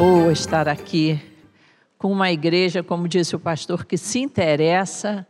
boa 0.00 0.32
estar 0.32 0.66
aqui 0.66 1.20
com 1.98 2.10
uma 2.10 2.30
igreja, 2.30 2.82
como 2.82 3.06
disse 3.06 3.36
o 3.36 3.38
pastor, 3.38 3.84
que 3.84 3.98
se 3.98 4.18
interessa 4.18 5.26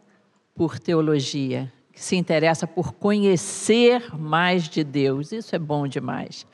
por 0.54 0.78
teologia, 0.78 1.72
que 1.92 2.00
se 2.00 2.14
interessa 2.14 2.68
por 2.68 2.92
conhecer 2.92 4.16
mais 4.16 4.68
de 4.68 4.84
Deus. 4.84 5.32
Isso 5.32 5.56
é 5.56 5.58
bom 5.58 5.88
demais. 5.88 6.46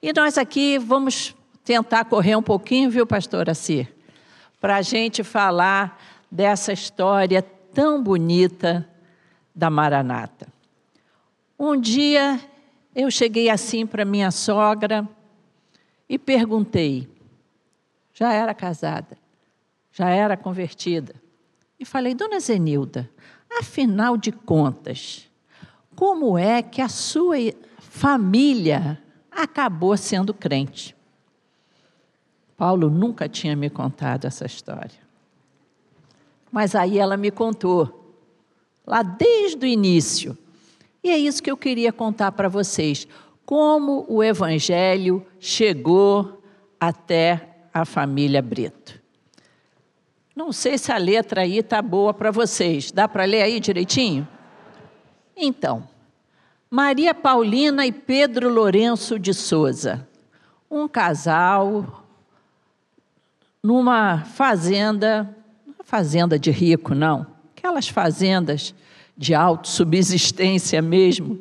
E 0.00 0.12
nós 0.12 0.38
aqui 0.38 0.78
vamos 0.78 1.34
tentar 1.64 2.04
correr 2.04 2.36
um 2.36 2.42
pouquinho, 2.44 2.90
viu, 2.90 3.04
pastor 3.04 3.50
Assir? 3.50 3.92
Para 4.60 4.76
a 4.76 4.82
gente 4.82 5.24
falar 5.24 6.00
dessa 6.30 6.72
história 6.72 7.42
tão 7.42 8.00
bonita 8.00 8.88
da 9.52 9.68
Maranata. 9.68 10.46
Um 11.58 11.76
dia 11.76 12.38
eu 12.94 13.10
cheguei 13.10 13.50
assim 13.50 13.84
para 13.84 14.04
minha 14.04 14.30
sogra 14.30 15.04
e 16.08 16.16
perguntei: 16.16 17.17
já 18.18 18.32
era 18.32 18.52
casada, 18.52 19.16
já 19.92 20.08
era 20.08 20.36
convertida. 20.36 21.14
E 21.78 21.84
falei, 21.84 22.14
dona 22.14 22.40
Zenilda, 22.40 23.08
afinal 23.48 24.16
de 24.16 24.32
contas, 24.32 25.28
como 25.94 26.36
é 26.36 26.60
que 26.60 26.82
a 26.82 26.88
sua 26.88 27.36
família 27.78 29.00
acabou 29.30 29.96
sendo 29.96 30.34
crente? 30.34 30.96
Paulo 32.56 32.90
nunca 32.90 33.28
tinha 33.28 33.54
me 33.54 33.70
contado 33.70 34.24
essa 34.24 34.46
história. 34.46 34.98
Mas 36.50 36.74
aí 36.74 36.98
ela 36.98 37.16
me 37.16 37.30
contou, 37.30 38.16
lá 38.84 39.00
desde 39.04 39.64
o 39.64 39.68
início. 39.68 40.36
E 41.04 41.10
é 41.10 41.16
isso 41.16 41.40
que 41.40 41.52
eu 41.52 41.56
queria 41.56 41.92
contar 41.92 42.32
para 42.32 42.48
vocês: 42.48 43.06
como 43.46 44.04
o 44.08 44.24
Evangelho 44.24 45.24
chegou 45.38 46.42
até 46.80 47.47
a 47.80 47.84
família 47.84 48.42
Brito. 48.42 49.00
Não 50.34 50.52
sei 50.52 50.78
se 50.78 50.92
a 50.92 50.96
letra 50.96 51.40
aí 51.40 51.58
está 51.58 51.82
boa 51.82 52.14
para 52.14 52.30
vocês. 52.30 52.92
Dá 52.92 53.08
para 53.08 53.24
ler 53.24 53.42
aí 53.42 53.58
direitinho? 53.58 54.26
Então, 55.36 55.88
Maria 56.70 57.14
Paulina 57.14 57.86
e 57.86 57.90
Pedro 57.90 58.48
Lourenço 58.48 59.18
de 59.18 59.32
Souza, 59.32 60.06
um 60.70 60.86
casal 60.86 62.04
numa 63.62 64.24
fazenda, 64.24 65.34
fazenda 65.82 66.38
de 66.38 66.50
rico, 66.50 66.94
não, 66.94 67.26
aquelas 67.56 67.88
fazendas 67.88 68.74
de 69.16 69.34
autossubsistência 69.34 70.80
mesmo, 70.80 71.40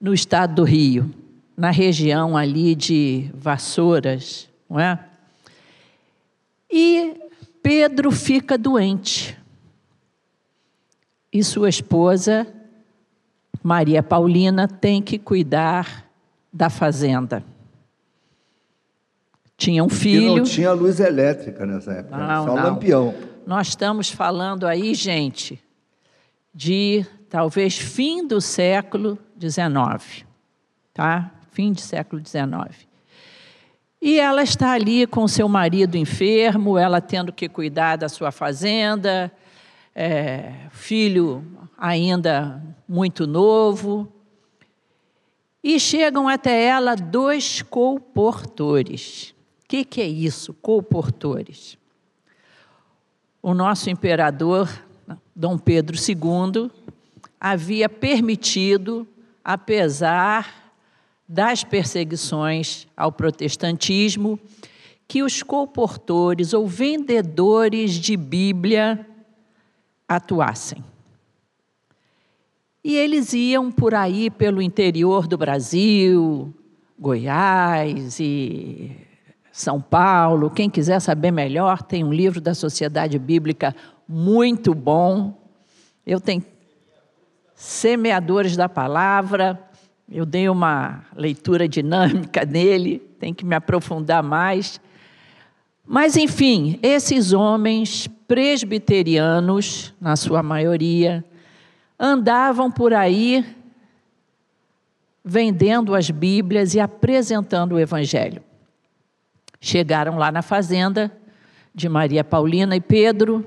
no 0.00 0.14
estado 0.14 0.56
do 0.56 0.64
Rio, 0.64 1.12
na 1.56 1.70
região 1.70 2.36
ali 2.36 2.74
de 2.74 3.30
Vassouras, 3.34 4.48
não 4.68 4.78
é? 4.78 4.98
E 6.70 7.16
Pedro 7.62 8.10
fica 8.10 8.56
doente. 8.56 9.38
E 11.32 11.42
sua 11.42 11.68
esposa, 11.68 12.46
Maria 13.62 14.02
Paulina, 14.02 14.66
tem 14.68 15.02
que 15.02 15.18
cuidar 15.18 16.06
da 16.52 16.70
fazenda. 16.70 17.44
Tinha 19.56 19.82
um 19.82 19.88
filho. 19.88 20.34
E 20.34 20.36
não 20.36 20.44
tinha 20.44 20.72
luz 20.72 21.00
elétrica 21.00 21.64
nessa 21.64 21.92
época, 21.92 22.16
não, 22.16 22.46
só 22.46 22.54
não. 22.54 22.62
lampião. 22.62 23.14
Nós 23.46 23.68
estamos 23.68 24.10
falando 24.10 24.66
aí, 24.66 24.94
gente, 24.94 25.62
de 26.54 27.06
talvez 27.28 27.78
fim 27.78 28.26
do 28.26 28.40
século 28.40 29.18
XIX, 29.40 30.24
tá? 30.92 31.30
Fim 31.52 31.72
do 31.72 31.80
século 31.80 32.22
XIX. 32.24 32.86
E 34.06 34.20
ela 34.20 34.44
está 34.44 34.70
ali 34.70 35.04
com 35.04 35.26
seu 35.26 35.48
marido 35.48 35.96
enfermo, 35.96 36.78
ela 36.78 37.00
tendo 37.00 37.32
que 37.32 37.48
cuidar 37.48 37.96
da 37.96 38.08
sua 38.08 38.30
fazenda, 38.30 39.32
é, 39.92 40.68
filho 40.70 41.44
ainda 41.76 42.62
muito 42.88 43.26
novo. 43.26 44.06
E 45.60 45.80
chegam 45.80 46.28
até 46.28 46.66
ela 46.66 46.94
dois 46.94 47.62
colportores. 47.62 49.34
O 49.64 49.66
que, 49.66 49.84
que 49.84 50.00
é 50.00 50.06
isso, 50.06 50.54
colportores? 50.54 51.76
O 53.42 53.52
nosso 53.54 53.90
imperador, 53.90 54.70
Dom 55.34 55.58
Pedro 55.58 55.96
II, 55.96 56.70
havia 57.40 57.88
permitido, 57.88 59.04
apesar 59.42 60.65
das 61.28 61.64
perseguições 61.64 62.86
ao 62.96 63.10
protestantismo, 63.10 64.38
que 65.08 65.22
os 65.22 65.42
comportores 65.42 66.52
ou 66.52 66.66
vendedores 66.66 67.92
de 67.92 68.16
Bíblia 68.16 69.06
atuassem. 70.08 70.84
E 72.82 72.94
eles 72.94 73.32
iam 73.32 73.70
por 73.70 73.94
aí 73.94 74.30
pelo 74.30 74.62
interior 74.62 75.26
do 75.26 75.36
Brasil, 75.36 76.54
Goiás 76.98 78.20
e 78.20 78.96
São 79.50 79.80
Paulo. 79.80 80.50
Quem 80.50 80.70
quiser 80.70 81.00
saber 81.00 81.32
melhor, 81.32 81.82
tem 81.82 82.04
um 82.04 82.12
livro 82.12 82.40
da 82.40 82.54
Sociedade 82.54 83.18
Bíblica 83.18 83.74
muito 84.08 84.72
bom. 84.72 85.36
Eu 86.06 86.20
tenho 86.20 86.44
Semeadores 87.56 88.56
da 88.56 88.68
Palavra, 88.68 89.65
eu 90.10 90.24
dei 90.24 90.48
uma 90.48 91.04
leitura 91.14 91.68
dinâmica 91.68 92.44
nele, 92.46 92.98
tem 93.18 93.34
que 93.34 93.44
me 93.44 93.54
aprofundar 93.54 94.22
mais. 94.22 94.80
Mas, 95.84 96.16
enfim, 96.16 96.78
esses 96.82 97.32
homens 97.32 98.08
presbiterianos, 98.26 99.94
na 100.00 100.16
sua 100.16 100.42
maioria, 100.42 101.24
andavam 101.98 102.70
por 102.70 102.92
aí 102.92 103.44
vendendo 105.24 105.94
as 105.94 106.10
Bíblias 106.10 106.74
e 106.74 106.80
apresentando 106.80 107.72
o 107.72 107.80
Evangelho. 107.80 108.42
Chegaram 109.60 110.16
lá 110.16 110.30
na 110.30 110.42
fazenda 110.42 111.10
de 111.74 111.88
Maria 111.88 112.22
Paulina 112.22 112.76
e 112.76 112.80
Pedro 112.80 113.44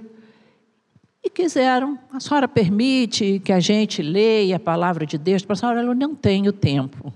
e 1.24 1.30
quiseram, 1.30 2.00
a 2.13 2.19
senhora 2.19 2.47
permite 2.47 3.40
que 3.44 3.52
a 3.52 3.59
gente 3.59 4.02
leia 4.02 4.56
a 4.56 4.59
palavra 4.59 5.06
de 5.06 5.18
Deus? 5.18 5.44
Para 5.44 5.53
a 5.53 5.57
senhora, 5.57 5.81
eu 5.81 5.94
não 5.94 6.16
tenho 6.16 6.52
tempo. 6.53 7.13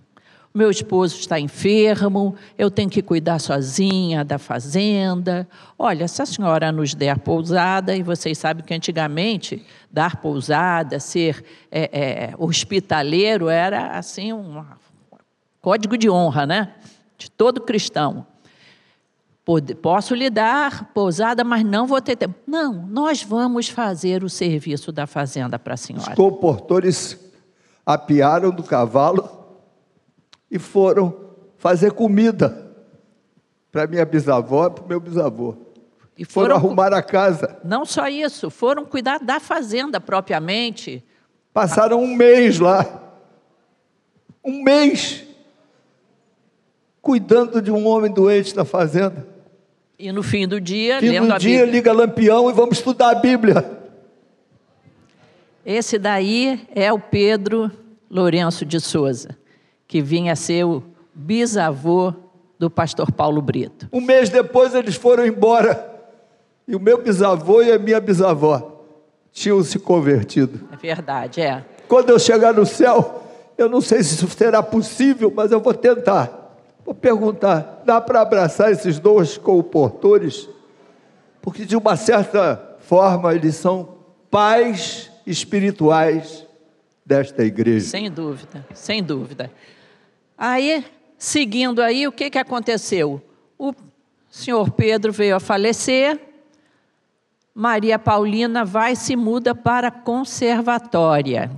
Meu 0.54 0.70
esposo 0.70 1.16
está 1.18 1.40
enfermo, 1.40 2.36
eu 2.58 2.70
tenho 2.70 2.90
que 2.90 3.02
cuidar 3.02 3.40
sozinha 3.40 4.24
da 4.24 4.38
fazenda. 4.38 5.48
Olha, 5.80 6.08
se 6.08 6.22
a 6.22 6.26
senhora 6.28 6.72
nos 6.72 6.94
der 6.94 7.18
pousada, 7.18 7.96
e 7.96 8.04
vocês 8.04 8.38
sabem 8.38 8.64
que 8.64 8.74
antigamente 8.74 9.66
dar 9.92 10.18
pousada, 10.18 11.00
ser 11.00 11.44
é, 11.72 11.82
é, 11.92 12.34
hospitaleiro 12.38 13.50
era 13.50 13.98
assim 13.98 14.32
um 14.32 14.64
código 15.60 15.98
de 15.98 16.08
honra, 16.08 16.46
né? 16.46 16.74
De 17.18 17.32
todo 17.32 17.62
cristão. 17.62 18.28
Posso 19.82 20.16
lhe 20.16 20.30
dar 20.30 20.94
pousada, 20.94 21.44
mas 21.44 21.66
não 21.66 21.86
vou 21.86 22.02
ter 22.02 22.16
tempo. 22.16 22.36
Não, 22.48 22.74
nós 22.88 23.22
vamos 23.22 23.68
fazer 23.68 24.24
o 24.24 24.30
serviço 24.30 24.92
da 24.92 25.06
fazenda 25.06 25.60
para 25.60 25.74
a 25.74 25.78
senhora. 25.78 26.12
Os 26.12 26.16
comportores 26.16 27.20
apiaram 27.86 28.52
do 28.52 28.64
cavalo 28.64 29.30
e 30.50 30.58
foram 30.58 31.14
fazer 31.58 31.92
comida 31.92 32.72
para 33.70 33.86
minha 33.86 34.06
bisavó 34.06 34.68
e 34.68 34.70
para 34.70 34.84
o 34.86 34.88
meu 34.88 35.00
bisavô. 35.02 35.56
E 36.18 36.24
foram, 36.24 36.56
foram 36.56 36.56
arrumar 36.56 36.94
a 36.94 37.02
casa. 37.02 37.60
Não 37.66 37.86
só 37.86 38.08
isso, 38.08 38.50
foram 38.50 38.86
cuidar 38.86 39.20
da 39.20 39.42
fazenda 39.42 40.00
propriamente. 40.00 41.04
Passaram 41.54 42.02
um 42.02 42.16
mês 42.16 42.60
lá. 42.60 43.02
Um 44.42 44.64
mês 44.64 45.26
cuidando 47.02 47.62
de 47.62 47.72
um 47.72 47.86
homem 47.86 48.12
doente 48.12 48.56
na 48.56 48.64
fazenda. 48.64 49.33
E 49.98 50.12
no 50.12 50.24
fim 50.24 50.48
do 50.48 50.60
dia, 50.60 51.00
fim 51.00 51.10
lendo 51.10 51.28
do 51.28 51.34
a 51.34 51.38
dia, 51.38 51.60
Bíblia. 51.60 51.72
liga 51.72 51.94
lampião 51.94 52.50
e 52.50 52.54
vamos 52.54 52.78
estudar 52.78 53.12
a 53.12 53.16
Bíblia. 53.16 53.64
Esse 55.66 55.98
daí 55.98 56.62
é 56.76 56.92
o 56.92 57.00
Pedro 57.00 57.72
Lourenço 58.10 58.66
de 58.66 58.80
Souza, 58.80 59.38
que 59.88 60.02
vinha 60.02 60.36
ser 60.36 60.66
o 60.66 60.84
bisavô 61.14 62.14
do 62.60 62.70
pastor 62.70 63.12
Paulo 63.12 63.42
Brito. 63.42 63.88
Um 63.94 64.02
mês 64.02 64.30
depois 64.30 64.74
eles 64.74 64.96
foram 64.96 65.26
embora. 65.26 65.92
E 66.68 66.76
o 66.76 66.80
meu 66.80 67.02
bisavô 67.02 67.62
e 67.62 67.72
a 67.72 67.80
minha 67.80 68.00
bisavó 68.00 68.82
tinham 69.32 69.62
se 69.64 69.80
convertido. 69.80 70.68
É 70.72 70.76
verdade, 70.76 71.42
é. 71.42 71.64
Quando 71.88 72.10
eu 72.10 72.20
chegar 72.20 72.54
no 72.54 72.66
céu, 72.66 73.24
eu 73.58 73.70
não 73.70 73.82
sei 73.82 74.04
se 74.04 74.16
isso 74.16 74.28
será 74.30 74.64
possível, 74.64 75.32
mas 75.36 75.52
eu 75.52 75.60
vou 75.60 75.74
tentar. 75.74 76.43
Vou 76.86 76.94
perguntar: 76.94 77.82
dá 77.86 78.00
para 78.02 78.22
abraçar 78.22 78.72
esses 78.72 79.00
dois 79.00 79.38
comportores? 79.38 80.50
Porque, 81.42 81.66
de 81.66 81.76
uma 81.76 81.96
certa 81.96 82.78
forma, 82.80 83.34
eles 83.34 83.56
são 83.56 83.98
pais 84.30 85.12
espirituais 85.26 86.46
desta 87.06 87.44
igreja. 87.44 87.88
Sem 87.88 88.10
dúvida, 88.10 88.66
sem 88.74 89.04
dúvida. 89.04 89.52
Aí, 90.38 90.86
seguindo 91.18 91.82
aí, 91.82 92.08
o 92.08 92.12
que, 92.12 92.30
que 92.30 92.38
aconteceu? 92.38 93.22
O 93.58 93.74
senhor 94.30 94.72
Pedro 94.72 95.12
veio 95.12 95.36
a 95.36 95.40
falecer, 95.40 96.20
Maria 97.54 98.00
Paulina 98.00 98.66
vai 98.66 98.96
se 98.96 99.16
muda 99.16 99.54
para 99.54 99.90
a 99.90 99.92
conservatória. 99.92 101.52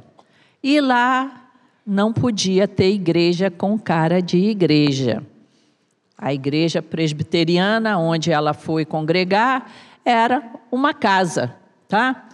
E 0.62 0.81
lá 0.81 1.45
não 1.86 2.12
podia 2.12 2.68
ter 2.68 2.92
igreja 2.92 3.52
com 3.52 3.78
cara 3.78 4.22
de 4.22 4.38
igreja. 4.38 5.24
A 6.18 6.34
igreja 6.34 6.82
presbiteriana, 6.82 7.98
onde 7.98 8.32
ela 8.32 8.54
foi 8.54 8.86
congregar, 8.86 9.72
era 10.04 10.44
uma 10.72 10.94
casa, 10.94 11.56
tá? 11.88 12.28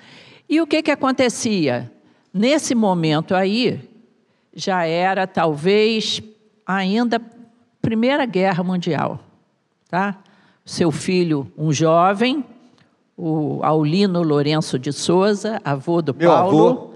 E 0.47 0.61
o 0.61 0.67
que 0.67 0.81
que 0.81 0.91
acontecia? 0.91 1.91
Nesse 2.33 2.73
momento 2.75 3.35
aí, 3.35 3.89
já 4.53 4.85
era 4.85 5.25
talvez 5.25 6.21
ainda 6.65 7.21
Primeira 7.81 8.25
Guerra 8.25 8.63
Mundial, 8.63 9.19
tá? 9.89 10.17
Seu 10.63 10.91
filho, 10.91 11.51
um 11.57 11.73
jovem, 11.73 12.45
o 13.17 13.59
Aulino 13.63 14.21
Lourenço 14.21 14.77
de 14.77 14.93
Souza, 14.93 15.59
avô 15.63 16.01
do 16.01 16.13
Meu 16.13 16.29
Paulo, 16.29 16.67
avô. 16.67 16.90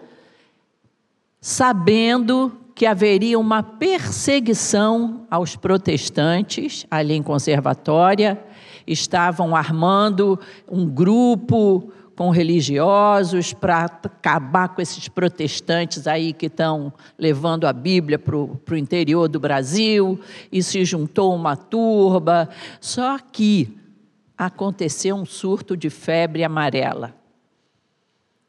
Sabendo 1.46 2.52
que 2.74 2.88
haveria 2.88 3.38
uma 3.38 3.62
perseguição 3.62 5.28
aos 5.30 5.56
protestantes 5.56 6.88
ali 6.90 7.14
em 7.14 7.22
Conservatória, 7.22 8.44
estavam 8.88 9.56
armando 9.56 10.40
um 10.68 10.88
grupo 10.88 11.94
com 12.16 12.32
religiosos 12.32 13.54
para 13.54 13.86
acabar 13.86 14.70
com 14.70 14.82
esses 14.82 15.08
protestantes 15.08 16.08
aí 16.08 16.34
que 16.34 16.48
estão 16.48 16.92
levando 17.16 17.68
a 17.68 17.74
Bíblia 17.74 18.18
para 18.18 18.36
o 18.36 18.76
interior 18.76 19.28
do 19.28 19.40
Brasil, 19.40 20.20
e 20.52 20.64
se 20.64 20.84
juntou 20.84 21.36
uma 21.36 21.56
turba. 21.56 22.50
Só 22.82 23.20
que 23.20 23.78
aconteceu 24.36 25.16
um 25.16 25.28
surto 25.28 25.78
de 25.78 25.92
febre 25.92 26.44
amarela. 26.44 27.14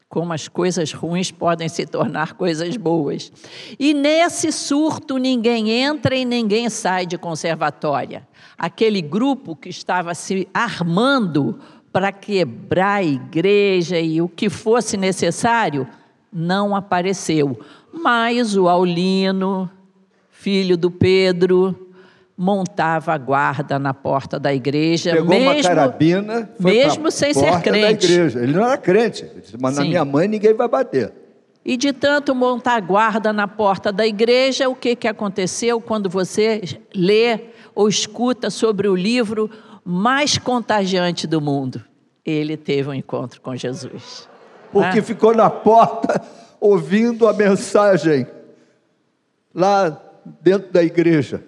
Como 0.09 0.31
as 0.31 0.47
coisas 0.47 0.93
ruins 0.93 1.31
podem 1.31 1.67
se 1.67 1.85
tornar 1.85 2.33
coisas 2.33 2.77
boas. 2.77 3.31
E 3.77 3.93
nesse 3.93 4.51
surto 4.51 5.17
ninguém 5.17 5.69
entra 5.69 6.15
e 6.15 6.23
ninguém 6.23 6.69
sai 6.69 7.05
de 7.05 7.17
conservatória. 7.17 8.27
Aquele 8.57 9.01
grupo 9.01 9.55
que 9.55 9.69
estava 9.69 10.15
se 10.15 10.47
armando 10.53 11.59
para 11.91 12.11
quebrar 12.11 12.97
a 12.97 13.03
igreja 13.03 13.99
e 13.99 14.21
o 14.21 14.29
que 14.29 14.49
fosse 14.49 14.95
necessário, 14.95 15.87
não 16.31 16.75
apareceu. 16.75 17.59
Mas 17.91 18.55
o 18.55 18.67
Aulino, 18.67 19.69
filho 20.29 20.77
do 20.77 20.91
Pedro, 20.91 21.86
montava 22.37 23.13
a 23.13 23.17
guarda 23.17 23.79
na 23.79 23.93
porta 23.95 24.39
da 24.39 24.53
igreja, 24.53 25.11
Pegou 25.11 25.29
mesmo, 25.29 25.49
uma 25.49 25.61
carabina, 25.63 26.49
foi 26.61 26.71
mesmo 26.71 27.09
sem 27.09 27.33
ser 27.33 27.59
crente. 27.61 28.07
Da 28.07 28.13
igreja. 28.13 28.39
Ele 28.43 28.53
não 28.53 28.63
era 28.63 28.77
crente. 28.77 29.23
Ele 29.25 29.41
disse, 29.41 29.57
mas 29.59 29.75
na 29.75 29.81
Sim. 29.81 29.89
minha 29.89 30.05
mãe 30.05 30.27
ninguém 30.27 30.53
vai 30.53 30.67
bater. 30.67 31.11
E 31.65 31.75
de 31.75 31.91
tanto 31.91 32.35
montar 32.35 32.79
guarda 32.81 33.33
na 33.33 33.47
porta 33.47 33.91
da 33.91 34.05
igreja, 34.05 34.69
o 34.69 34.75
que, 34.75 34.95
que 34.95 35.07
aconteceu 35.07 35.81
quando 35.81 36.09
você 36.09 36.61
lê 36.95 37.39
ou 37.73 37.89
escuta 37.89 38.49
sobre 38.49 38.87
o 38.87 38.95
livro 38.95 39.49
mais 39.83 40.37
contagiante 40.37 41.25
do 41.25 41.41
mundo? 41.41 41.83
Ele 42.23 42.55
teve 42.55 42.87
um 42.87 42.93
encontro 42.93 43.41
com 43.41 43.55
Jesus. 43.55 44.29
Porque 44.71 44.99
Ah. 44.99 45.03
ficou 45.03 45.33
na 45.35 45.49
porta 45.49 46.21
ouvindo 46.61 47.27
a 47.27 47.33
mensagem 47.33 48.27
lá 49.55 49.99
dentro 50.41 50.71
da 50.71 50.83
igreja. 50.83 51.43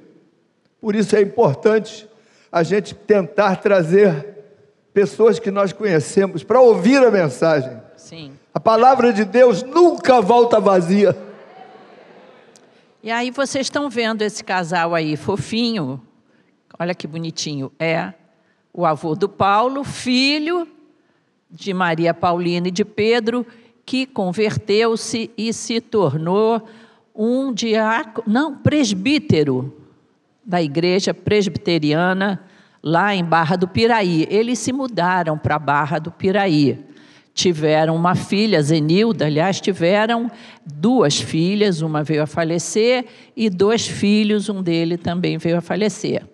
Por 0.82 0.96
isso 0.96 1.16
é 1.16 1.22
importante 1.22 2.08
a 2.52 2.64
gente 2.64 2.96
tentar 2.96 3.58
trazer 3.58 4.38
pessoas 4.94 5.40
que 5.40 5.52
nós 5.52 5.72
conhecemos 5.72 6.44
para 6.44 6.60
ouvir 6.62 6.98
a 6.98 7.12
mensagem. 7.12 7.80
Sim. 7.96 8.34
A 8.54 8.60
palavra 8.60 9.14
de 9.14 9.24
Deus 9.24 9.62
nunca 9.62 10.22
volta 10.22 10.60
vazia. 10.60 11.16
E 13.04 13.12
aí 13.12 13.32
vocês 13.32 13.68
estão 13.68 13.90
vendo 13.90 14.22
esse 14.22 14.44
casal 14.44 14.96
aí, 14.96 15.16
fofinho. 15.16 16.02
Olha 16.78 16.96
que 16.96 17.08
bonitinho. 17.08 17.72
É 17.80 18.14
o 18.74 18.86
avô 18.86 19.16
do 19.16 19.30
Paulo, 19.30 19.84
filho 19.84 20.68
de 21.50 21.74
Maria 21.74 22.14
Paulina 22.14 22.68
e 22.68 22.72
de 22.72 22.86
Pedro, 22.86 23.46
que 23.86 24.06
converteu-se 24.06 25.32
e 25.38 25.52
se 25.52 25.82
tornou 25.82 26.68
um 27.16 27.52
diácono, 27.52 28.24
não, 28.28 28.56
presbítero 28.56 29.79
da 30.50 30.60
igreja 30.60 31.14
presbiteriana 31.14 32.44
lá 32.82 33.14
em 33.14 33.24
Barra 33.24 33.56
do 33.56 33.68
Piraí. 33.68 34.26
Eles 34.32 34.58
se 34.58 34.74
mudaram 34.74 35.38
para 35.38 35.60
Barra 35.60 36.00
do 36.00 36.12
Piraí. 36.12 36.84
Tiveram 37.36 37.96
uma 37.96 38.16
filha, 38.16 38.60
Zenilda, 38.60 39.28
aliás, 39.28 39.62
tiveram 39.62 40.30
duas 40.66 41.22
filhas, 41.22 41.84
uma 41.84 42.04
veio 42.04 42.24
a 42.24 42.28
falecer, 42.28 43.06
e 43.38 43.48
dois 43.48 43.88
filhos, 43.88 44.50
um 44.50 44.64
dele 44.64 44.98
também 44.98 45.38
veio 45.38 45.58
a 45.60 45.62
falecer. 45.62 46.26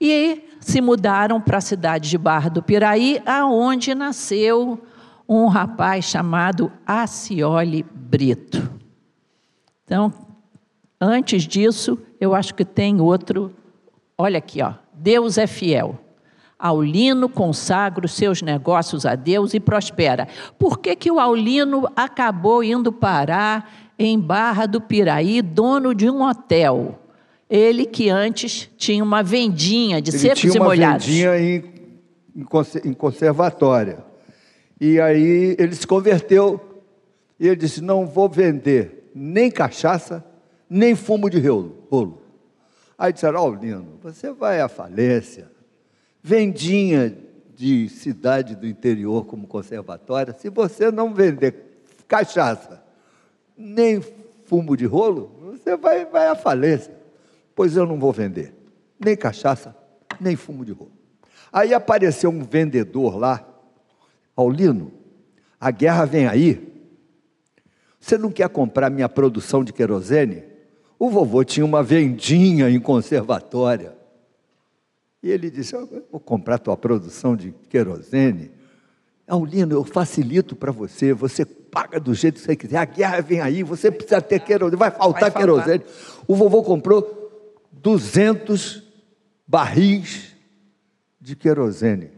E 0.00 0.42
se 0.58 0.80
mudaram 0.80 1.38
para 1.38 1.58
a 1.58 1.60
cidade 1.60 2.08
de 2.08 2.16
Barra 2.16 2.48
do 2.48 2.62
Piraí, 2.62 3.20
aonde 3.26 3.94
nasceu 3.94 4.82
um 5.28 5.48
rapaz 5.48 6.06
chamado 6.06 6.72
Acioli 6.86 7.84
Brito. 7.94 8.72
Então, 9.84 10.10
antes 10.98 11.46
disso, 11.46 11.98
eu 12.24 12.34
acho 12.34 12.54
que 12.54 12.64
tem 12.64 13.00
outro. 13.00 13.52
Olha 14.16 14.38
aqui, 14.38 14.62
ó. 14.62 14.74
Deus 14.92 15.38
é 15.38 15.46
fiel. 15.46 15.98
Aulino 16.58 17.28
consagra 17.28 18.06
os 18.06 18.12
seus 18.14 18.40
negócios 18.40 19.04
a 19.04 19.14
Deus 19.14 19.52
e 19.54 19.60
prospera. 19.60 20.26
Por 20.58 20.78
que, 20.78 20.96
que 20.96 21.10
o 21.10 21.20
Aulino 21.20 21.86
acabou 21.94 22.62
indo 22.64 22.92
parar 22.92 23.70
em 23.98 24.18
Barra 24.18 24.66
do 24.66 24.80
Piraí, 24.80 25.42
dono 25.42 25.94
de 25.94 26.08
um 26.08 26.22
hotel? 26.22 26.98
Ele 27.50 27.84
que 27.84 28.08
antes 28.08 28.70
tinha 28.78 29.04
uma 29.04 29.22
vendinha 29.22 30.00
de 30.00 30.10
Ele 30.10 30.18
secos 30.18 30.40
tinha 30.40 30.54
e 30.54 30.58
uma 30.58 30.64
molhados. 30.66 31.04
vendinha 31.06 31.38
em, 31.38 31.64
em 32.84 32.92
conservatória. 32.94 33.98
E 34.80 34.98
aí 35.00 35.54
ele 35.58 35.74
se 35.74 35.86
converteu 35.86 36.60
e 37.38 37.46
ele 37.46 37.56
disse: 37.56 37.80
Não 37.82 38.06
vou 38.06 38.28
vender 38.28 39.10
nem 39.14 39.50
cachaça, 39.50 40.24
nem 40.68 40.94
fumo 40.94 41.28
de 41.28 41.38
rolo. 41.38 42.22
Aí 42.98 43.12
disseram: 43.12 43.40
Ó, 43.40 43.54
Lino, 43.54 43.98
você 44.02 44.32
vai 44.32 44.60
à 44.60 44.68
falência. 44.68 45.50
Vendinha 46.22 47.16
de 47.54 47.88
cidade 47.88 48.56
do 48.56 48.66
interior 48.66 49.26
como 49.26 49.46
conservatória, 49.46 50.32
se 50.32 50.48
você 50.48 50.90
não 50.90 51.14
vender 51.14 51.82
cachaça, 52.08 52.82
nem 53.56 54.00
fumo 54.44 54.76
de 54.76 54.86
rolo, 54.86 55.30
você 55.40 55.76
vai, 55.76 56.04
vai 56.04 56.28
à 56.28 56.34
falência. 56.34 56.94
Pois 57.54 57.76
eu 57.76 57.86
não 57.86 57.98
vou 57.98 58.12
vender 58.12 58.54
nem 58.98 59.16
cachaça, 59.16 59.76
nem 60.20 60.36
fumo 60.36 60.64
de 60.64 60.72
rolo. 60.72 60.92
Aí 61.52 61.74
apareceu 61.74 62.30
um 62.30 62.42
vendedor 62.42 63.16
lá, 63.16 63.46
Paulino, 64.34 64.92
a 65.60 65.70
guerra 65.70 66.04
vem 66.04 66.26
aí. 66.26 66.72
Você 68.00 68.18
não 68.18 68.30
quer 68.30 68.48
comprar 68.48 68.90
minha 68.90 69.08
produção 69.08 69.62
de 69.62 69.72
querosene? 69.72 70.42
O 70.98 71.10
vovô 71.10 71.44
tinha 71.44 71.64
uma 71.64 71.82
vendinha 71.82 72.70
em 72.70 72.78
conservatória. 72.80 73.96
E 75.22 75.30
ele 75.30 75.50
disse: 75.50 75.74
"Eu 75.74 76.04
Vou 76.10 76.20
comprar 76.20 76.58
tua 76.58 76.76
produção 76.76 77.34
de 77.34 77.52
querosene. 77.68 78.50
Aulino, 79.26 79.74
eu 79.74 79.84
facilito 79.84 80.54
para 80.54 80.70
você, 80.70 81.14
você 81.14 81.44
paga 81.46 81.98
do 81.98 82.12
jeito 82.14 82.34
que 82.34 82.40
você 82.42 82.54
quiser. 82.54 82.76
A 82.76 82.84
guerra 82.84 83.20
vem 83.22 83.40
aí, 83.40 83.62
você 83.62 83.90
precisa 83.90 84.20
ter 84.20 84.38
querosene, 84.40 84.76
vai 84.76 84.90
faltar 84.90 85.30
Vai 85.30 85.30
faltar. 85.30 85.42
querosene. 85.42 85.84
O 86.28 86.34
vovô 86.36 86.62
comprou 86.62 87.62
200 87.72 88.82
barris 89.46 90.34
de 91.20 91.34
querosene. 91.34 92.10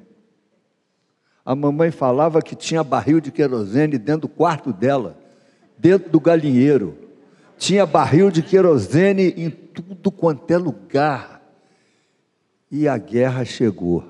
A 1.45 1.55
mamãe 1.55 1.93
falava 1.93 2.43
que 2.43 2.57
tinha 2.57 2.83
barril 2.83 3.21
de 3.21 3.31
querosene 3.31 3.99
dentro 3.99 4.23
do 4.23 4.29
quarto 4.29 4.73
dela, 4.73 5.17
dentro 5.79 6.11
do 6.11 6.19
galinheiro. 6.19 7.06
Tinha 7.59 7.87
barril 7.87 8.31
de 8.31 8.43
querosene 8.43 9.35
em 9.37 9.51
tudo 9.51 10.11
quanto 10.11 10.51
é 10.51 10.57
lugar. 10.57 11.43
E 12.71 12.87
a 12.87 12.99
guerra 12.99 13.45
chegou. 13.45 14.05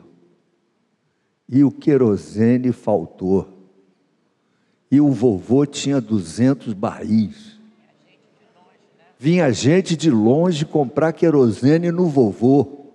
E 1.48 1.62
o 1.62 1.70
querosene 1.70 2.72
faltou. 2.72 3.48
E 4.90 5.00
o 5.00 5.10
vovô 5.10 5.64
tinha 5.64 6.00
200 6.00 6.72
barris. 6.72 7.56
Vinha 9.18 9.50
gente 9.52 9.96
de 9.96 10.10
longe 10.10 10.64
comprar 10.64 11.12
querosene 11.12 11.90
no 11.90 12.06
vovô. 12.06 12.86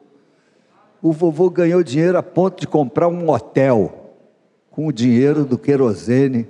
O 1.01 1.11
vovô 1.11 1.49
ganhou 1.49 1.83
dinheiro 1.83 2.17
a 2.17 2.23
ponto 2.23 2.59
de 2.59 2.67
comprar 2.67 3.07
um 3.07 3.29
hotel 3.29 4.13
com 4.69 4.87
o 4.87 4.93
dinheiro 4.93 5.43
do 5.43 5.57
querosene. 5.57 6.47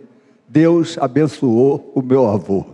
Deus 0.47 0.97
abençoou 0.97 1.91
o 1.95 2.01
meu 2.01 2.27
avô. 2.27 2.65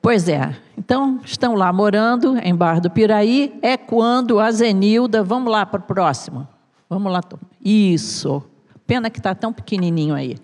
Pois 0.00 0.28
é. 0.28 0.56
Então, 0.76 1.20
estão 1.24 1.54
lá 1.54 1.72
morando 1.72 2.38
em 2.38 2.54
Barra 2.54 2.80
do 2.80 2.90
Piraí. 2.90 3.58
É 3.60 3.76
quando 3.76 4.38
a 4.38 4.50
Zenilda. 4.50 5.22
Vamos 5.22 5.50
lá 5.50 5.66
para 5.66 5.80
o 5.80 5.82
próximo. 5.82 6.46
Vamos 6.88 7.12
lá. 7.12 7.20
Isso. 7.64 8.42
Pena 8.86 9.10
que 9.10 9.18
está 9.18 9.34
tão 9.34 9.52
pequenininho 9.52 10.14
aí. 10.14 10.36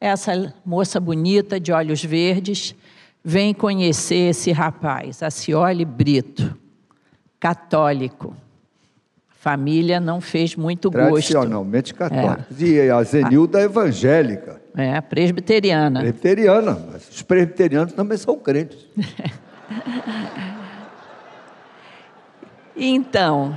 Essa 0.00 0.54
moça 0.64 1.00
bonita, 1.00 1.58
de 1.58 1.72
olhos 1.72 2.02
verdes, 2.04 2.74
vem 3.22 3.54
conhecer 3.54 4.30
esse 4.30 4.52
rapaz, 4.52 5.22
a 5.22 5.30
Cioli 5.30 5.84
Brito, 5.84 6.56
católico. 7.40 8.36
Família 9.44 10.00
não 10.00 10.22
fez 10.22 10.56
muito 10.56 10.90
gosto. 10.90 11.06
Tradicionalmente 11.06 11.92
católica. 11.92 12.46
É. 12.58 12.64
E 12.64 12.90
a 12.90 13.02
Zenilda 13.02 13.60
é 13.60 13.64
evangélica. 13.64 14.58
É, 14.74 14.98
presbiteriana. 15.02 16.00
Presbiteriana, 16.00 16.82
mas 16.90 17.10
os 17.10 17.20
presbiterianos 17.20 17.92
também 17.92 18.16
são 18.16 18.38
crentes. 18.38 18.88
então. 22.74 23.54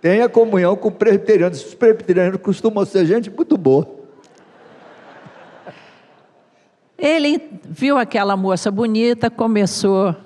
Tenha 0.00 0.28
comunhão 0.28 0.74
com 0.74 0.90
presbiterianos. 0.90 1.64
Os 1.64 1.74
presbiterianos 1.74 2.40
costumam 2.40 2.84
ser 2.84 3.06
gente 3.06 3.30
muito 3.30 3.56
boa. 3.56 3.88
Ele 6.98 7.40
viu 7.62 7.96
aquela 7.96 8.36
moça 8.36 8.72
bonita, 8.72 9.30
começou 9.30 10.16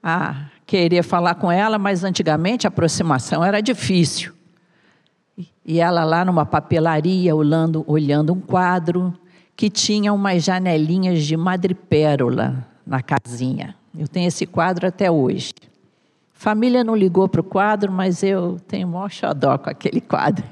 a 0.00 0.48
querer 0.68 1.02
falar 1.02 1.36
com 1.36 1.50
ela, 1.50 1.78
mas 1.78 2.04
antigamente 2.04 2.66
a 2.66 2.68
aproximação 2.68 3.42
era 3.42 3.62
difícil. 3.62 4.34
E 5.64 5.80
ela 5.80 6.04
lá 6.04 6.26
numa 6.26 6.44
papelaria, 6.44 7.34
olhando, 7.34 7.82
olhando 7.86 8.34
um 8.34 8.40
quadro 8.40 9.14
que 9.56 9.70
tinha 9.70 10.12
umas 10.12 10.44
janelinhas 10.44 11.24
de 11.24 11.38
madrepérola 11.38 12.66
na 12.86 13.00
casinha. 13.00 13.74
Eu 13.98 14.06
tenho 14.06 14.28
esse 14.28 14.44
quadro 14.44 14.86
até 14.86 15.10
hoje. 15.10 15.54
Família 16.34 16.84
não 16.84 16.94
ligou 16.94 17.26
para 17.30 17.40
o 17.40 17.44
quadro, 17.44 17.90
mas 17.90 18.22
eu 18.22 18.60
tenho 18.68 18.88
maior 18.88 19.10
xodó 19.10 19.56
com 19.56 19.70
aquele 19.70 20.02
quadro. 20.02 20.44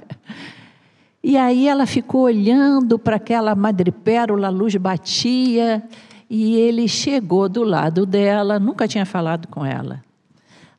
E 1.22 1.36
aí 1.36 1.68
ela 1.68 1.84
ficou 1.84 2.22
olhando 2.22 2.98
para 2.98 3.16
aquela 3.16 3.54
madrepérola, 3.54 4.46
a 4.46 4.50
luz 4.50 4.74
batia, 4.76 5.82
e 6.30 6.56
ele 6.56 6.88
chegou 6.88 7.50
do 7.50 7.62
lado 7.64 8.06
dela, 8.06 8.58
nunca 8.58 8.88
tinha 8.88 9.04
falado 9.04 9.46
com 9.48 9.64
ela. 9.64 10.05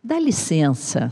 Dá 0.08 0.18
licença, 0.18 1.12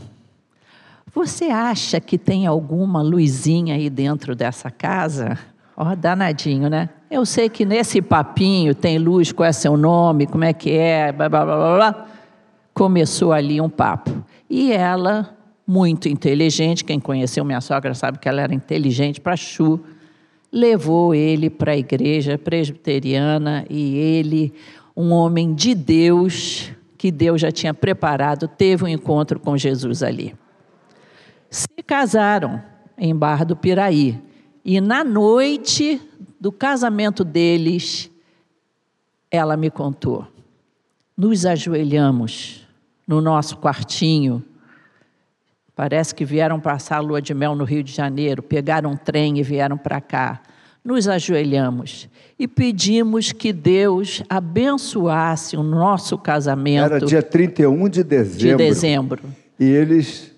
você 1.14 1.50
acha 1.50 2.00
que 2.00 2.16
tem 2.16 2.46
alguma 2.46 3.02
luzinha 3.02 3.74
aí 3.74 3.90
dentro 3.90 4.34
dessa 4.34 4.70
casa? 4.70 5.38
Ó, 5.76 5.92
oh, 5.92 5.94
danadinho, 5.94 6.70
né? 6.70 6.88
Eu 7.10 7.26
sei 7.26 7.50
que 7.50 7.66
nesse 7.66 8.00
papinho 8.00 8.74
tem 8.74 8.96
luz, 8.96 9.32
qual 9.32 9.46
é 9.46 9.52
seu 9.52 9.76
nome, 9.76 10.26
como 10.26 10.44
é 10.44 10.54
que 10.54 10.70
é, 10.70 11.12
blá, 11.12 11.28
blá, 11.28 11.44
blá, 11.44 11.76
blá. 11.76 12.06
Começou 12.72 13.34
ali 13.34 13.60
um 13.60 13.68
papo. 13.68 14.24
E 14.48 14.72
ela 14.72 15.36
muito 15.66 16.08
inteligente, 16.08 16.82
quem 16.82 16.98
conheceu 16.98 17.44
minha 17.44 17.60
sogra 17.60 17.92
sabe 17.92 18.18
que 18.18 18.26
ela 18.26 18.40
era 18.40 18.54
inteligente 18.54 19.20
para 19.20 19.36
chu, 19.36 19.78
levou 20.50 21.14
ele 21.14 21.50
para 21.50 21.72
a 21.72 21.76
igreja 21.76 22.38
presbiteriana 22.38 23.66
e 23.68 23.94
ele, 23.94 24.54
um 24.96 25.12
homem 25.12 25.54
de 25.54 25.74
Deus, 25.74 26.72
que 27.06 27.12
Deus 27.12 27.40
já 27.40 27.52
tinha 27.52 27.72
preparado, 27.72 28.48
teve 28.48 28.82
um 28.82 28.88
encontro 28.88 29.38
com 29.38 29.56
Jesus 29.56 30.02
ali. 30.02 30.34
Se 31.48 31.68
casaram 31.86 32.60
em 32.98 33.14
Barra 33.14 33.44
do 33.44 33.54
Piraí 33.54 34.20
e 34.64 34.80
na 34.80 35.04
noite 35.04 36.00
do 36.40 36.50
casamento 36.50 37.22
deles, 37.22 38.10
ela 39.30 39.56
me 39.56 39.70
contou. 39.70 40.26
Nos 41.16 41.46
ajoelhamos 41.46 42.66
no 43.06 43.20
nosso 43.20 43.56
quartinho 43.58 44.44
Parece 45.76 46.14
que 46.14 46.24
vieram 46.24 46.58
passar 46.58 46.96
a 46.96 47.00
lua 47.00 47.20
de 47.20 47.34
mel 47.34 47.54
no 47.54 47.62
Rio 47.62 47.82
de 47.82 47.92
Janeiro, 47.92 48.42
pegaram 48.42 48.92
um 48.92 48.96
trem 48.96 49.38
e 49.38 49.42
vieram 49.42 49.76
para 49.76 50.00
cá. 50.00 50.40
Nos 50.86 51.08
ajoelhamos 51.08 52.08
e 52.38 52.46
pedimos 52.46 53.32
que 53.32 53.52
Deus 53.52 54.22
abençoasse 54.28 55.56
o 55.56 55.62
nosso 55.62 56.16
casamento. 56.16 56.84
Era 56.84 57.00
dia 57.00 57.22
31 57.22 57.88
de 57.88 58.04
dezembro. 58.04 58.38
De 58.38 58.56
dezembro. 58.56 59.22
E 59.58 59.64
eles 59.64 60.32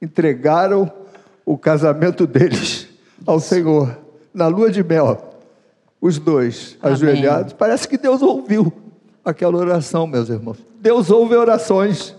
entregaram 0.00 0.90
o 1.44 1.58
casamento 1.58 2.26
deles 2.26 2.88
ao 3.26 3.40
Senhor 3.40 3.98
na 4.32 4.46
lua 4.46 4.70
de 4.70 4.84
mel. 4.84 5.30
Os 6.00 6.18
dois 6.18 6.78
Amém. 6.80 6.94
ajoelhados. 6.94 7.52
Parece 7.52 7.88
que 7.88 7.98
Deus 7.98 8.22
ouviu 8.22 8.72
aquela 9.24 9.56
oração, 9.56 10.06
meus 10.06 10.28
irmãos. 10.28 10.58
Deus 10.80 11.10
ouve 11.10 11.34
orações. 11.34 12.16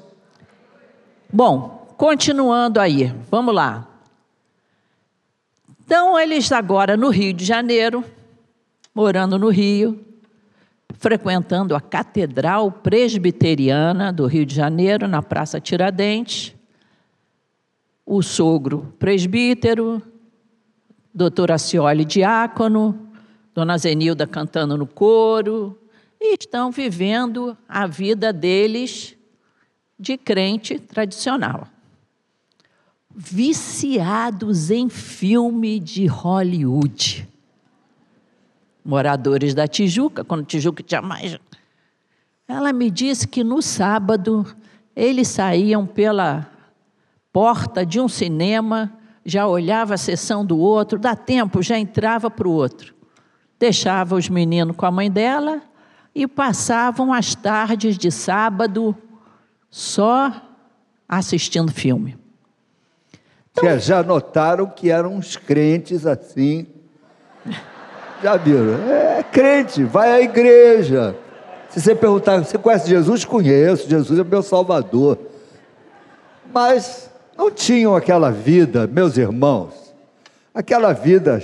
Bom, 1.31 1.83
Continuando 1.97 2.79
aí, 2.79 3.13
vamos 3.29 3.53
lá. 3.55 3.87
Então, 5.85 6.17
eles 6.17 6.49
agora 6.51 6.95
no 6.95 7.09
Rio 7.09 7.33
de 7.33 7.43
Janeiro, 7.43 8.05
morando 8.95 9.37
no 9.37 9.49
Rio, 9.49 10.03
frequentando 10.93 11.75
a 11.75 11.81
Catedral 11.81 12.71
Presbiteriana 12.71 14.11
do 14.13 14.25
Rio 14.25 14.45
de 14.45 14.55
Janeiro, 14.55 15.07
na 15.09 15.21
Praça 15.21 15.59
Tiradentes. 15.59 16.55
O 18.05 18.21
sogro 18.21 18.93
presbítero, 18.97 20.01
doutora 21.13 21.57
Cioli 21.57 22.05
diácono, 22.05 23.09
dona 23.53 23.77
Zenilda 23.77 24.25
cantando 24.25 24.77
no 24.77 24.87
coro, 24.87 25.77
e 26.19 26.35
estão 26.39 26.71
vivendo 26.71 27.57
a 27.67 27.85
vida 27.85 28.31
deles 28.31 29.17
de 29.99 30.17
crente 30.17 30.79
tradicional 30.79 31.67
viciados 33.15 34.72
em 34.72 34.89
filme 34.89 35.79
de 35.79 36.05
Hollywood. 36.08 37.27
Moradores 38.84 39.53
da 39.53 39.67
Tijuca, 39.67 40.24
quando 40.24 40.46
Tijuca 40.46 40.84
tinha 40.84 41.01
mais. 41.01 41.38
Ela 42.48 42.74
me 42.74 42.89
disse 42.89 43.27
que 43.27 43.43
no 43.43 43.62
sábado 43.62 44.46
eles 44.96 45.27
saíam 45.27 45.86
pela 45.86 46.50
porta 47.32 47.86
de 47.86 48.00
um 48.00 48.08
cinema, 48.08 48.91
já 49.25 49.48
olhava 49.48 49.93
a 49.93 49.98
sessão 49.98 50.46
do 50.46 50.58
outro, 50.58 51.00
dá 51.00 51.15
tempo, 51.15 51.62
já 51.62 51.79
entrava 51.79 52.29
para 52.29 52.48
o 52.48 52.51
outro. 52.51 52.93
Deixava 53.58 54.15
os 54.15 54.27
meninos 54.27 54.75
com 54.75 54.86
a 54.86 54.91
mãe 54.91 55.10
dela 55.10 55.62
e 56.13 56.27
passavam 56.27 57.13
as 57.13 57.34
tardes 57.34 57.98
de 57.98 58.12
sábado 58.12 58.96
só 59.70 60.32
assistindo 61.08 61.72
filme. 61.72 62.22
Então... 63.57 63.79
Já 63.79 64.01
notaram 64.01 64.65
que 64.65 64.89
eram 64.89 65.15
uns 65.15 65.38
crentes 65.38 66.05
assim. 66.05 66.67
Já 68.22 68.36
viram? 68.38 68.89
É 68.89 69.24
crente, 69.24 69.83
vai 69.83 70.12
à 70.12 70.22
igreja. 70.22 71.15
Se 71.69 71.81
você 71.81 71.95
perguntar, 71.95 72.43
você 72.43 72.57
conhece 72.57 72.89
Jesus? 72.89 73.25
Conheço, 73.25 73.89
Jesus 73.89 74.19
é 74.19 74.24
meu 74.24 74.41
Salvador. 74.41 75.17
Mas 76.53 77.10
não 77.38 77.51
tinham 77.51 77.95
aquela 77.95 78.31
vida, 78.31 78.88
meus 78.88 79.17
irmãos, 79.17 79.93
aquela 80.53 80.93
vida 80.93 81.41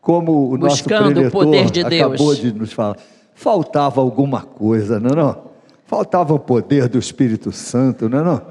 como 0.00 0.50
o 0.50 0.56
nosso 0.56 0.82
Buscando 0.82 1.14
preletor 1.14 1.42
o 1.42 1.44
poder 1.44 1.70
de 1.70 1.80
acabou 1.80 2.34
de 2.34 2.52
nos 2.52 2.72
falar. 2.72 2.96
Faltava 3.34 4.00
alguma 4.00 4.42
coisa, 4.42 4.98
não 4.98 5.10
é 5.10 5.14
não? 5.16 5.42
Faltava 5.86 6.34
o 6.34 6.38
poder 6.38 6.88
do 6.88 6.98
Espírito 6.98 7.52
Santo, 7.52 8.08
não 8.08 8.18
é 8.18 8.22
não? 8.22 8.42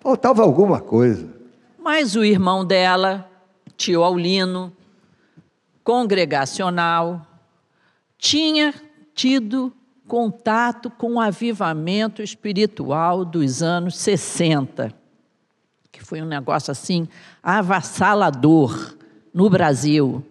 Faltava 0.00 0.42
alguma 0.42 0.80
coisa. 0.80 1.37
Mas 1.90 2.14
o 2.16 2.22
irmão 2.22 2.66
dela, 2.66 3.26
tio 3.74 4.04
Aulino, 4.04 4.70
congregacional, 5.82 7.26
tinha 8.18 8.74
tido 9.14 9.72
contato 10.06 10.90
com 10.90 11.14
o 11.14 11.20
avivamento 11.20 12.20
espiritual 12.22 13.24
dos 13.24 13.62
anos 13.62 13.96
60, 13.96 14.92
que 15.90 16.04
foi 16.04 16.20
um 16.20 16.26
negócio 16.26 16.70
assim 16.70 17.08
avassalador 17.42 18.94
no 19.32 19.48
Brasil. 19.48 20.22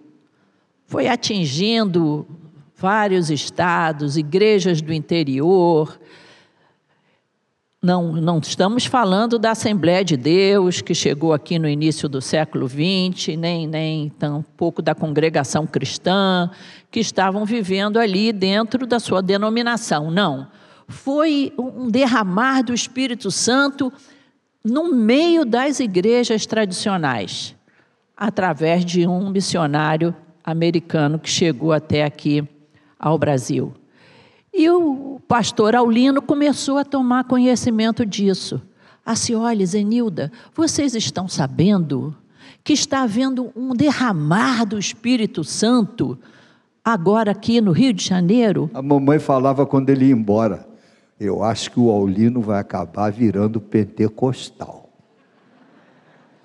Foi 0.85 1.07
atingindo 1.07 2.27
vários 2.75 3.31
estados, 3.31 4.15
igrejas 4.15 4.79
do 4.79 4.93
interior, 4.93 5.99
não, 7.87 8.11
não 8.11 8.39
estamos 8.39 8.85
falando 8.85 9.39
da 9.39 9.51
Assembleia 9.51 10.03
de 10.03 10.17
Deus, 10.17 10.81
que 10.81 10.93
chegou 10.93 11.31
aqui 11.31 11.57
no 11.57 11.69
início 11.69 12.09
do 12.09 12.21
século 12.21 12.67
XX, 12.67 13.37
nem, 13.37 13.65
nem 13.65 14.09
tampouco 14.09 14.81
da 14.81 14.93
congregação 14.93 15.65
cristã, 15.65 16.51
que 16.91 16.99
estavam 16.99 17.45
vivendo 17.45 17.97
ali 17.97 18.33
dentro 18.33 18.85
da 18.85 18.99
sua 18.99 19.21
denominação. 19.21 20.11
Não. 20.11 20.49
Foi 20.85 21.53
um 21.57 21.89
derramar 21.89 22.61
do 22.61 22.73
Espírito 22.73 23.31
Santo 23.31 23.91
no 24.61 24.93
meio 24.93 25.45
das 25.45 25.79
igrejas 25.79 26.45
tradicionais, 26.45 27.55
através 28.17 28.83
de 28.83 29.07
um 29.07 29.29
missionário 29.29 30.13
americano 30.43 31.17
que 31.17 31.29
chegou 31.29 31.71
até 31.71 32.03
aqui 32.03 32.45
ao 32.99 33.17
Brasil. 33.17 33.73
E 34.53 34.69
o 34.69 35.16
pastor 35.27 35.75
Aulino 35.75 36.21
começou 36.21 36.77
a 36.77 36.85
tomar 36.85 37.25
conhecimento 37.25 38.05
disso. 38.05 38.61
Assim, 39.05 39.35
olha, 39.35 39.65
Zenilda, 39.65 40.31
vocês 40.53 40.95
estão 40.95 41.27
sabendo 41.27 42.15
que 42.63 42.73
está 42.73 43.03
havendo 43.03 43.51
um 43.55 43.73
derramar 43.73 44.65
do 44.65 44.77
Espírito 44.77 45.43
Santo 45.43 46.17
agora 46.83 47.31
aqui 47.31 47.61
no 47.61 47.71
Rio 47.71 47.93
de 47.93 48.03
Janeiro? 48.03 48.69
A 48.73 48.81
mamãe 48.81 49.19
falava 49.19 49.65
quando 49.65 49.89
ele 49.89 50.05
ia 50.05 50.13
embora: 50.13 50.67
Eu 51.19 51.43
acho 51.43 51.71
que 51.71 51.79
o 51.79 51.89
Aulino 51.89 52.41
vai 52.41 52.59
acabar 52.59 53.11
virando 53.11 53.61
pentecostal. 53.61 54.89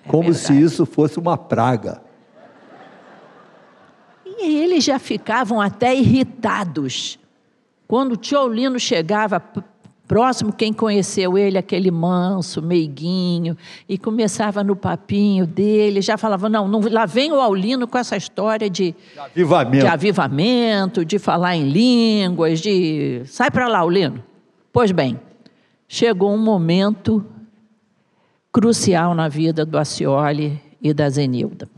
É 0.05 0.09
Como 0.09 0.31
verdade. 0.31 0.45
se 0.45 0.61
isso 0.61 0.85
fosse 0.85 1.19
uma 1.19 1.37
praga. 1.37 2.01
E 4.25 4.55
eles 4.57 4.83
já 4.83 4.99
ficavam 4.99 5.61
até 5.61 5.95
irritados. 5.95 7.19
Quando 7.93 8.13
o 8.13 8.17
tio 8.17 8.39
chegava 8.79 9.39
próximo, 10.07 10.51
quem 10.51 10.73
conheceu 10.73 11.37
ele, 11.37 11.59
aquele 11.59 11.91
manso, 11.91 12.59
meiguinho, 12.59 13.55
e 13.87 13.99
começava 13.99 14.63
no 14.63 14.75
papinho 14.75 15.45
dele, 15.45 16.01
já 16.01 16.17
falava: 16.17 16.49
não, 16.49 16.67
não 16.67 16.79
lá 16.89 17.05
vem 17.05 17.31
o 17.31 17.39
Aulino 17.39 17.87
com 17.87 17.95
essa 17.95 18.17
história 18.17 18.67
de, 18.67 18.93
de 18.93 19.19
avivamento. 19.19 19.85
de 19.85 19.87
avivamento, 19.87 21.05
de 21.05 21.19
falar 21.19 21.55
em 21.55 21.69
línguas, 21.69 22.59
de. 22.61 23.21
Sai 23.27 23.51
para 23.51 23.67
lá, 23.67 23.77
Aulino. 23.81 24.23
Pois 24.71 24.91
bem, 24.91 25.19
chegou 25.87 26.33
um 26.33 26.43
momento 26.43 27.23
crucial 28.51 29.13
na 29.13 29.29
vida 29.29 29.63
do 29.63 29.77
Acioli 29.77 30.59
e 30.81 30.95
da 30.95 31.07
Zenilda. 31.11 31.69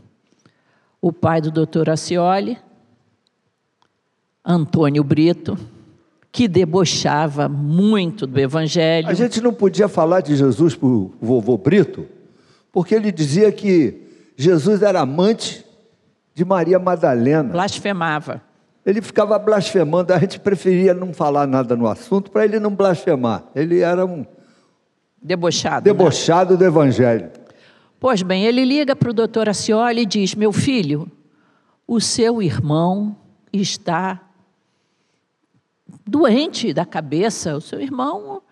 O 0.98 1.12
pai 1.12 1.42
do 1.42 1.50
doutor 1.50 1.90
Acioli, 1.90 2.56
Antônio 4.42 5.04
Brito, 5.04 5.75
que 6.36 6.46
debochava 6.46 7.48
muito 7.48 8.26
do 8.26 8.38
Evangelho. 8.38 9.08
A 9.08 9.14
gente 9.14 9.40
não 9.40 9.54
podia 9.54 9.88
falar 9.88 10.20
de 10.20 10.36
Jesus 10.36 10.74
para 10.74 10.86
o 10.86 11.10
vovô 11.18 11.56
Brito, 11.56 12.04
porque 12.70 12.94
ele 12.94 13.10
dizia 13.10 13.50
que 13.50 14.02
Jesus 14.36 14.82
era 14.82 15.00
amante 15.00 15.64
de 16.34 16.44
Maria 16.44 16.78
Madalena. 16.78 17.44
Blasfemava. 17.44 18.42
Ele 18.84 19.00
ficava 19.00 19.38
blasfemando, 19.38 20.12
a 20.12 20.18
gente 20.18 20.38
preferia 20.38 20.92
não 20.92 21.14
falar 21.14 21.46
nada 21.46 21.74
no 21.74 21.88
assunto 21.88 22.30
para 22.30 22.44
ele 22.44 22.60
não 22.60 22.74
blasfemar. 22.74 23.44
Ele 23.54 23.80
era 23.80 24.04
um 24.04 24.26
debochado. 25.22 25.84
Debochado 25.84 26.52
né? 26.52 26.58
do 26.58 26.64
Evangelho. 26.66 27.30
Pois 27.98 28.20
bem, 28.20 28.44
ele 28.44 28.62
liga 28.62 28.94
para 28.94 29.08
o 29.08 29.14
doutor 29.14 29.48
Acioli 29.48 30.02
e 30.02 30.06
diz: 30.06 30.34
Meu 30.34 30.52
filho, 30.52 31.10
o 31.88 31.98
seu 31.98 32.42
irmão 32.42 33.16
está 33.50 34.25
doente 36.06 36.72
da 36.72 36.84
cabeça, 36.84 37.56
o 37.56 37.60
seu 37.60 37.80
irmão 37.80 38.42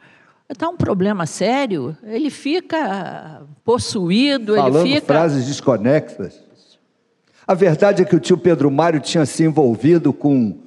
está 0.49 0.69
um 0.69 0.77
problema 0.77 1.27
sério, 1.27 1.97
ele 2.03 2.31
fica 2.31 3.43
possuído, 3.65 4.57
Falando 4.57 4.87
ele 4.87 4.95
fica. 4.97 5.07
frases 5.07 5.47
desconexas. 5.47 6.43
A 7.47 7.55
verdade 7.55 8.03
é 8.03 8.05
que 8.05 8.17
o 8.17 8.21
tio 8.21 8.39
Pedro 8.39 8.71
Mário 8.71 9.01
tinha 9.01 9.25
se 9.27 9.45
envolvido 9.45 10.13
com 10.13 10.59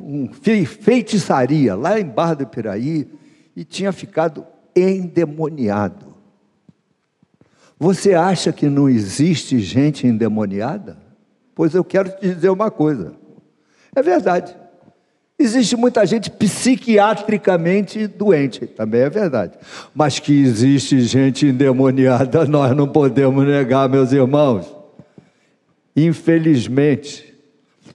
um 0.00 0.30
feitiçaria 0.32 1.74
lá 1.74 1.98
em 1.98 2.04
Barra 2.04 2.34
do 2.34 2.46
Piraí 2.46 3.08
e 3.54 3.64
tinha 3.64 3.92
ficado 3.92 4.46
endemoniado. 4.74 6.14
Você 7.78 8.14
acha 8.14 8.52
que 8.52 8.68
não 8.68 8.88
existe 8.88 9.58
gente 9.58 10.06
endemoniada? 10.06 10.98
Pois 11.54 11.74
eu 11.74 11.84
quero 11.84 12.10
te 12.10 12.34
dizer 12.34 12.50
uma 12.50 12.70
coisa. 12.70 13.14
É 13.94 14.02
verdade. 14.02 14.56
Existe 15.38 15.76
muita 15.76 16.06
gente 16.06 16.30
psiquiatricamente 16.30 18.06
doente, 18.06 18.66
também 18.66 19.02
é 19.02 19.10
verdade. 19.10 19.52
Mas 19.94 20.18
que 20.18 20.32
existe 20.32 21.00
gente 21.00 21.46
endemoniada, 21.46 22.44
nós 22.48 22.74
não 22.74 22.88
podemos 22.88 23.46
negar, 23.46 23.86
meus 23.88 24.12
irmãos. 24.12 24.74
Infelizmente, 25.94 27.34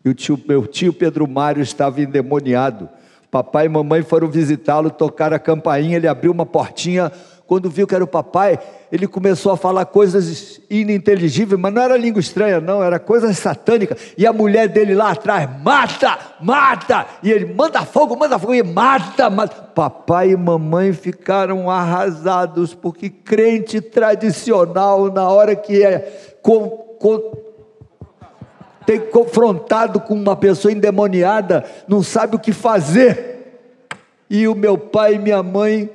o 0.06 0.14
tio, 0.14 0.40
meu 0.48 0.68
tio 0.68 0.94
Pedro 0.94 1.28
Mário 1.28 1.64
estava 1.64 2.02
endemoniado. 2.02 2.88
Papai 3.32 3.66
e 3.66 3.70
mamãe 3.70 4.04
foram 4.04 4.28
visitá-lo, 4.28 4.92
tocaram 4.92 5.36
a 5.36 5.40
campainha, 5.40 5.98
ele 5.98 6.08
abriu 6.08 6.32
uma 6.32 6.46
portinha. 6.46 7.12
Quando 7.52 7.70
viu 7.70 7.86
que 7.86 7.94
era 7.94 8.02
o 8.02 8.08
papai, 8.08 8.58
ele 8.90 9.06
começou 9.06 9.52
a 9.52 9.58
falar 9.58 9.84
coisas 9.84 10.62
ininteligíveis, 10.70 11.60
mas 11.60 11.74
não 11.74 11.82
era 11.82 11.98
língua 11.98 12.22
estranha, 12.22 12.62
não, 12.62 12.82
era 12.82 12.98
coisa 12.98 13.34
satânica. 13.34 13.98
E 14.18 14.26
a 14.26 14.32
mulher 14.32 14.70
dele 14.70 14.96
lá 14.96 15.12
atrás, 15.12 15.50
mata, 15.62 16.18
mata. 16.40 17.06
E 17.22 17.30
ele 17.30 17.54
manda 17.54 17.84
fogo, 17.84 18.16
manda 18.16 18.40
fogo, 18.40 18.54
e 18.54 18.64
mata, 18.64 19.30
mata. 19.30 19.64
Papai 19.64 20.30
e 20.30 20.38
mamãe 20.38 20.94
ficaram 20.94 21.70
arrasados, 21.70 22.74
porque 22.74 23.10
crente 23.10 23.82
tradicional, 23.82 25.12
na 25.12 25.28
hora 25.28 25.54
que 25.54 25.84
é 25.84 26.38
com, 26.42 26.70
com, 26.70 27.34
tem 28.86 28.98
confrontado 28.98 30.00
com 30.00 30.14
uma 30.14 30.38
pessoa 30.38 30.72
endemoniada, 30.72 31.66
não 31.86 32.02
sabe 32.02 32.38
o 32.38 32.40
que 32.40 32.54
fazer. 32.54 33.60
E 34.30 34.48
o 34.48 34.56
meu 34.56 34.78
pai 34.78 35.16
e 35.16 35.20
minha 35.20 35.44
mãe 35.44 35.90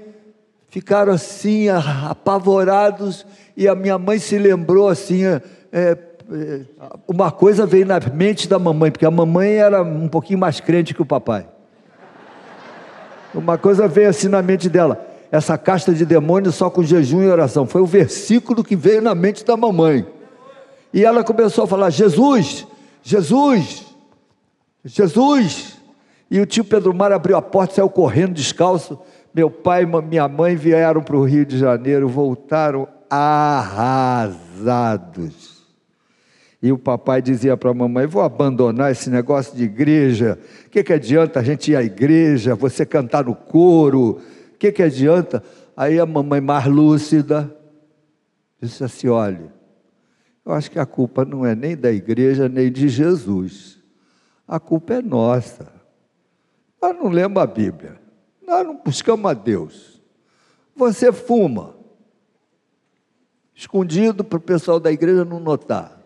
ficaram 0.77 1.15
assim, 1.15 1.71
apavorados, 1.71 3.25
e 3.57 3.67
a 3.67 3.75
minha 3.75 3.99
mãe 3.99 4.19
se 4.19 4.37
lembrou 4.37 4.91
assim, 4.91 5.25
é, 5.25 5.41
é, 5.73 5.97
uma 7.09 7.31
coisa 7.31 7.65
veio 7.65 7.87
na 7.87 7.99
mente 8.13 8.47
da 8.47 8.59
mamãe, 8.59 8.91
porque 8.91 9.07
a 9.07 9.11
mamãe 9.11 9.55
era 9.55 9.83
um 9.83 10.07
pouquinho 10.07 10.39
mais 10.39 10.61
crente 10.61 10.93
que 10.93 11.01
o 11.01 11.07
papai. 11.07 11.49
Uma 13.33 13.57
coisa 13.57 13.89
veio 13.89 14.11
assim 14.11 14.29
na 14.29 14.43
mente 14.43 14.69
dela, 14.69 15.03
essa 15.33 15.57
casta 15.57 15.95
de 15.95 16.05
demônios 16.05 16.57
só 16.57 16.69
com 16.69 16.83
jejum 16.83 17.23
e 17.23 17.29
oração. 17.29 17.67
Foi 17.67 17.81
o 17.81 17.87
versículo 17.87 18.63
que 18.63 18.77
veio 18.77 19.01
na 19.01 19.15
mente 19.15 19.47
da 19.47 19.57
mamãe. 19.57 20.07
E 20.93 21.03
ela 21.03 21.25
começou 21.25 21.65
a 21.65 21.67
falar: 21.67 21.89
Jesus, 21.89 22.67
Jesus, 23.03 23.83
Jesus. 24.85 25.79
E 26.31 26.39
o 26.39 26.45
tio 26.45 26.65
Pedro 26.65 26.93
Mar 26.93 27.13
abriu 27.13 27.37
a 27.37 27.41
porta, 27.41 27.77
saiu 27.77 27.89
correndo 27.89 28.35
descalço. 28.35 28.99
Meu 29.37 29.51
pai 29.51 29.83
e 29.83 29.87
minha 30.01 30.27
mãe 30.27 30.57
vieram 30.57 31.03
para 31.03 31.15
o 31.15 31.23
Rio 31.23 31.45
de 31.45 31.59
Janeiro, 31.59 32.09
voltaram 32.09 32.89
arrasados. 33.11 34.33
E 36.63 36.73
o 36.73 36.79
papai 36.79 37.21
dizia 37.21 37.55
para 37.55 37.71
a 37.71 37.75
mamãe: 37.75 38.07
Vou 38.07 38.23
abandonar 38.23 38.91
esse 38.91 39.11
negócio 39.11 39.55
de 39.55 39.65
igreja. 39.65 40.39
O 40.67 40.71
que, 40.71 40.83
que 40.83 40.95
adianta 40.95 41.41
a 41.41 41.43
gente 41.43 41.71
ir 41.71 41.77
à 41.77 41.83
igreja, 41.83 42.55
você 42.55 42.87
cantar 42.87 43.27
no 43.27 43.35
coro? 43.35 44.23
O 44.55 44.57
que, 44.59 44.73
que 44.73 44.83
adianta? 44.83 45.43
Aí 45.77 46.01
a 46.01 46.07
mamãe, 46.07 46.41
mais 46.41 46.65
lúcida, 46.65 47.55
disse 48.59 48.83
assim: 48.83 49.09
Olha, 49.09 49.53
eu 50.47 50.53
acho 50.53 50.71
que 50.71 50.79
a 50.79 50.87
culpa 50.87 51.27
não 51.27 51.45
é 51.45 51.55
nem 51.55 51.77
da 51.77 51.93
igreja, 51.93 52.49
nem 52.49 52.73
de 52.73 52.89
Jesus. 52.89 53.79
A 54.49 54.59
culpa 54.59 54.95
é 54.95 55.03
nossa. 55.03 55.71
Nós 56.81 56.97
não 56.97 57.11
lemos 57.11 57.37
a 57.43 57.47
Bíblia. 57.47 58.06
Nós 58.47 58.65
não 58.65 58.77
buscamos 58.77 59.29
a 59.29 59.35
Deus. 59.35 60.01
Você 60.77 61.11
fuma, 61.11 61.75
escondido 63.55 64.23
para 64.23 64.39
o 64.39 64.41
pessoal 64.41 64.79
da 64.79 64.93
igreja 64.93 65.25
não 65.25 65.41
notar. 65.41 65.97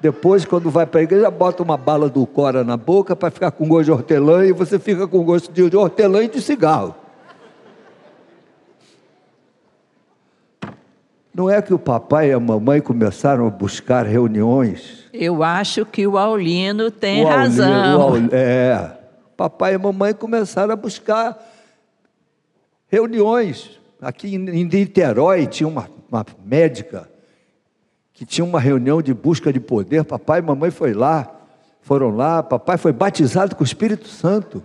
Depois, 0.00 0.44
quando 0.44 0.70
vai 0.70 0.86
para 0.86 1.00
a 1.00 1.02
igreja, 1.02 1.30
bota 1.30 1.62
uma 1.62 1.76
bala 1.76 2.08
do 2.08 2.24
Cora 2.26 2.62
na 2.64 2.76
boca 2.76 3.16
para 3.16 3.30
ficar 3.30 3.50
com 3.50 3.68
gosto 3.68 3.84
de 3.86 3.92
hortelã 3.92 4.44
e 4.46 4.52
você 4.52 4.78
fica 4.78 5.06
com 5.06 5.24
gosto 5.24 5.52
de 5.52 5.76
hortelã 5.76 6.22
e 6.24 6.28
de 6.28 6.40
cigarro. 6.40 6.94
Não 11.34 11.48
é 11.48 11.60
que 11.62 11.74
o 11.74 11.78
papai 11.78 12.30
e 12.30 12.32
a 12.32 12.40
mamãe 12.40 12.80
começaram 12.80 13.46
a 13.46 13.50
buscar 13.50 14.06
reuniões? 14.06 15.04
Eu 15.12 15.42
acho 15.42 15.84
que 15.84 16.06
o 16.06 16.16
Aulino 16.16 16.90
tem 16.90 17.24
o 17.24 17.28
razão. 17.28 18.00
Aulino, 18.00 18.28
é 18.32 18.97
papai 19.38 19.74
e 19.74 19.78
mamãe 19.78 20.12
começaram 20.12 20.72
a 20.72 20.76
buscar 20.76 21.38
reuniões. 22.88 23.78
Aqui 24.02 24.34
em 24.34 24.64
Niterói 24.64 25.46
tinha 25.46 25.68
uma, 25.68 25.88
uma 26.10 26.26
médica 26.44 27.08
que 28.12 28.26
tinha 28.26 28.44
uma 28.44 28.58
reunião 28.58 29.00
de 29.00 29.14
busca 29.14 29.52
de 29.52 29.60
poder. 29.60 30.02
Papai 30.02 30.40
e 30.40 30.42
mamãe 30.42 30.72
foi 30.72 30.92
lá, 30.92 31.30
foram 31.80 32.10
lá. 32.10 32.42
Papai 32.42 32.76
foi 32.78 32.92
batizado 32.92 33.54
com 33.54 33.62
o 33.62 33.66
Espírito 33.66 34.08
Santo. 34.08 34.60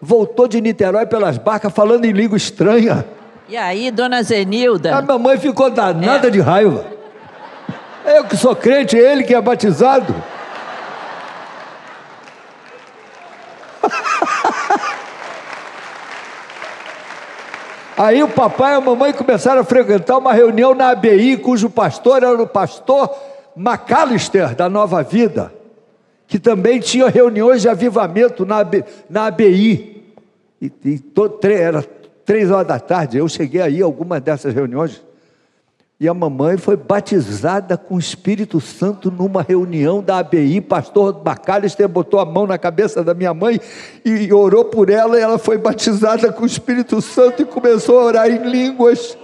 Voltou 0.00 0.48
de 0.48 0.62
Niterói 0.62 1.04
pelas 1.04 1.36
barcas 1.36 1.70
falando 1.70 2.06
em 2.06 2.12
língua 2.12 2.38
estranha. 2.38 3.04
E 3.50 3.56
aí, 3.56 3.90
dona 3.90 4.22
Zenilda? 4.22 4.96
A 4.96 5.02
mamãe 5.02 5.36
ficou 5.36 5.68
danada 5.68 6.28
é. 6.28 6.30
de 6.30 6.40
raiva. 6.40 6.86
Eu 8.06 8.24
que 8.24 8.36
sou 8.36 8.56
crente, 8.56 8.96
ele 8.96 9.24
que 9.24 9.34
é 9.34 9.40
batizado. 9.42 10.14
Aí 17.98 18.22
o 18.22 18.28
papai 18.28 18.74
e 18.74 18.76
a 18.76 18.80
mamãe 18.80 19.12
começaram 19.12 19.60
a 19.60 19.64
frequentar 19.64 20.18
uma 20.18 20.32
reunião 20.32 20.72
na 20.72 20.90
ABI, 20.90 21.36
cujo 21.36 21.68
pastor 21.68 22.22
era 22.22 22.40
o 22.40 22.46
pastor 22.46 23.12
McAllister, 23.56 24.54
da 24.54 24.68
Nova 24.68 25.02
Vida, 25.02 25.52
que 26.28 26.38
também 26.38 26.78
tinha 26.78 27.08
reuniões 27.08 27.60
de 27.60 27.68
avivamento 27.68 28.46
na, 28.46 28.58
na 29.10 29.26
ABI. 29.26 30.04
E, 30.62 30.72
e 30.84 31.02
era 31.52 31.82
três 32.24 32.52
horas 32.52 32.68
da 32.68 32.78
tarde, 32.78 33.18
eu 33.18 33.28
cheguei 33.28 33.60
aí 33.60 33.82
a 33.82 33.84
alguma 33.84 34.20
dessas 34.20 34.54
reuniões. 34.54 35.02
E 36.00 36.06
a 36.06 36.14
mamãe 36.14 36.56
foi 36.56 36.76
batizada 36.76 37.76
com 37.76 37.96
o 37.96 37.98
Espírito 37.98 38.60
Santo 38.60 39.10
numa 39.10 39.42
reunião 39.42 40.00
da 40.00 40.18
ABI. 40.18 40.60
Pastor 40.60 41.12
Bacalister 41.12 41.88
botou 41.88 42.20
a 42.20 42.24
mão 42.24 42.46
na 42.46 42.56
cabeça 42.56 43.02
da 43.02 43.14
minha 43.14 43.34
mãe 43.34 43.60
e 44.04 44.32
orou 44.32 44.64
por 44.64 44.90
ela. 44.90 45.18
E 45.18 45.22
ela 45.22 45.38
foi 45.38 45.58
batizada 45.58 46.32
com 46.32 46.44
o 46.44 46.46
Espírito 46.46 47.02
Santo 47.02 47.42
e 47.42 47.44
começou 47.44 47.98
a 47.98 48.04
orar 48.04 48.30
em 48.30 48.48
línguas. 48.48 49.18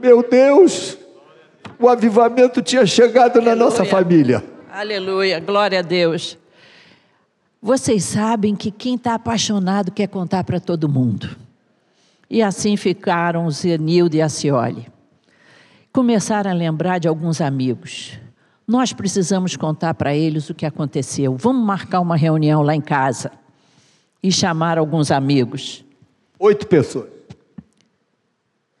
Meu 0.00 0.22
Deus, 0.22 0.96
o 1.76 1.88
avivamento 1.88 2.62
tinha 2.62 2.86
chegado 2.86 3.38
Aleluia. 3.38 3.56
na 3.56 3.64
nossa 3.64 3.84
família. 3.84 4.44
Aleluia, 4.72 5.40
glória 5.40 5.80
a 5.80 5.82
Deus. 5.82 6.38
Vocês 7.60 8.04
sabem 8.04 8.54
que 8.54 8.70
quem 8.70 8.94
está 8.94 9.14
apaixonado 9.14 9.90
quer 9.90 10.06
contar 10.06 10.44
para 10.44 10.60
todo 10.60 10.88
mundo. 10.88 11.36
E 12.30 12.40
assim 12.44 12.76
ficaram 12.76 13.50
Zenildo 13.50 14.14
e 14.14 14.22
a 14.22 14.28
Cioli 15.90 16.00
começaram 16.00 16.50
a 16.50 16.54
lembrar 16.54 16.98
de 16.98 17.08
alguns 17.08 17.40
amigos. 17.40 18.18
Nós 18.66 18.92
precisamos 18.92 19.56
contar 19.56 19.94
para 19.94 20.14
eles 20.14 20.48
o 20.48 20.54
que 20.54 20.64
aconteceu. 20.64 21.36
Vamos 21.36 21.64
marcar 21.64 22.00
uma 22.00 22.16
reunião 22.16 22.62
lá 22.62 22.74
em 22.74 22.80
casa 22.80 23.32
e 24.22 24.30
chamar 24.30 24.78
alguns 24.78 25.10
amigos. 25.10 25.84
Oito 26.38 26.66
pessoas. 26.66 27.08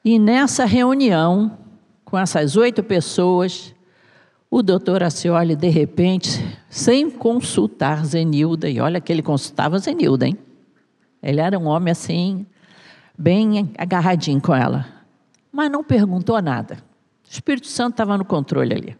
E 0.04 0.18
nessa 0.18 0.64
reunião, 0.64 1.58
com 2.04 2.16
essas 2.16 2.56
oito 2.56 2.82
pessoas, 2.82 3.74
o 4.50 4.62
doutor 4.62 5.02
Acioli, 5.02 5.54
de 5.54 5.68
repente, 5.68 6.58
sem 6.70 7.10
consultar 7.10 8.04
Zenilda, 8.06 8.68
e 8.68 8.80
olha 8.80 9.00
que 9.00 9.12
ele 9.12 9.22
consultava 9.22 9.78
Zenilda, 9.78 10.26
hein? 10.26 10.38
Ele 11.22 11.40
era 11.40 11.58
um 11.58 11.66
homem 11.66 11.92
assim, 11.92 12.46
bem 13.18 13.70
agarradinho 13.76 14.40
com 14.40 14.54
ela, 14.54 14.86
mas 15.52 15.70
não 15.70 15.84
perguntou 15.84 16.40
nada. 16.40 16.89
O 17.30 17.32
Espírito 17.32 17.68
Santo 17.68 17.92
estava 17.92 18.18
no 18.18 18.24
controle 18.24 18.74
ali. 18.74 18.96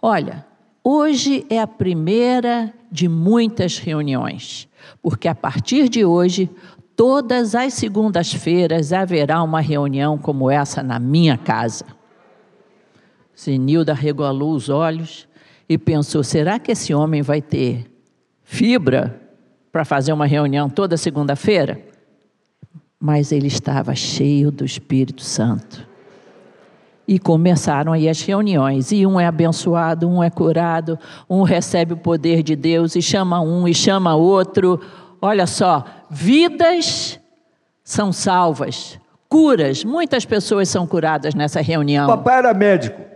Olha, 0.00 0.46
hoje 0.82 1.44
é 1.50 1.60
a 1.60 1.66
primeira 1.66 2.72
de 2.90 3.06
muitas 3.08 3.76
reuniões, 3.76 4.66
porque 5.02 5.28
a 5.28 5.34
partir 5.34 5.86
de 5.90 6.02
hoje, 6.02 6.48
todas 6.96 7.54
as 7.54 7.74
segundas-feiras 7.74 8.90
haverá 8.90 9.42
uma 9.42 9.60
reunião 9.60 10.16
como 10.16 10.50
essa 10.50 10.82
na 10.82 10.98
minha 10.98 11.36
casa. 11.36 11.84
Zenilda 13.38 13.92
regalou 13.92 14.54
os 14.54 14.70
olhos 14.70 15.28
e 15.68 15.76
pensou: 15.76 16.24
será 16.24 16.58
que 16.58 16.72
esse 16.72 16.94
homem 16.94 17.20
vai 17.20 17.42
ter 17.42 17.84
fibra 18.42 19.20
para 19.70 19.84
fazer 19.84 20.14
uma 20.14 20.26
reunião 20.26 20.70
toda 20.70 20.96
segunda-feira? 20.96 21.82
Mas 22.98 23.30
ele 23.30 23.48
estava 23.48 23.94
cheio 23.94 24.50
do 24.50 24.64
Espírito 24.64 25.22
Santo. 25.22 25.91
E 27.06 27.18
começaram 27.18 27.92
aí 27.92 28.08
as 28.08 28.20
reuniões. 28.20 28.92
E 28.92 29.06
um 29.06 29.18
é 29.18 29.26
abençoado, 29.26 30.08
um 30.08 30.22
é 30.22 30.30
curado, 30.30 30.98
um 31.28 31.42
recebe 31.42 31.94
o 31.94 31.96
poder 31.96 32.42
de 32.42 32.54
Deus 32.54 32.94
e 32.94 33.02
chama 33.02 33.40
um 33.40 33.66
e 33.66 33.74
chama 33.74 34.14
outro. 34.14 34.80
Olha 35.20 35.46
só, 35.46 35.84
vidas 36.08 37.18
são 37.82 38.12
salvas, 38.12 38.98
curas, 39.28 39.84
muitas 39.84 40.24
pessoas 40.24 40.68
são 40.68 40.86
curadas 40.86 41.34
nessa 41.34 41.60
reunião. 41.60 42.06
O 42.06 42.16
papai 42.16 42.38
era 42.38 42.54
médico 42.54 43.12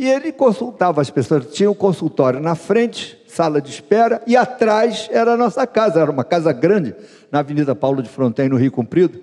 e 0.00 0.08
ele 0.08 0.32
consultava 0.32 1.02
as 1.02 1.10
pessoas. 1.10 1.52
Tinha 1.52 1.70
um 1.70 1.74
consultório 1.74 2.40
na 2.40 2.54
frente, 2.54 3.20
sala 3.28 3.60
de 3.60 3.68
espera, 3.68 4.22
e 4.26 4.34
atrás 4.34 5.10
era 5.12 5.34
a 5.34 5.36
nossa 5.36 5.66
casa. 5.66 6.00
Era 6.00 6.10
uma 6.10 6.24
casa 6.24 6.54
grande 6.54 6.94
na 7.30 7.40
Avenida 7.40 7.74
Paulo 7.74 8.02
de 8.02 8.08
Fronten, 8.08 8.48
no 8.48 8.56
Rio 8.56 8.72
Comprido. 8.72 9.20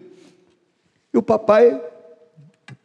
E 1.12 1.18
o 1.18 1.24
papai 1.24 1.82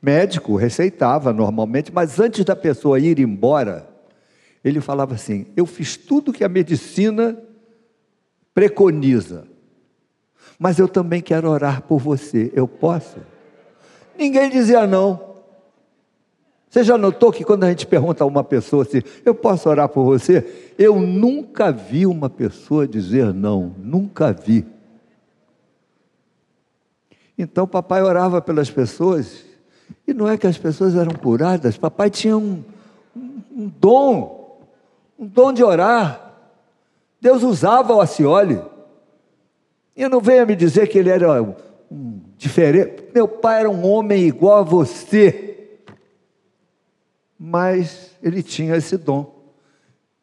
médico 0.03 0.57
receitava 0.57 1.33
normalmente, 1.33 1.93
mas 1.93 2.19
antes 2.19 2.45
da 2.45 2.57
pessoa 2.57 2.99
ir 2.99 3.21
embora, 3.21 3.89
ele 4.65 4.81
falava 4.81 5.15
assim: 5.15 5.47
Eu 5.57 5.65
fiz 5.65 5.97
tudo 5.97 6.33
que 6.33 6.43
a 6.43 6.49
medicina 6.49 7.39
preconiza, 8.53 9.47
mas 10.59 10.81
eu 10.81 10.89
também 10.89 11.23
quero 11.23 11.49
orar 11.49 11.83
por 11.83 12.01
você. 12.01 12.51
Eu 12.53 12.67
posso? 12.67 13.19
Ninguém 14.19 14.51
dizia 14.51 14.87
não. 14.87 15.31
Você 16.69 16.83
já 16.83 16.97
notou 16.97 17.31
que 17.31 17.45
quando 17.45 17.65
a 17.65 17.69
gente 17.69 17.87
pergunta 17.87 18.25
a 18.25 18.27
uma 18.27 18.43
pessoa 18.43 18.83
assim, 18.83 19.03
eu 19.27 19.35
posso 19.35 19.69
orar 19.69 19.91
por 19.91 20.05
você? 20.05 20.73
Eu 20.79 20.99
nunca 20.99 21.71
vi 21.71 22.07
uma 22.07 22.31
pessoa 22.31 22.89
dizer 22.89 23.33
não, 23.35 23.75
nunca 23.79 24.33
vi. 24.33 24.65
Então 27.37 27.67
papai 27.67 28.03
orava 28.03 28.41
pelas 28.41 28.71
pessoas 28.71 29.52
e 30.07 30.13
não 30.13 30.29
é 30.29 30.37
que 30.37 30.47
as 30.47 30.59
pessoas 30.59 30.95
eram 30.95 31.13
curadas, 31.13 31.77
papai 31.77 32.11
tinha 32.11 32.37
um, 32.37 32.63
um, 33.17 33.43
um 33.57 33.69
dom, 33.69 34.61
um 35.19 35.27
dom 35.27 35.53
de 35.53 35.63
orar. 35.63 36.35
Deus 37.21 37.43
usava 37.43 37.95
o 37.95 38.01
Acioli. 38.01 38.61
E 39.97 40.09
não 40.09 40.21
venha 40.21 40.47
me 40.47 40.57
dizer 40.57 40.89
que 40.89 40.99
ele 40.99 41.11
era 41.11 41.43
um, 41.43 41.55
um 41.91 42.21
diferente. 42.37 43.05
Meu 43.15 43.29
pai 43.29 43.61
era 43.61 43.71
um 43.71 43.87
homem 43.87 44.25
igual 44.25 44.59
a 44.59 44.63
você. 44.63 45.79
Mas 47.39 48.11
ele 48.23 48.43
tinha 48.43 48.77
esse 48.77 48.97
dom. 48.97 49.35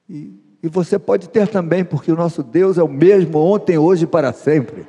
E, 0.09 0.33
e 0.61 0.67
você 0.67 0.99
pode 0.99 1.29
ter 1.29 1.47
também, 1.47 1.85
porque 1.85 2.11
o 2.11 2.15
nosso 2.15 2.43
Deus 2.43 2.77
é 2.77 2.83
o 2.83 2.87
mesmo 2.87 3.37
ontem, 3.39 3.77
hoje 3.77 4.03
e 4.03 4.07
para 4.07 4.33
sempre. 4.33 4.85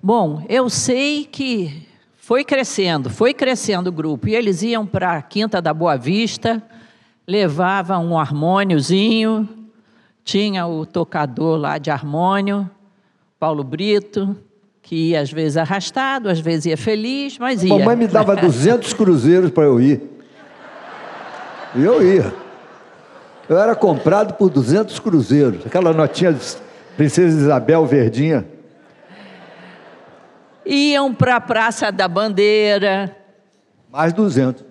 Bom, 0.00 0.44
eu 0.48 0.68
sei 0.68 1.24
que 1.24 1.86
foi 2.24 2.44
crescendo, 2.44 3.10
foi 3.10 3.34
crescendo 3.34 3.88
o 3.88 3.92
grupo. 3.92 4.28
E 4.28 4.36
eles 4.36 4.62
iam 4.62 4.86
para 4.86 5.14
a 5.14 5.22
Quinta 5.22 5.60
da 5.60 5.74
Boa 5.74 5.96
Vista, 5.96 6.62
levavam 7.26 8.06
um 8.06 8.16
harmôniozinho, 8.16 9.48
tinha 10.22 10.64
o 10.64 10.86
tocador 10.86 11.58
lá 11.58 11.78
de 11.78 11.90
harmônio, 11.90 12.70
Paulo 13.40 13.64
Brito, 13.64 14.36
que 14.80 15.10
ia 15.10 15.20
às 15.20 15.32
vezes 15.32 15.56
arrastado, 15.56 16.28
às 16.28 16.38
vezes 16.38 16.66
ia 16.66 16.76
feliz, 16.76 17.38
mas 17.40 17.64
ia. 17.64 17.76
Mamãe 17.76 17.96
me 17.96 18.06
dava 18.06 18.36
200 18.36 18.92
cruzeiros 18.92 19.50
para 19.50 19.64
eu 19.64 19.80
ir. 19.80 20.00
E 21.74 21.82
eu 21.82 22.06
ia. 22.06 22.32
Eu 23.48 23.58
era 23.58 23.74
comprado 23.74 24.34
por 24.34 24.48
200 24.48 24.96
cruzeiros. 25.00 25.66
Aquela 25.66 25.92
notinha 25.92 26.32
de 26.32 26.56
Princesa 26.96 27.36
Isabel 27.36 27.84
Verdinha 27.84 28.46
iam 30.64 31.14
para 31.14 31.36
a 31.36 31.40
Praça 31.40 31.90
da 31.90 32.08
Bandeira. 32.08 33.14
Mais 33.90 34.12
200. 34.12 34.64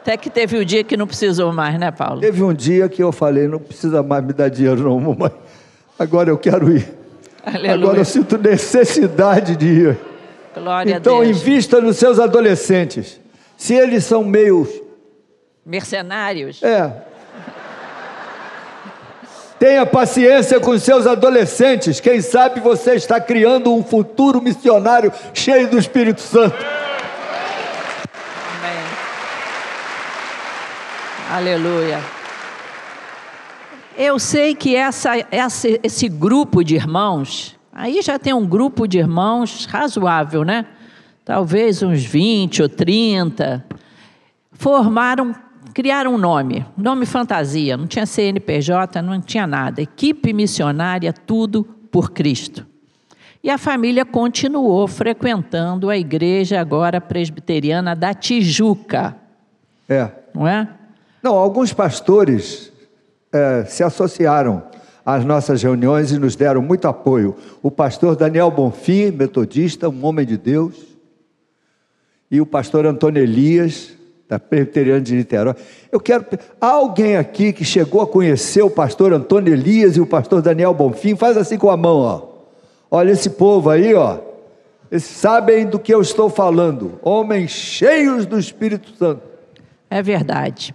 Até 0.00 0.16
que 0.16 0.28
teve 0.28 0.58
o 0.58 0.60
um 0.60 0.64
dia 0.64 0.84
que 0.84 0.96
não 0.96 1.06
precisou 1.06 1.52
mais, 1.52 1.78
né, 1.78 1.90
Paulo? 1.90 2.20
Teve 2.20 2.42
um 2.42 2.52
dia 2.52 2.88
que 2.88 3.02
eu 3.02 3.10
falei, 3.10 3.48
não 3.48 3.58
precisa 3.58 4.02
mais 4.02 4.22
me 4.22 4.32
dar 4.32 4.50
dinheiro 4.50 4.82
não, 4.82 5.00
mamãe. 5.00 5.32
Agora 5.98 6.28
eu 6.28 6.36
quero 6.36 6.70
ir. 6.70 6.86
Aleluia. 7.44 7.74
Agora 7.74 7.98
eu 7.98 8.04
sinto 8.04 8.36
necessidade 8.36 9.56
de 9.56 9.66
ir. 9.66 9.98
Glória 10.54 10.96
então, 10.96 11.20
a 11.20 11.24
Deus. 11.24 11.38
invista 11.38 11.80
nos 11.80 11.96
seus 11.96 12.18
adolescentes. 12.18 13.20
Se 13.56 13.74
eles 13.74 14.04
são 14.04 14.22
meio... 14.22 14.68
Mercenários. 15.64 16.62
É, 16.62 16.92
Tenha 19.58 19.86
paciência 19.86 20.58
com 20.58 20.76
seus 20.78 21.06
adolescentes. 21.06 22.00
Quem 22.00 22.20
sabe 22.20 22.60
você 22.60 22.94
está 22.94 23.20
criando 23.20 23.72
um 23.72 23.84
futuro 23.84 24.42
missionário 24.42 25.12
cheio 25.32 25.68
do 25.68 25.78
Espírito 25.78 26.20
Santo. 26.20 26.56
Amém. 28.58 28.84
Aleluia. 31.30 32.00
Eu 33.96 34.18
sei 34.18 34.56
que 34.56 34.74
essa, 34.74 35.24
essa, 35.30 35.68
esse 35.82 36.08
grupo 36.08 36.64
de 36.64 36.74
irmãos, 36.74 37.56
aí 37.72 38.02
já 38.02 38.18
tem 38.18 38.34
um 38.34 38.44
grupo 38.44 38.88
de 38.88 38.98
irmãos 38.98 39.66
razoável, 39.66 40.42
né? 40.42 40.66
Talvez 41.24 41.80
uns 41.80 42.04
20 42.04 42.62
ou 42.62 42.68
30, 42.68 43.64
formaram 44.52 45.34
criaram 45.74 46.14
um 46.14 46.18
nome, 46.18 46.64
nome 46.76 47.04
fantasia, 47.04 47.76
não 47.76 47.88
tinha 47.88 48.06
CNPJ, 48.06 49.02
não 49.02 49.20
tinha 49.20 49.44
nada. 49.44 49.82
Equipe 49.82 50.32
missionária, 50.32 51.12
tudo 51.12 51.64
por 51.90 52.12
Cristo. 52.12 52.64
E 53.42 53.50
a 53.50 53.58
família 53.58 54.04
continuou 54.04 54.86
frequentando 54.86 55.90
a 55.90 55.98
igreja 55.98 56.60
agora 56.60 57.00
presbiteriana 57.00 57.94
da 57.94 58.14
Tijuca. 58.14 59.16
É. 59.88 60.08
Não 60.32 60.46
é? 60.46 60.68
Não, 61.22 61.34
alguns 61.34 61.72
pastores 61.72 62.72
é, 63.32 63.64
se 63.64 63.82
associaram 63.82 64.62
às 65.04 65.24
nossas 65.24 65.62
reuniões 65.62 66.12
e 66.12 66.18
nos 66.18 66.36
deram 66.36 66.62
muito 66.62 66.86
apoio. 66.86 67.36
O 67.62 67.70
pastor 67.70 68.16
Daniel 68.16 68.50
Bonfim, 68.50 69.10
metodista, 69.10 69.88
um 69.88 70.06
homem 70.06 70.24
de 70.24 70.38
Deus, 70.38 70.76
e 72.30 72.40
o 72.40 72.46
pastor 72.46 72.86
Antônio 72.86 73.22
Elias, 73.22 73.92
da 74.28 74.38
Presbiteriana 74.38 75.00
de 75.00 75.14
Niterói. 75.14 75.54
Eu 75.92 76.00
quero. 76.00 76.24
Alguém 76.60 77.16
aqui 77.16 77.52
que 77.52 77.64
chegou 77.64 78.00
a 78.00 78.06
conhecer 78.06 78.62
o 78.62 78.70
pastor 78.70 79.12
Antônio 79.12 79.52
Elias 79.52 79.96
e 79.96 80.00
o 80.00 80.06
pastor 80.06 80.40
Daniel 80.40 80.74
Bonfim? 80.74 81.16
Faz 81.16 81.36
assim 81.36 81.58
com 81.58 81.70
a 81.70 81.76
mão, 81.76 81.98
ó. 81.98 82.22
Olha 82.90 83.12
esse 83.12 83.30
povo 83.30 83.70
aí, 83.70 83.94
ó. 83.94 84.18
Eles 84.90 85.04
sabem 85.04 85.66
do 85.66 85.78
que 85.78 85.92
eu 85.92 86.00
estou 86.00 86.30
falando. 86.30 86.98
Homens 87.02 87.50
cheios 87.50 88.26
do 88.26 88.38
Espírito 88.38 88.96
Santo. 88.96 89.22
É 89.90 90.02
verdade. 90.02 90.74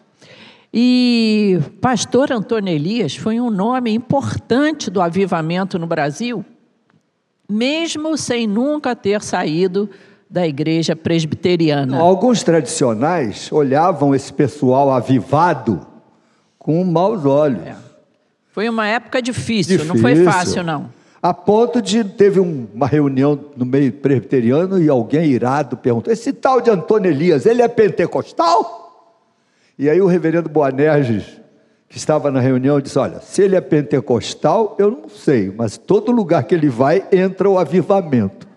E 0.73 1.59
pastor 1.81 2.31
Antônio 2.31 2.73
Elias 2.73 3.15
foi 3.15 3.39
um 3.39 3.49
nome 3.49 3.91
importante 3.91 4.91
do 4.91 5.01
avivamento 5.01 5.79
no 5.79 5.88
Brasil, 5.88 6.45
mesmo 7.49 8.15
sem 8.15 8.45
nunca 8.45 8.95
ter 8.95 9.21
saído 9.23 9.89
da 10.29 10.47
igreja 10.47 10.95
presbiteriana. 10.95 11.97
Alguns 11.97 12.43
tradicionais 12.43 13.51
olhavam 13.51 14.13
esse 14.13 14.31
pessoal 14.31 14.91
avivado 14.91 15.85
com 16.57 16.83
maus 16.83 17.25
olhos. 17.25 17.65
É. 17.65 17.75
Foi 18.51 18.69
uma 18.69 18.85
época 18.87 19.21
difícil, 19.21 19.77
difícil, 19.77 19.93
não 19.93 20.01
foi 20.01 20.23
fácil, 20.23 20.63
não. 20.63 20.89
A 21.21 21.33
ponto 21.33 21.81
de 21.81 22.03
teve 22.03 22.39
uma 22.39 22.87
reunião 22.87 23.37
no 23.55 23.65
meio 23.65 23.91
presbiteriano 23.91 24.81
e 24.81 24.87
alguém 24.87 25.25
irado 25.25 25.75
perguntou: 25.75 26.13
esse 26.13 26.31
tal 26.31 26.61
de 26.61 26.69
Antônio 26.69 27.09
Elias, 27.09 27.45
ele 27.45 27.61
é 27.61 27.67
pentecostal? 27.67 28.77
E 29.77 29.89
aí 29.89 30.01
o 30.01 30.07
reverendo 30.07 30.49
Boanerges, 30.49 31.25
que 31.89 31.97
estava 31.97 32.29
na 32.29 32.39
reunião, 32.39 32.79
disse: 32.79 32.99
Olha, 32.99 33.19
se 33.19 33.41
ele 33.41 33.55
é 33.55 33.61
pentecostal, 33.61 34.75
eu 34.79 34.91
não 34.91 35.09
sei, 35.09 35.53
mas 35.55 35.77
todo 35.77 36.11
lugar 36.11 36.43
que 36.43 36.53
ele 36.53 36.69
vai 36.69 37.05
entra 37.11 37.49
o 37.49 37.57
avivamento. 37.57 38.48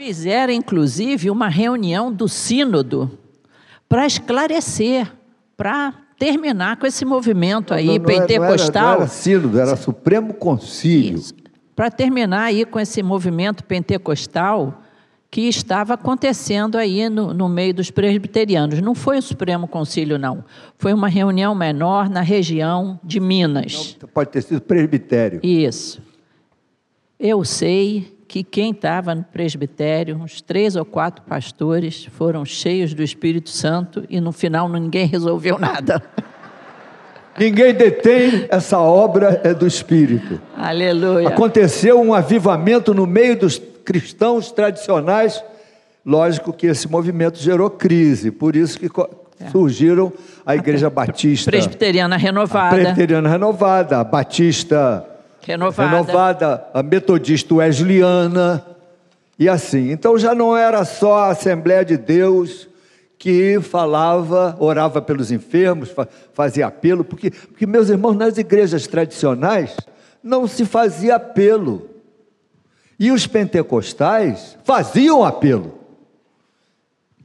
Fizeram, 0.00 0.50
inclusive, 0.54 1.28
uma 1.28 1.50
reunião 1.50 2.10
do 2.10 2.26
Sínodo 2.26 3.18
para 3.86 4.06
esclarecer, 4.06 5.12
para 5.58 5.92
terminar 6.18 6.78
com 6.78 6.86
esse 6.86 7.04
movimento 7.04 7.74
aí, 7.74 7.86
não, 7.86 7.94
não 7.96 8.04
pentecostal. 8.06 8.82
Não 8.82 8.88
era, 8.88 8.96
não 8.96 9.02
era 9.02 9.08
Sínodo, 9.08 9.60
era 9.60 9.76
Supremo 9.76 10.32
Concílio. 10.32 11.20
Para 11.76 11.90
terminar 11.90 12.44
aí 12.44 12.64
com 12.64 12.80
esse 12.80 13.02
movimento 13.02 13.62
pentecostal 13.62 14.82
que 15.30 15.42
estava 15.42 15.92
acontecendo 15.92 16.78
aí 16.78 17.10
no, 17.10 17.34
no, 17.34 17.46
meio 17.46 17.74
dos 17.74 17.90
presbiterianos. 17.90 18.80
Não 18.80 18.94
foi 18.94 19.18
o 19.18 19.22
Supremo 19.22 19.68
Concílio, 19.68 20.18
não. 20.18 20.42
Foi 20.78 20.94
uma 20.94 21.08
reunião 21.08 21.54
menor 21.54 22.08
na 22.08 22.22
região 22.22 22.98
de 23.04 23.20
Minas. 23.20 23.98
Não, 24.00 24.08
pode 24.08 24.30
ter 24.30 24.42
sido 24.44 24.62
presbitério. 24.62 25.40
Isso. 25.42 26.00
Eu 27.18 27.44
sei 27.44 28.18
que 28.30 28.44
quem 28.44 28.70
estava 28.70 29.12
no 29.12 29.24
presbitério, 29.24 30.14
uns 30.14 30.40
três 30.40 30.76
ou 30.76 30.84
quatro 30.84 31.20
pastores, 31.24 32.04
foram 32.12 32.44
cheios 32.44 32.94
do 32.94 33.02
Espírito 33.02 33.50
Santo 33.50 34.04
e 34.08 34.20
no 34.20 34.30
final 34.30 34.68
ninguém 34.68 35.04
resolveu 35.04 35.58
nada. 35.58 36.00
Ninguém 37.36 37.72
detém 37.72 38.46
essa 38.50 38.78
obra 38.78 39.40
é 39.42 39.54
do 39.54 39.66
Espírito. 39.66 40.40
Aleluia. 40.56 41.28
Aconteceu 41.28 41.98
um 41.98 42.12
avivamento 42.12 42.92
no 42.92 43.06
meio 43.06 43.36
dos 43.36 43.60
cristãos 43.84 44.52
tradicionais. 44.52 45.42
Lógico 46.04 46.52
que 46.52 46.66
esse 46.66 46.88
movimento 46.88 47.38
gerou 47.38 47.70
crise, 47.70 48.30
por 48.30 48.54
isso 48.54 48.78
que 48.78 48.86
é. 49.40 49.48
surgiram 49.48 50.12
a 50.44 50.54
Igreja 50.54 50.90
Batista. 50.90 51.50
Presbiteriana 51.50 52.16
Renovada. 52.16 52.76
Presbiteriana 52.76 53.28
Renovada, 53.28 53.98
a 53.98 54.04
Batista 54.04 55.09
renovada. 55.42 55.90
renovada, 55.90 56.66
a 56.74 56.82
metodista 56.82 57.54
wesleyana, 57.54 58.64
e 59.38 59.48
assim. 59.48 59.90
Então 59.90 60.18
já 60.18 60.34
não 60.34 60.56
era 60.56 60.84
só 60.84 61.18
a 61.18 61.30
Assembleia 61.30 61.84
de 61.84 61.96
Deus 61.96 62.68
que 63.18 63.60
falava, 63.60 64.56
orava 64.58 65.02
pelos 65.02 65.30
enfermos, 65.30 65.94
fazia 66.32 66.66
apelo, 66.66 67.04
porque, 67.04 67.30
porque, 67.30 67.66
meus 67.66 67.90
irmãos, 67.90 68.14
nas 68.14 68.38
igrejas 68.38 68.86
tradicionais 68.86 69.76
não 70.22 70.46
se 70.46 70.64
fazia 70.64 71.16
apelo. 71.16 71.90
E 72.98 73.10
os 73.10 73.26
pentecostais 73.26 74.56
faziam 74.64 75.22
apelo. 75.22 75.74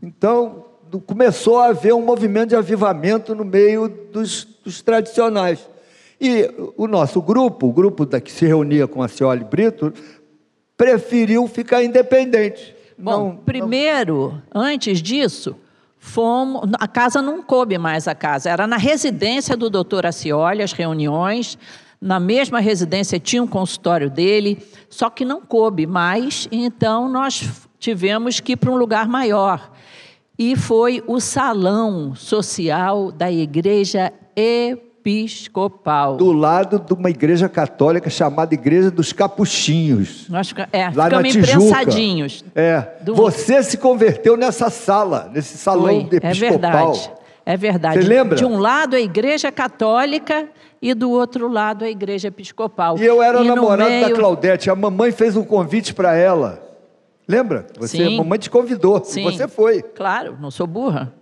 Então, 0.04 0.66
começou 1.06 1.60
a 1.60 1.68
haver 1.68 1.94
um 1.94 2.02
movimento 2.02 2.50
de 2.50 2.56
avivamento 2.56 3.34
no 3.34 3.46
meio 3.46 3.88
dos, 3.88 4.46
dos 4.64 4.82
tradicionais. 4.82 5.68
E 6.20 6.50
o 6.78 6.88
nosso 6.88 7.22
grupo, 7.22 7.68
o 7.68 7.74
grupo 7.74 8.06
da 8.06 8.22
que 8.22 8.32
se 8.32 8.46
reunia 8.46 8.88
com 8.88 9.04
a 9.04 9.08
Cioli 9.08 9.44
Brito, 9.44 9.94
preferiu 10.78 11.48
ficar 11.48 11.84
independente. 11.84 12.76
Bom, 12.98 13.30
não, 13.30 13.36
primeiro, 13.38 14.42
não... 14.54 14.62
antes 14.62 15.02
disso, 15.02 15.56
fomos. 15.98 16.70
A 16.80 16.88
casa 16.88 17.22
não 17.22 17.42
coube 17.42 17.78
mais 17.78 18.08
a 18.08 18.16
casa, 18.16 18.50
era 18.50 18.66
na 18.66 18.78
residência 18.78 19.58
do 19.58 19.70
doutor 19.70 20.06
Acioli, 20.06 20.64
as 20.64 20.72
reuniões. 20.72 21.58
Na 22.00 22.20
mesma 22.20 22.60
residência 22.60 23.20
tinha 23.20 23.42
um 23.42 23.48
consultório 23.48 24.10
dele, 24.10 24.62
só 24.90 25.10
que 25.10 25.26
não 25.26 25.42
coube 25.42 25.88
mais, 25.88 26.48
então 26.52 27.10
nós 27.10 27.50
tivemos 27.80 28.40
que 28.40 28.52
ir 28.52 28.58
para 28.58 28.72
um 28.72 28.76
lugar 28.76 29.08
maior. 29.08 29.72
E 30.38 30.56
foi 30.56 31.02
o 31.08 31.20
salão 31.20 32.14
social 32.14 33.12
da 33.12 33.32
igreja 33.32 34.12
E 34.36 34.78
episcopal. 35.06 36.18
Do 36.18 36.32
lado 36.32 36.80
de 36.80 36.94
uma 36.94 37.12
igreja 37.12 37.48
católica 37.48 38.10
chamada 38.10 38.56
Igreja 38.56 38.90
dos 38.90 39.14
Capuchinhos. 39.14 40.28
Nós 40.28 40.52
é, 40.72 40.90
lá 40.94 41.06
ficamos 41.06 41.36
imprensadinhos. 41.36 42.44
É. 42.56 42.84
Do... 43.02 43.14
Você 43.14 43.62
se 43.62 43.78
converteu 43.78 44.36
nessa 44.36 44.72
sala, 44.72 45.30
nesse 45.32 45.58
salão 45.58 46.08
Foi, 46.08 46.18
episcopal. 46.18 46.26
É 46.26 46.50
verdade. 46.50 47.12
É 47.46 47.58
verdade. 47.58 48.02
Você 48.02 48.08
lembra? 48.08 48.36
De 48.36 48.46
um 48.46 48.58
lado 48.58 48.96
a 48.96 49.00
igreja 49.00 49.52
católica 49.52 50.50
e 50.82 50.96
do 50.96 51.12
outro 51.12 51.48
lado 51.48 51.86
a 51.86 51.90
igreja 51.90 52.30
episcopal. 52.30 52.98
E 52.98 53.06
eu 53.06 53.22
era 53.22 53.42
e 53.44 53.48
namorado 53.48 53.90
meio... 53.90 54.10
da 54.10 54.16
Claudete. 54.16 54.72
A 54.72 54.76
mamãe 54.76 55.12
fez 55.12 55.38
um 55.38 55.44
convite 55.44 55.94
para 55.94 56.16
ela. 56.16 56.64
Lembra? 57.28 57.68
Você, 57.78 57.98
Sim. 57.98 58.16
a 58.16 58.18
mamãe 58.18 58.40
te 58.40 58.50
convidou. 58.50 59.04
Sim. 59.04 59.24
Você 59.24 59.48
foi. 59.48 59.84
Claro, 59.84 60.36
não 60.42 60.50
sou 60.50 60.66
burra 60.66 61.14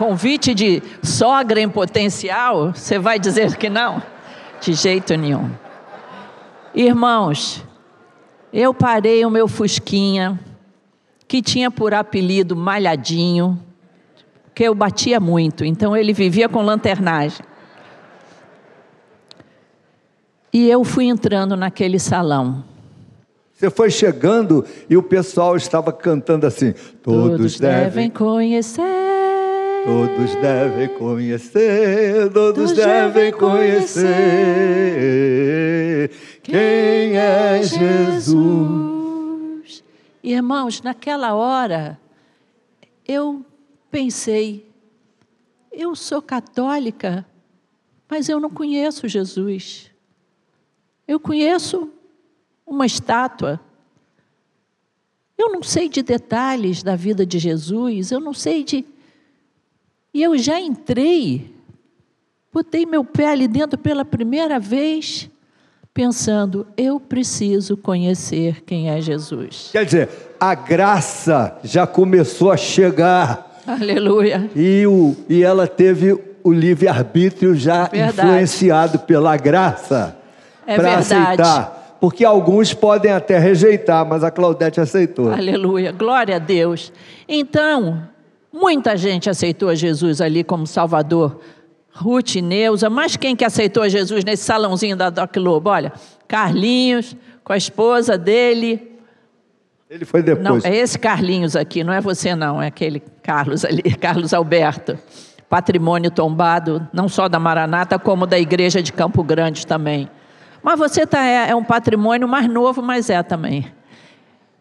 convite 0.00 0.54
de 0.54 0.82
sogra 1.02 1.60
em 1.60 1.68
potencial, 1.68 2.72
você 2.72 2.98
vai 2.98 3.18
dizer 3.18 3.58
que 3.58 3.68
não? 3.68 4.02
De 4.58 4.72
jeito 4.72 5.14
nenhum. 5.14 5.50
Irmãos, 6.74 7.62
eu 8.50 8.72
parei 8.72 9.26
o 9.26 9.30
meu 9.30 9.46
Fusquinha, 9.46 10.40
que 11.28 11.42
tinha 11.42 11.70
por 11.70 11.92
apelido 11.92 12.56
Malhadinho, 12.56 13.62
que 14.54 14.64
eu 14.64 14.74
batia 14.74 15.20
muito, 15.20 15.66
então 15.66 15.94
ele 15.94 16.14
vivia 16.14 16.48
com 16.48 16.62
lanternagem. 16.62 17.44
E 20.50 20.66
eu 20.66 20.82
fui 20.82 21.04
entrando 21.04 21.54
naquele 21.58 21.98
salão. 21.98 22.64
Você 23.52 23.68
foi 23.68 23.90
chegando 23.90 24.64
e 24.88 24.96
o 24.96 25.02
pessoal 25.02 25.56
estava 25.56 25.92
cantando 25.92 26.46
assim: 26.46 26.72
Todos, 27.02 27.36
Todos 27.36 27.60
devem 27.60 28.08
conhecer 28.08 28.99
Todos 29.84 30.34
devem 30.36 30.88
conhecer, 30.98 32.30
todos 32.32 32.72
devem 32.72 33.32
conhecer 33.32 34.10
quem 36.42 37.16
é 37.16 37.62
Jesus. 37.62 38.60
Irmãos, 40.22 40.82
naquela 40.82 41.34
hora, 41.34 41.98
eu 43.08 43.44
pensei, 43.90 44.70
eu 45.72 45.96
sou 45.96 46.20
católica, 46.20 47.26
mas 48.08 48.28
eu 48.28 48.38
não 48.38 48.50
conheço 48.50 49.08
Jesus. 49.08 49.90
Eu 51.08 51.18
conheço 51.18 51.90
uma 52.66 52.84
estátua. 52.84 53.58
Eu 55.38 55.50
não 55.50 55.62
sei 55.62 55.88
de 55.88 56.02
detalhes 56.02 56.82
da 56.82 56.94
vida 56.94 57.24
de 57.24 57.38
Jesus, 57.38 58.12
eu 58.12 58.20
não 58.20 58.34
sei 58.34 58.62
de 58.62 58.84
e 60.12 60.22
eu 60.22 60.36
já 60.36 60.60
entrei, 60.60 61.54
botei 62.52 62.84
meu 62.84 63.04
pé 63.04 63.28
ali 63.28 63.46
dentro 63.46 63.78
pela 63.78 64.04
primeira 64.04 64.58
vez, 64.58 65.30
pensando, 65.94 66.66
eu 66.76 66.98
preciso 66.98 67.76
conhecer 67.76 68.62
quem 68.64 68.90
é 68.90 69.00
Jesus. 69.00 69.68
Quer 69.72 69.84
dizer, 69.84 70.08
a 70.38 70.54
graça 70.54 71.58
já 71.62 71.86
começou 71.86 72.50
a 72.50 72.56
chegar. 72.56 73.60
Aleluia. 73.66 74.50
E, 74.56 74.86
o, 74.86 75.14
e 75.28 75.42
ela 75.42 75.66
teve 75.66 76.18
o 76.42 76.52
livre-arbítrio 76.52 77.54
já 77.54 77.84
verdade. 77.84 78.28
influenciado 78.28 78.98
pela 79.00 79.36
graça 79.36 80.16
é 80.66 80.76
para 80.76 80.98
aceitar. 80.98 81.98
Porque 82.00 82.24
alguns 82.24 82.72
podem 82.72 83.12
até 83.12 83.38
rejeitar, 83.38 84.06
mas 84.06 84.24
a 84.24 84.30
Claudete 84.30 84.80
aceitou. 84.80 85.30
Aleluia, 85.30 85.92
glória 85.92 86.36
a 86.36 86.38
Deus. 86.38 86.90
Então, 87.28 88.08
Muita 88.52 88.96
gente 88.96 89.30
aceitou 89.30 89.74
Jesus 89.74 90.20
ali 90.20 90.42
como 90.42 90.66
Salvador. 90.66 91.40
Ruth 91.92 92.36
e 92.36 92.42
Neuza, 92.42 92.88
mas 92.88 93.16
quem 93.16 93.34
que 93.34 93.44
aceitou 93.44 93.88
Jesus 93.88 94.24
nesse 94.24 94.44
salãozinho 94.44 94.96
da 94.96 95.10
Doc 95.10 95.36
Lobo? 95.36 95.70
Olha, 95.70 95.92
Carlinhos, 96.26 97.16
com 97.42 97.52
a 97.52 97.56
esposa 97.56 98.16
dele, 98.16 98.96
Ele 99.88 100.04
foi 100.04 100.22
depois. 100.22 100.62
Não, 100.62 100.70
é 100.70 100.76
esse 100.76 100.98
Carlinhos 100.98 101.56
aqui, 101.56 101.82
não 101.82 101.92
é 101.92 102.00
você 102.00 102.34
não, 102.34 102.62
é 102.62 102.68
aquele 102.68 103.00
Carlos 103.22 103.64
ali, 103.64 103.82
Carlos 103.98 104.32
Alberto. 104.32 104.98
Patrimônio 105.48 106.12
tombado, 106.12 106.88
não 106.92 107.08
só 107.08 107.28
da 107.28 107.40
Maranata, 107.40 107.98
como 107.98 108.24
da 108.24 108.38
igreja 108.38 108.80
de 108.80 108.92
Campo 108.92 109.24
Grande 109.24 109.66
também. 109.66 110.08
Mas 110.62 110.78
você 110.78 111.04
tá, 111.04 111.24
é, 111.24 111.50
é 111.50 111.56
um 111.56 111.64
patrimônio 111.64 112.28
mais 112.28 112.48
novo, 112.48 112.80
mas 112.80 113.10
é 113.10 113.20
também. 113.20 113.66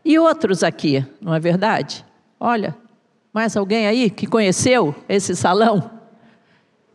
E 0.03 0.17
outros 0.17 0.63
aqui, 0.63 1.05
não 1.21 1.33
é 1.33 1.39
verdade? 1.39 2.03
Olha, 2.39 2.75
mais 3.33 3.55
alguém 3.55 3.87
aí 3.87 4.09
que 4.09 4.25
conheceu 4.25 4.93
esse 5.07 5.35
salão? 5.35 5.91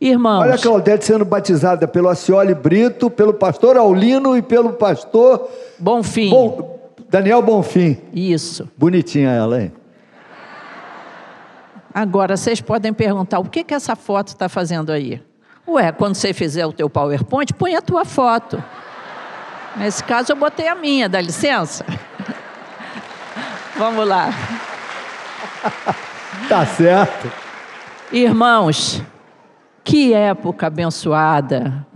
Irmãos. 0.01 0.41
Olha 0.43 0.55
a 0.55 0.59
Claudete 0.59 1.05
sendo 1.05 1.25
batizada 1.25 1.89
pelo 1.89 2.09
Acioli 2.09 2.55
Brito, 2.55 3.09
pelo 3.09 3.33
pastor 3.33 3.77
Aulino 3.77 4.37
e 4.37 4.43
pelo 4.43 4.73
pastor. 4.73 5.49
Bonfim. 5.79 6.31
Bom, 6.31 6.79
Daniel 7.09 7.41
Bonfim. 7.41 7.97
Isso. 8.13 8.69
Bonitinha 8.77 9.31
ela, 9.31 9.63
hein? 9.63 9.73
Agora, 11.95 12.37
vocês 12.37 12.61
podem 12.61 12.93
perguntar, 12.93 13.39
o 13.39 13.45
que, 13.45 13.63
que 13.63 13.73
essa 13.73 13.95
foto 13.95 14.29
está 14.29 14.49
fazendo 14.49 14.91
aí? 14.91 15.23
Ué, 15.67 15.93
quando 15.93 16.17
você 16.17 16.33
fizer 16.33 16.67
o 16.67 16.73
teu 16.73 16.91
PowerPoint, 16.91 17.55
põe 17.55 17.77
a 17.77 17.81
tua 17.81 18.05
foto. 18.05 18.63
Nesse 19.77 20.03
caso, 20.03 20.33
eu 20.33 20.37
botei 20.37 20.67
a 20.67 20.75
minha, 20.75 21.09
dá 21.09 21.21
licença? 21.21 21.87
Vamos 23.79 24.07
lá. 24.07 24.31
Tá 26.49 26.67
certo. 26.67 27.31
Irmãos, 28.13 29.03
que 29.83 30.13
época 30.13 30.67
abençoada. 30.67 31.87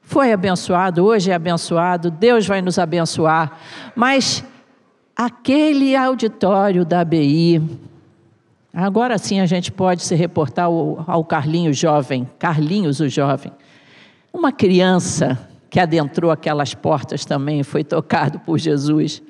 Foi 0.00 0.32
abençoado, 0.32 1.04
hoje 1.04 1.30
é 1.30 1.34
abençoado, 1.34 2.10
Deus 2.10 2.46
vai 2.46 2.60
nos 2.60 2.78
abençoar. 2.78 3.58
Mas 3.94 4.44
aquele 5.16 5.96
auditório 5.96 6.84
da 6.84 7.00
ABI, 7.00 7.62
agora 8.72 9.16
sim 9.16 9.40
a 9.40 9.46
gente 9.46 9.72
pode 9.72 10.02
se 10.02 10.14
reportar 10.14 10.66
ao, 10.66 11.02
ao 11.06 11.24
Carlinhos 11.24 11.78
jovem, 11.78 12.28
Carlinhos 12.38 13.00
o 13.00 13.08
jovem. 13.08 13.50
Uma 14.32 14.52
criança 14.52 15.38
que 15.70 15.80
adentrou 15.80 16.30
aquelas 16.30 16.74
portas 16.74 17.24
também, 17.24 17.62
foi 17.62 17.82
tocado 17.82 18.38
por 18.40 18.58
Jesus. 18.58 19.22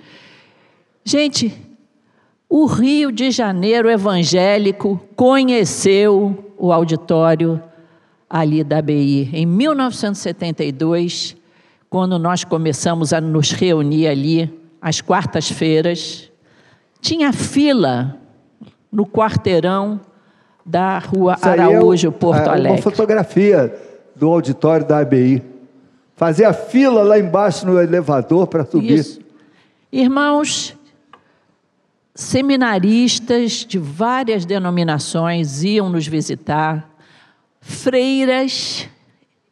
Gente, 1.05 1.55
o 2.57 2.67
Rio 2.67 3.11
de 3.11 3.33
Janeiro 3.33 3.91
evangélico 3.91 5.01
conheceu 5.17 6.53
o 6.57 6.73
auditório 6.73 7.61
ali 8.31 8.63
da 8.63 8.81
BI. 8.81 9.29
Em 9.33 9.45
1972, 9.45 11.37
quando 11.91 12.17
nós 12.17 12.45
começamos 12.45 13.13
a 13.13 13.21
nos 13.21 13.51
reunir 13.51 14.07
ali, 14.07 14.57
às 14.81 15.01
quartas-feiras, 15.01 16.31
tinha 17.01 17.33
fila 17.33 18.17
no 18.93 19.05
quarteirão 19.05 20.01
da 20.65 21.01
rua 21.01 21.35
Isso 21.35 21.49
Araújo, 21.49 22.07
é 22.07 22.11
Porto 22.13 22.47
Alegre. 22.47 22.71
Uma 22.71 22.83
fotografia 22.83 23.77
do 24.15 24.31
auditório 24.31 24.87
da 24.87 24.99
ABI. 24.99 25.43
Fazia 26.15 26.53
fila 26.53 27.03
lá 27.03 27.19
embaixo 27.19 27.67
no 27.67 27.81
elevador 27.81 28.47
para 28.47 28.65
subir. 28.65 28.95
Isso. 28.95 29.19
Irmãos, 29.91 30.77
seminaristas 32.15 33.67
de 33.69 33.79
várias 33.79 34.47
denominações 34.47 35.65
iam 35.65 35.89
nos 35.89 36.07
visitar, 36.07 36.89
freiras 37.61 38.89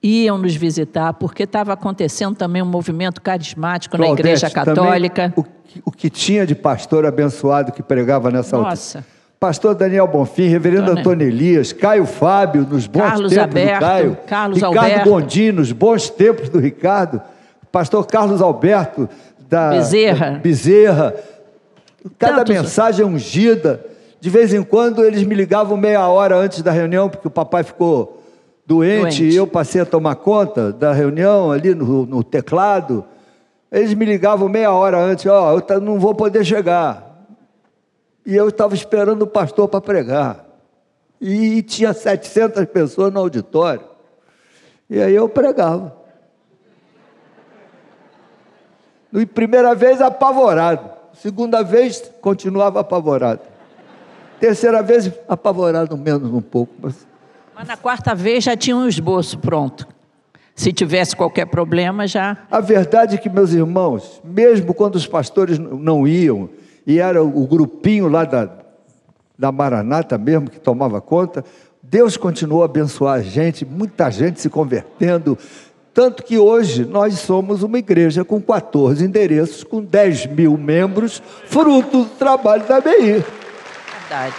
iam 0.02 0.38
nos 0.38 0.54
visitar, 0.54 1.14
porque 1.14 1.42
estava 1.42 1.72
acontecendo 1.72 2.36
também 2.36 2.62
um 2.62 2.66
movimento 2.66 3.20
carismático 3.20 3.96
Claudete, 3.96 4.22
na 4.22 4.28
Igreja 4.28 4.50
Católica. 4.50 5.32
O, 5.36 5.44
o, 5.86 5.90
que 5.90 6.10
tinha 6.10 6.46
de 6.46 6.54
pastor 6.54 7.06
abençoado 7.06 7.72
que 7.72 7.82
pregava 7.82 8.30
nessa 8.30 8.56
Nossa. 8.56 9.04
Pastor 9.38 9.74
Daniel 9.74 10.06
Bonfim, 10.06 10.46
Reverendo 10.46 10.86
Dona... 10.86 11.00
Antônio 11.00 11.26
Elias, 11.26 11.72
Caio 11.72 12.06
Fábio, 12.06 12.62
nos 12.68 12.86
bons 12.86 13.02
Carlos 13.02 13.32
tempos 13.32 13.48
Alberto, 13.48 13.74
do 13.74 13.80
Caio, 13.80 14.18
Carlos 14.26 14.56
Ricardo 14.56 14.78
Alberto. 14.78 15.10
Gondim, 15.10 15.52
nos 15.52 15.72
bons 15.72 16.10
tempos 16.10 16.48
do 16.48 16.60
Ricardo, 16.60 17.20
Pastor 17.72 18.06
Carlos 18.06 18.40
Alberto, 18.40 19.08
da 19.48 19.70
Bezerra. 19.70 20.30
Da 20.30 20.38
Bezerra 20.38 21.14
Cada 22.18 22.38
Tantos... 22.38 22.54
mensagem 22.54 23.04
ungida. 23.04 23.84
De 24.20 24.30
vez 24.30 24.54
em 24.54 24.62
quando 24.62 25.04
eles 25.04 25.24
me 25.24 25.34
ligavam 25.34 25.76
meia 25.76 26.06
hora 26.06 26.36
antes 26.36 26.62
da 26.62 26.70
reunião, 26.70 27.08
porque 27.08 27.26
o 27.26 27.30
papai 27.30 27.64
ficou 27.64 28.22
doente, 28.64 29.00
doente. 29.00 29.24
e 29.24 29.34
eu 29.34 29.46
passei 29.46 29.80
a 29.80 29.86
tomar 29.86 30.14
conta 30.16 30.72
da 30.72 30.92
reunião 30.92 31.50
ali 31.50 31.74
no, 31.74 32.06
no 32.06 32.22
teclado. 32.22 33.04
Eles 33.70 33.94
me 33.94 34.04
ligavam 34.04 34.48
meia 34.48 34.70
hora 34.70 34.98
antes, 34.98 35.26
ó, 35.26 35.56
oh, 35.56 35.72
eu 35.72 35.80
não 35.80 35.98
vou 35.98 36.14
poder 36.14 36.44
chegar. 36.44 37.26
E 38.24 38.36
eu 38.36 38.48
estava 38.48 38.74
esperando 38.74 39.22
o 39.22 39.26
pastor 39.26 39.68
para 39.68 39.80
pregar. 39.80 40.46
E 41.20 41.62
tinha 41.62 41.92
700 41.92 42.64
pessoas 42.66 43.12
no 43.12 43.20
auditório. 43.20 43.84
E 44.88 45.00
aí 45.00 45.14
eu 45.14 45.28
pregava. 45.28 45.96
E 49.12 49.26
primeira 49.26 49.74
vez 49.74 50.00
apavorado. 50.00 51.01
Segunda 51.14 51.62
vez, 51.62 52.10
continuava 52.20 52.80
apavorado. 52.80 53.40
Terceira 54.40 54.82
vez, 54.82 55.10
apavorado 55.28 55.96
menos 55.96 56.32
um 56.32 56.40
pouco. 56.40 56.72
Mas, 56.80 57.06
mas 57.54 57.68
na 57.68 57.76
quarta 57.76 58.14
vez 58.14 58.44
já 58.44 58.56
tinha 58.56 58.76
um 58.76 58.88
esboço 58.88 59.38
pronto. 59.38 59.86
Se 60.54 60.72
tivesse 60.72 61.16
qualquer 61.16 61.46
problema, 61.46 62.06
já. 62.06 62.36
A 62.50 62.60
verdade 62.60 63.14
é 63.14 63.18
que, 63.18 63.28
meus 63.28 63.52
irmãos, 63.52 64.20
mesmo 64.24 64.74
quando 64.74 64.96
os 64.96 65.06
pastores 65.06 65.58
não 65.58 66.06
iam, 66.06 66.48
e 66.86 66.98
era 66.98 67.22
o 67.22 67.46
grupinho 67.46 68.08
lá 68.08 68.24
da, 68.24 68.50
da 69.38 69.52
Maranata 69.52 70.18
mesmo 70.18 70.50
que 70.50 70.60
tomava 70.60 71.00
conta, 71.00 71.44
Deus 71.82 72.16
continuou 72.16 72.62
a 72.62 72.66
abençoar 72.66 73.18
a 73.18 73.22
gente, 73.22 73.64
muita 73.64 74.10
gente 74.10 74.40
se 74.40 74.48
convertendo, 74.48 75.36
tanto 75.94 76.22
que 76.22 76.38
hoje 76.38 76.84
nós 76.84 77.18
somos 77.18 77.62
uma 77.62 77.78
igreja 77.78 78.24
com 78.24 78.40
14 78.40 79.04
endereços, 79.04 79.62
com 79.62 79.82
10 79.82 80.26
mil 80.26 80.56
membros, 80.56 81.22
fruto 81.46 82.04
do 82.04 82.10
trabalho 82.10 82.66
da 82.66 82.80
BI. 82.80 83.24
Verdade. 84.00 84.36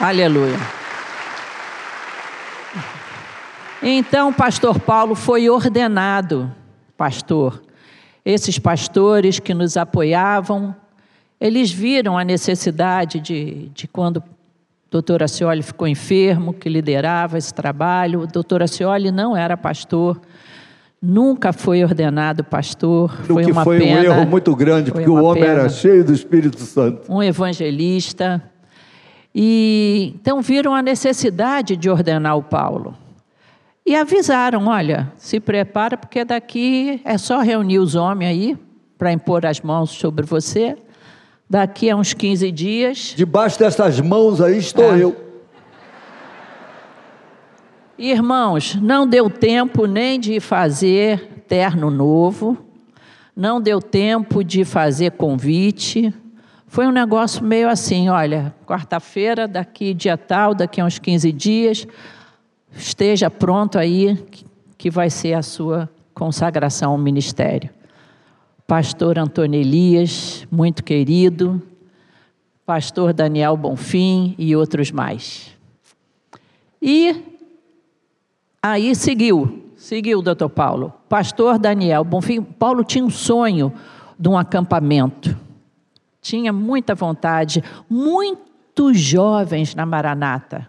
Aleluia. 0.00 0.58
Então, 3.82 4.32
pastor 4.32 4.80
Paulo 4.80 5.14
foi 5.14 5.50
ordenado 5.50 6.50
pastor. 6.96 7.62
Esses 8.24 8.58
pastores 8.58 9.38
que 9.38 9.52
nos 9.52 9.76
apoiavam, 9.76 10.74
eles 11.38 11.70
viram 11.70 12.16
a 12.16 12.24
necessidade 12.24 13.20
de, 13.20 13.68
de 13.74 13.86
quando 13.86 14.18
o 14.18 14.22
doutor 14.90 15.22
Acioli 15.22 15.62
ficou 15.62 15.86
enfermo, 15.86 16.54
que 16.54 16.68
liderava 16.68 17.36
esse 17.36 17.52
trabalho. 17.52 18.20
O 18.20 18.26
doutor 18.26 18.62
Acioli 18.62 19.10
não 19.10 19.36
era 19.36 19.56
pastor, 19.56 20.18
nunca 21.04 21.52
foi 21.52 21.84
ordenado 21.84 22.42
pastor. 22.42 23.14
O 23.22 23.34
foi 23.34 23.44
que 23.44 23.52
uma 23.52 23.62
foi 23.62 23.78
pena, 23.78 24.00
um 24.00 24.04
erro 24.04 24.26
muito 24.26 24.54
grande, 24.56 24.90
porque 24.90 25.08
o 25.08 25.22
homem 25.22 25.42
pena. 25.42 25.60
era 25.60 25.68
cheio 25.68 26.04
do 26.04 26.12
Espírito 26.12 26.60
Santo. 26.60 27.12
Um 27.12 27.22
evangelista. 27.22 28.42
E 29.34 30.14
então 30.14 30.40
viram 30.40 30.74
a 30.74 30.80
necessidade 30.80 31.76
de 31.76 31.90
ordenar 31.90 32.36
o 32.36 32.42
Paulo. 32.42 32.94
E 33.84 33.94
avisaram: 33.94 34.66
olha, 34.66 35.12
se 35.16 35.38
prepara, 35.38 35.96
porque 35.96 36.24
daqui 36.24 37.00
é 37.04 37.18
só 37.18 37.40
reunir 37.40 37.78
os 37.78 37.94
homens 37.94 38.30
aí 38.30 38.58
para 38.96 39.12
impor 39.12 39.44
as 39.44 39.60
mãos 39.60 39.90
sobre 39.90 40.24
você. 40.24 40.76
Daqui 41.48 41.90
a 41.90 41.96
uns 41.96 42.14
15 42.14 42.50
dias. 42.50 43.14
Debaixo 43.14 43.58
dessas 43.58 44.00
mãos 44.00 44.40
aí 44.40 44.56
estou 44.56 44.94
é. 44.94 45.02
eu. 45.02 45.23
Irmãos, 47.96 48.74
não 48.74 49.06
deu 49.06 49.30
tempo 49.30 49.86
nem 49.86 50.18
de 50.18 50.40
fazer 50.40 51.44
terno 51.46 51.92
novo, 51.92 52.58
não 53.36 53.60
deu 53.60 53.80
tempo 53.80 54.42
de 54.42 54.64
fazer 54.64 55.12
convite. 55.12 56.12
Foi 56.66 56.88
um 56.88 56.90
negócio 56.90 57.44
meio 57.44 57.68
assim: 57.68 58.08
olha, 58.08 58.52
quarta-feira, 58.66 59.46
daqui 59.46 59.94
dia 59.94 60.18
tal, 60.18 60.56
daqui 60.56 60.80
a 60.80 60.84
uns 60.84 60.98
15 60.98 61.30
dias, 61.30 61.86
esteja 62.72 63.30
pronto 63.30 63.78
aí, 63.78 64.18
que 64.76 64.90
vai 64.90 65.08
ser 65.08 65.34
a 65.34 65.42
sua 65.42 65.88
consagração 66.12 66.90
ao 66.90 66.98
ministério. 66.98 67.70
Pastor 68.66 69.20
Antônio 69.20 69.60
Elias, 69.60 70.48
muito 70.50 70.82
querido, 70.82 71.62
pastor 72.66 73.12
Daniel 73.12 73.56
Bonfim 73.56 74.34
e 74.36 74.56
outros 74.56 74.90
mais. 74.90 75.54
E 76.82 77.33
Aí 78.66 78.94
seguiu, 78.94 79.72
seguiu 79.76 80.20
o 80.20 80.22
doutor 80.22 80.48
Paulo. 80.48 80.90
Pastor 81.06 81.58
Daniel 81.58 82.02
Bonfim, 82.02 82.40
Paulo 82.40 82.82
tinha 82.82 83.04
um 83.04 83.10
sonho 83.10 83.70
de 84.18 84.26
um 84.26 84.38
acampamento. 84.38 85.36
Tinha 86.22 86.50
muita 86.50 86.94
vontade, 86.94 87.62
muitos 87.90 88.98
jovens 88.98 89.74
na 89.74 89.84
Maranata. 89.84 90.66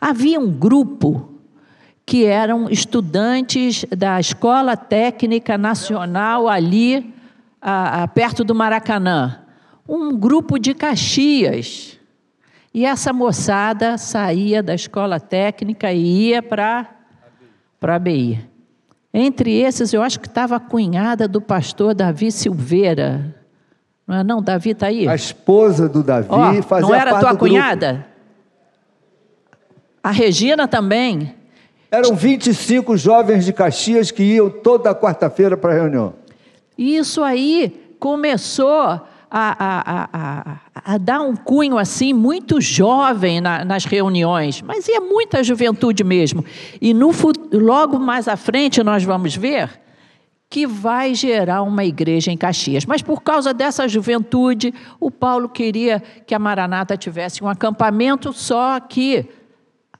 Havia 0.00 0.40
um 0.40 0.50
grupo 0.50 1.34
que 2.04 2.24
eram 2.24 2.68
estudantes 2.68 3.84
da 3.96 4.18
Escola 4.18 4.76
Técnica 4.76 5.56
Nacional 5.56 6.48
ali, 6.48 7.14
a, 7.62 8.02
a, 8.02 8.08
perto 8.08 8.42
do 8.42 8.56
Maracanã. 8.56 9.38
um 9.88 10.18
grupo 10.18 10.58
de 10.58 10.74
Caxias. 10.74 11.96
E 12.74 12.84
essa 12.84 13.12
moçada 13.12 13.96
saía 13.96 14.64
da 14.64 14.74
escola 14.74 15.20
técnica 15.20 15.92
e 15.92 16.30
ia 16.30 16.42
para 16.42 16.95
a 17.80 17.98
BI. 17.98 18.40
Entre 19.12 19.60
esses, 19.60 19.92
eu 19.92 20.02
acho 20.02 20.20
que 20.20 20.26
estava 20.26 20.56
a 20.56 20.60
cunhada 20.60 21.26
do 21.26 21.40
pastor 21.40 21.94
Davi 21.94 22.30
Silveira. 22.30 23.34
Não 24.06 24.16
é 24.16 24.24
não? 24.24 24.42
Davi 24.42 24.70
está 24.70 24.86
aí? 24.86 25.08
A 25.08 25.14
esposa 25.14 25.88
do 25.88 26.02
Davi 26.02 26.28
Ó, 26.30 26.62
fazia 26.62 26.86
Não 26.86 26.94
era 26.94 27.10
tua 27.10 27.30
grupo. 27.30 27.38
cunhada? 27.38 28.06
A 30.02 30.10
Regina 30.10 30.68
também. 30.68 31.34
Eram 31.90 32.14
25 32.14 32.96
jovens 32.96 33.44
de 33.44 33.52
Caxias 33.52 34.10
que 34.10 34.22
iam 34.22 34.50
toda 34.50 34.94
quarta-feira 34.94 35.56
para 35.56 35.72
a 35.72 35.74
reunião. 35.74 36.14
Isso 36.76 37.22
aí 37.22 37.96
começou 37.98 39.00
a, 39.30 40.08
a, 40.12 40.94
a, 40.94 40.98
dar 40.98 41.20
um 41.20 41.34
cunho 41.34 41.78
assim 41.78 42.12
muito 42.12 42.60
jovem 42.60 43.40
na, 43.40 43.64
nas 43.64 43.84
reuniões, 43.84 44.62
mas 44.62 44.86
ia 44.88 45.00
muita 45.00 45.42
juventude 45.42 46.04
mesmo. 46.04 46.44
E 46.80 46.94
no, 46.94 47.10
logo 47.52 47.98
mais 47.98 48.28
à 48.28 48.36
frente 48.36 48.82
nós 48.82 49.02
vamos 49.04 49.34
ver 49.34 49.86
que 50.48 50.66
vai 50.66 51.14
gerar 51.14 51.62
uma 51.62 51.84
igreja 51.84 52.30
em 52.30 52.36
Caxias. 52.36 52.86
Mas 52.86 53.02
por 53.02 53.22
causa 53.22 53.52
dessa 53.52 53.88
juventude, 53.88 54.72
o 55.00 55.10
Paulo 55.10 55.48
queria 55.48 56.00
que 56.24 56.34
a 56.34 56.38
Maranata 56.38 56.96
tivesse 56.96 57.42
um 57.42 57.48
acampamento, 57.48 58.32
só 58.32 58.78
que 58.78 59.28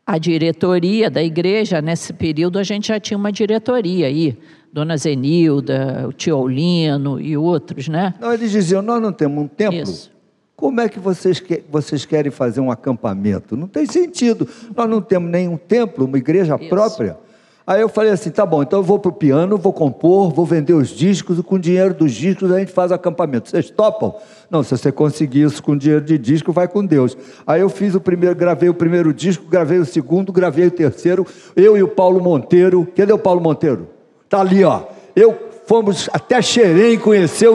a 0.06 0.18
diretoria 0.18 1.10
da 1.10 1.22
igreja, 1.22 1.82
nesse 1.82 2.12
período, 2.12 2.58
a 2.60 2.62
gente 2.62 2.88
já 2.88 3.00
tinha 3.00 3.18
uma 3.18 3.32
diretoria 3.32 4.06
aí, 4.06 4.38
Dona 4.72 4.96
Zenilda, 4.96 6.06
o 6.08 6.12
tio 6.12 6.36
Aulino 6.36 7.20
e 7.20 7.36
outros, 7.36 7.88
né? 7.88 8.14
Não, 8.20 8.32
eles 8.32 8.52
diziam: 8.52 8.82
Nós 8.82 9.02
não 9.02 9.12
temos 9.12 9.42
um 9.44 9.48
templo. 9.48 9.82
Isso. 9.82 10.14
Como 10.54 10.80
é 10.80 10.88
que 10.88 10.98
vocês, 10.98 11.40
que, 11.40 11.62
vocês 11.70 12.06
querem 12.06 12.30
fazer 12.30 12.60
um 12.60 12.70
acampamento? 12.70 13.56
Não 13.56 13.66
tem 13.66 13.84
sentido. 13.84 14.48
Nós 14.74 14.88
não 14.88 15.02
temos 15.02 15.30
nenhum 15.30 15.56
templo, 15.56 16.06
uma 16.06 16.16
igreja 16.16 16.56
Isso. 16.58 16.68
própria. 16.68 17.18
Aí 17.66 17.80
eu 17.80 17.88
falei 17.88 18.12
assim: 18.12 18.30
tá 18.30 18.46
bom, 18.46 18.62
então 18.62 18.78
eu 18.78 18.82
vou 18.82 18.98
para 18.98 19.08
o 19.08 19.12
piano, 19.12 19.58
vou 19.58 19.72
compor, 19.72 20.32
vou 20.32 20.46
vender 20.46 20.72
os 20.72 20.90
discos 20.90 21.38
e 21.38 21.42
com 21.42 21.56
o 21.56 21.58
dinheiro 21.58 21.92
dos 21.92 22.12
discos 22.12 22.52
a 22.52 22.60
gente 22.60 22.70
faz 22.70 22.92
acampamento. 22.92 23.50
Vocês 23.50 23.68
topam? 23.70 24.14
Não, 24.48 24.62
se 24.62 24.70
você 24.70 24.92
conseguir 24.92 25.42
isso 25.42 25.60
com 25.62 25.76
dinheiro 25.76 26.04
de 26.04 26.16
disco, 26.16 26.52
vai 26.52 26.68
com 26.68 26.84
Deus. 26.84 27.16
Aí 27.44 27.60
eu 27.60 27.68
fiz 27.68 27.94
o 27.96 28.00
primeiro, 28.00 28.36
gravei 28.36 28.68
o 28.68 28.74
primeiro 28.74 29.12
disco, 29.12 29.46
gravei 29.48 29.78
o 29.78 29.84
segundo, 29.84 30.32
gravei 30.32 30.66
o 30.68 30.70
terceiro. 30.70 31.26
Eu 31.56 31.76
e 31.76 31.82
o 31.82 31.88
Paulo 31.88 32.20
Monteiro. 32.20 32.86
Cadê 32.96 33.12
o 33.12 33.18
Paulo 33.18 33.40
Monteiro? 33.40 33.88
Tá 34.28 34.40
ali, 34.40 34.62
ó. 34.62 34.82
Eu 35.16 35.36
fomos 35.66 36.08
até 36.12 36.40
Xerém 36.40 36.96
conhecer, 36.96 37.52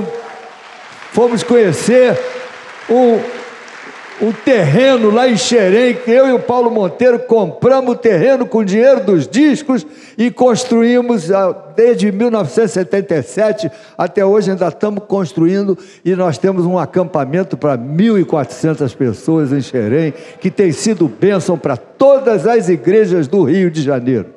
fomos 1.14 1.44
conhecer 1.44 2.20
um, 2.90 3.41
um 4.22 4.32
terreno 4.32 5.10
lá 5.10 5.28
em 5.28 5.36
Xerém, 5.36 5.96
que 5.96 6.12
eu 6.12 6.28
e 6.28 6.32
o 6.32 6.40
Paulo 6.40 6.70
Monteiro 6.70 7.18
compramos 7.20 7.96
o 7.96 7.98
terreno 7.98 8.46
com 8.46 8.64
dinheiro 8.64 9.04
dos 9.04 9.28
discos 9.28 9.86
e 10.16 10.30
construímos 10.30 11.32
ah, 11.32 11.52
desde 11.76 12.12
1977 12.12 13.72
até 13.98 14.24
hoje 14.24 14.52
ainda 14.52 14.68
estamos 14.68 15.04
construindo 15.06 15.76
e 16.06 16.16
nós 16.16 16.38
temos 16.38 16.66
um 16.66 16.78
acampamento 16.78 17.58
para 17.58 17.76
1.400 17.76 18.96
pessoas 18.96 19.52
em 19.52 19.62
Xerém, 19.62 20.14
que 20.40 20.52
tem 20.52 20.72
sido 20.72 21.08
bênção 21.08 21.58
para 21.58 21.76
todas 21.76 22.46
as 22.46 22.70
igrejas 22.70 23.28
do 23.28 23.44
Rio 23.44 23.72
de 23.72 23.82
Janeiro. 23.82 24.36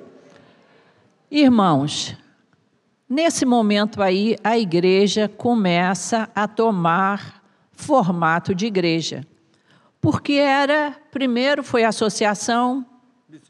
Irmãos, 1.30 2.16
nesse 3.08 3.44
momento 3.44 4.02
aí, 4.02 4.36
a 4.42 4.56
igreja 4.56 5.28
começa 5.28 6.28
a 6.34 6.48
tomar 6.48 7.42
formato 7.72 8.54
de 8.54 8.66
igreja. 8.66 9.26
Porque 10.04 10.34
era, 10.34 10.94
primeiro 11.10 11.64
foi 11.64 11.82
associação 11.82 12.84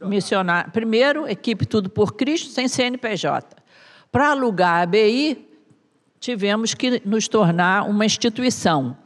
missionária, 0.02 0.70
primeiro, 0.70 1.26
equipe 1.26 1.66
Tudo 1.66 1.90
por 1.90 2.14
Cristo, 2.14 2.48
sem 2.48 2.68
CNPJ. 2.68 3.56
Para 4.12 4.30
alugar 4.30 4.82
a 4.82 4.86
BI, 4.86 5.48
tivemos 6.20 6.72
que 6.72 7.02
nos 7.04 7.26
tornar 7.26 7.88
uma 7.88 8.06
instituição, 8.06 8.96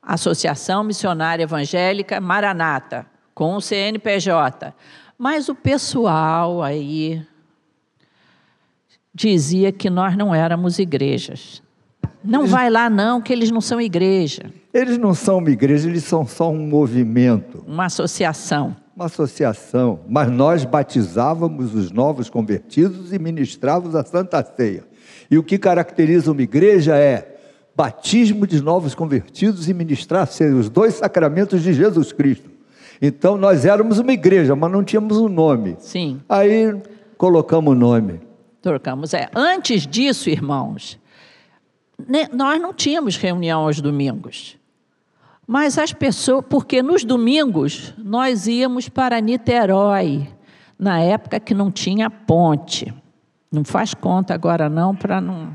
Associação 0.00 0.82
Missionária 0.82 1.42
Evangélica 1.42 2.18
Maranata, 2.22 3.04
com 3.34 3.54
o 3.54 3.60
CNPJ. 3.60 4.74
Mas 5.18 5.50
o 5.50 5.54
pessoal 5.54 6.62
aí 6.62 7.22
dizia 9.14 9.70
que 9.70 9.90
nós 9.90 10.16
não 10.16 10.34
éramos 10.34 10.78
igrejas. 10.78 11.62
Não 12.24 12.46
vai 12.46 12.70
lá 12.70 12.88
não, 12.88 13.20
que 13.20 13.30
eles 13.30 13.50
não 13.50 13.60
são 13.60 13.78
igreja, 13.78 14.50
Eles 14.74 14.98
não 14.98 15.14
são 15.14 15.38
uma 15.38 15.50
igreja, 15.50 15.88
eles 15.88 16.02
são 16.04 16.26
só 16.26 16.50
um 16.50 16.66
movimento. 16.66 17.64
uma 17.66 17.84
associação. 17.86 18.74
uma 18.96 19.06
associação, 19.06 20.00
mas 20.08 20.28
nós 20.30 20.64
batizávamos 20.64 21.74
os 21.74 21.90
novos 21.92 22.28
convertidos 22.28 23.12
e 23.12 23.18
ministrávamos 23.18 23.94
a 23.94 24.04
Santa 24.04 24.42
Ceia. 24.44 24.84
E 25.30 25.38
o 25.38 25.42
que 25.44 25.58
caracteriza 25.58 26.30
uma 26.32 26.42
igreja 26.42 26.96
é 26.96 27.36
batismo 27.76 28.46
de 28.46 28.60
novos 28.62 28.94
convertidos 28.94 29.68
e 29.68 29.74
ministrar 29.74 30.28
os 30.58 30.68
dois 30.68 30.94
sacramentos 30.94 31.62
de 31.62 31.72
Jesus 31.72 32.12
Cristo. 32.12 32.50
Então 33.02 33.36
nós 33.36 33.64
éramos 33.64 33.98
uma 33.98 34.12
igreja, 34.12 34.54
mas 34.56 34.70
não 34.70 34.82
tínhamos 34.84 35.18
um 35.18 35.28
nome. 35.28 35.76
Sim, 35.78 36.20
Aí 36.28 36.74
colocamos 37.16 37.72
o 37.72 37.76
nome. 37.76 38.20
trocamos. 38.62 39.12
É. 39.14 39.28
Antes 39.34 39.86
disso, 39.86 40.30
irmãos, 40.30 40.98
ne- 42.08 42.28
nós 42.32 42.60
não 42.60 42.72
tínhamos 42.72 43.16
reunião 43.16 43.62
aos 43.62 43.80
domingos. 43.80 44.56
Mas 45.46 45.78
as 45.78 45.92
pessoas, 45.92 46.44
porque 46.48 46.82
nos 46.82 47.04
domingos 47.04 47.92
nós 47.98 48.46
íamos 48.46 48.88
para 48.88 49.20
Niterói, 49.20 50.28
na 50.78 51.00
época 51.00 51.38
que 51.38 51.54
não 51.54 51.70
tinha 51.70 52.08
ponte. 52.08 52.92
Não 53.52 53.64
faz 53.64 53.94
conta 53.94 54.34
agora 54.34 54.68
não, 54.68 54.94
para 54.94 55.20
não. 55.20 55.52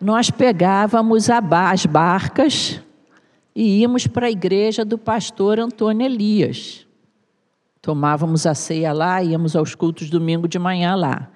Nós 0.00 0.30
pegávamos 0.30 1.28
as 1.30 1.86
barcas 1.86 2.80
e 3.54 3.80
íamos 3.80 4.06
para 4.06 4.26
a 4.26 4.30
igreja 4.30 4.84
do 4.84 4.98
pastor 4.98 5.58
Antônio 5.58 6.04
Elias. 6.04 6.86
Tomávamos 7.80 8.46
a 8.46 8.54
ceia 8.54 8.92
lá, 8.92 9.22
íamos 9.22 9.54
aos 9.54 9.74
cultos 9.74 10.08
domingo 10.08 10.48
de 10.48 10.58
manhã 10.58 10.94
lá. 10.94 11.28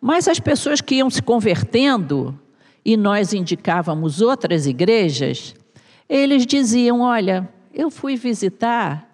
Mas 0.00 0.28
as 0.28 0.38
pessoas 0.38 0.80
que 0.80 0.96
iam 0.96 1.08
se 1.08 1.22
convertendo, 1.22 2.38
e 2.84 2.96
nós 2.96 3.32
indicávamos 3.32 4.20
outras 4.20 4.66
igrejas, 4.66 5.54
eles 6.08 6.46
diziam: 6.46 7.00
Olha, 7.00 7.48
eu 7.74 7.90
fui 7.90 8.16
visitar 8.16 9.06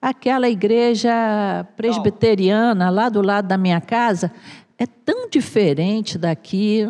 aquela 0.00 0.48
igreja 0.48 1.66
presbiteriana 1.76 2.90
lá 2.90 3.08
do 3.08 3.20
lado 3.20 3.48
da 3.48 3.58
minha 3.58 3.80
casa, 3.80 4.32
é 4.78 4.86
tão 4.86 5.28
diferente 5.28 6.16
daqui, 6.16 6.88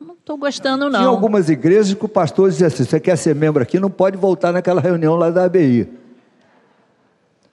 não 0.00 0.14
estou 0.14 0.36
gostando 0.36 0.88
não. 0.88 0.98
Tinha 0.98 1.08
algumas 1.08 1.48
igrejas 1.48 1.94
que 1.94 2.04
o 2.04 2.08
pastor 2.08 2.50
dizia 2.50 2.66
assim: 2.66 2.84
você 2.84 2.98
quer 2.98 3.16
ser 3.16 3.34
membro 3.34 3.62
aqui, 3.62 3.78
não 3.78 3.90
pode 3.90 4.16
voltar 4.16 4.52
naquela 4.52 4.80
reunião 4.80 5.16
lá 5.16 5.30
da 5.30 5.44
ABI. 5.44 5.88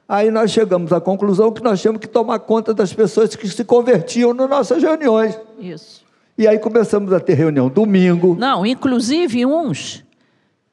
Aí 0.09 0.31
nós 0.31 0.51
chegamos 0.51 0.93
à 0.93 1.01
conclusão 1.01 1.51
que 1.51 1.61
nós 1.61 1.81
tínhamos 1.81 1.99
que 1.99 2.07
tomar 2.07 2.39
conta 2.39 2.73
das 2.73 2.93
pessoas 2.93 3.35
que 3.35 3.45
se 3.49 3.65
convertiam 3.65 4.33
nas 4.33 4.49
nossas 4.49 4.81
reuniões. 4.81 5.38
Isso. 5.59 6.01
E 6.38 6.47
aí 6.47 6.57
começamos 6.57 7.11
a 7.11 7.19
ter 7.19 7.33
reunião 7.33 7.67
domingo. 7.67 8.33
Não, 8.39 8.65
inclusive 8.65 9.45
uns 9.45 10.06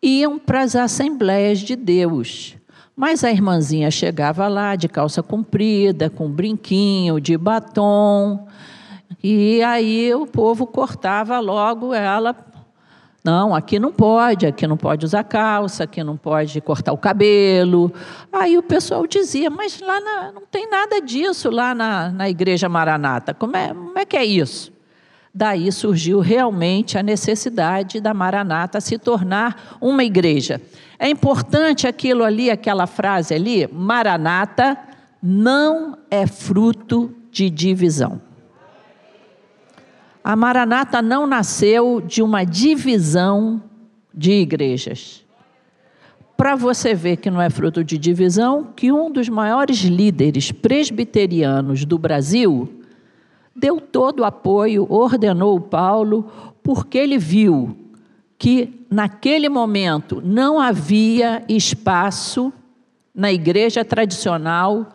iam 0.05 0.39
para 0.39 0.63
as 0.63 0.77
Assembleias 0.77 1.61
de 1.61 1.75
Deus. 1.75 2.57
Mas 2.95 3.25
a 3.25 3.31
irmãzinha 3.33 3.91
chegava 3.91 4.47
lá 4.47 4.77
de 4.77 4.89
calça 4.89 5.23
comprida, 5.23 6.09
com 6.09 6.31
brinquinho, 6.31 7.19
de 7.21 7.37
batom. 7.37 8.47
E 9.23 9.63
aí 9.63 10.15
o 10.15 10.27
povo 10.27 10.67
cortava 10.67 11.41
logo 11.41 11.93
ela. 11.93 12.37
Não, 13.25 13.55
aqui 13.55 13.79
não 13.79 13.91
pode, 13.91 14.47
aqui 14.47 14.67
não 14.67 14.77
pode 14.77 15.07
usar 15.07 15.25
calça, 15.25 15.85
aqui 15.85 16.05
não 16.05 16.15
pode 16.15 16.61
cortar 16.61 16.93
o 16.93 16.99
cabelo. 16.99 17.91
Aí 18.31 18.59
o 18.59 18.63
pessoal 18.63 19.07
dizia, 19.07 19.49
mas 19.49 19.81
lá 19.81 19.99
na- 19.99 20.31
não 20.33 20.43
tem 20.43 20.69
nada 20.69 21.01
disso 21.01 21.51
lá 21.51 21.75
na, 21.75 22.11
na 22.11 22.29
Igreja 22.29 22.69
Maranata. 22.69 23.33
Como 23.33 23.57
é, 23.57 23.69
como 23.69 23.99
é 23.99 24.05
que 24.05 24.17
é 24.17 24.25
isso? 24.27 24.71
Daí 25.37 25.73
surgiu 25.73 26.21
realmente 26.21 26.97
a 26.97 27.03
necessidade 27.03 28.01
da 28.01 28.15
Maranata 28.15 28.81
se 28.81 28.97
tornar 28.97 29.77
uma 29.81 30.05
igreja. 30.05 30.61
É 30.97 31.09
importante 31.09 31.89
aquilo 31.89 32.23
ali, 32.23 32.53
aquela 32.53 32.87
frase 32.87 33.35
ali: 33.35 33.67
Maranata 33.73 34.79
não 35.21 35.99
é 36.09 36.25
fruto 36.25 37.13
de 37.33 37.51
divisão. 37.51 38.23
A 40.23 40.37
Maranata 40.37 41.03
não 41.03 41.27
nasceu 41.27 42.01
de 42.01 42.23
uma 42.23 42.45
divisão 42.45 43.61
de 44.15 44.31
igrejas. 44.31 45.25
Para 46.37 46.55
você 46.55 46.95
ver 46.95 47.17
que 47.17 47.31
não 47.31 47.43
é 47.43 47.51
fruto 47.51 47.83
de 47.83 47.99
divisão, 47.99 48.69
que 48.77 48.93
um 48.93 49.11
dos 49.11 49.29
maiores 49.29 49.79
líderes 49.79 50.53
presbiterianos 50.53 51.85
do 51.85 51.99
Brasil 51.99 52.84
deu 53.55 53.81
todo 53.81 54.21
o 54.21 54.25
apoio, 54.25 54.87
ordenou 54.91 55.61
Paulo, 55.61 56.31
porque 56.63 56.99
ele 56.99 57.19
viu 57.19 57.77
que 58.39 58.87
naquele 58.91 59.49
momento 59.49 60.21
não 60.25 60.61
havia 60.61 61.45
espaço 61.49 62.53
na 63.15 63.33
igreja 63.33 63.85
tradicional 63.85 64.89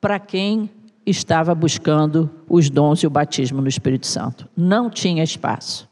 para 0.00 0.18
quem 0.18 0.70
estava 1.04 1.54
buscando 1.54 2.30
os 2.48 2.70
dons 2.70 3.02
e 3.02 3.06
o 3.06 3.10
batismo 3.10 3.60
no 3.60 3.68
Espírito 3.68 4.06
Santo. 4.06 4.48
Não 4.56 4.88
tinha 4.88 5.22
espaço. 5.22 5.88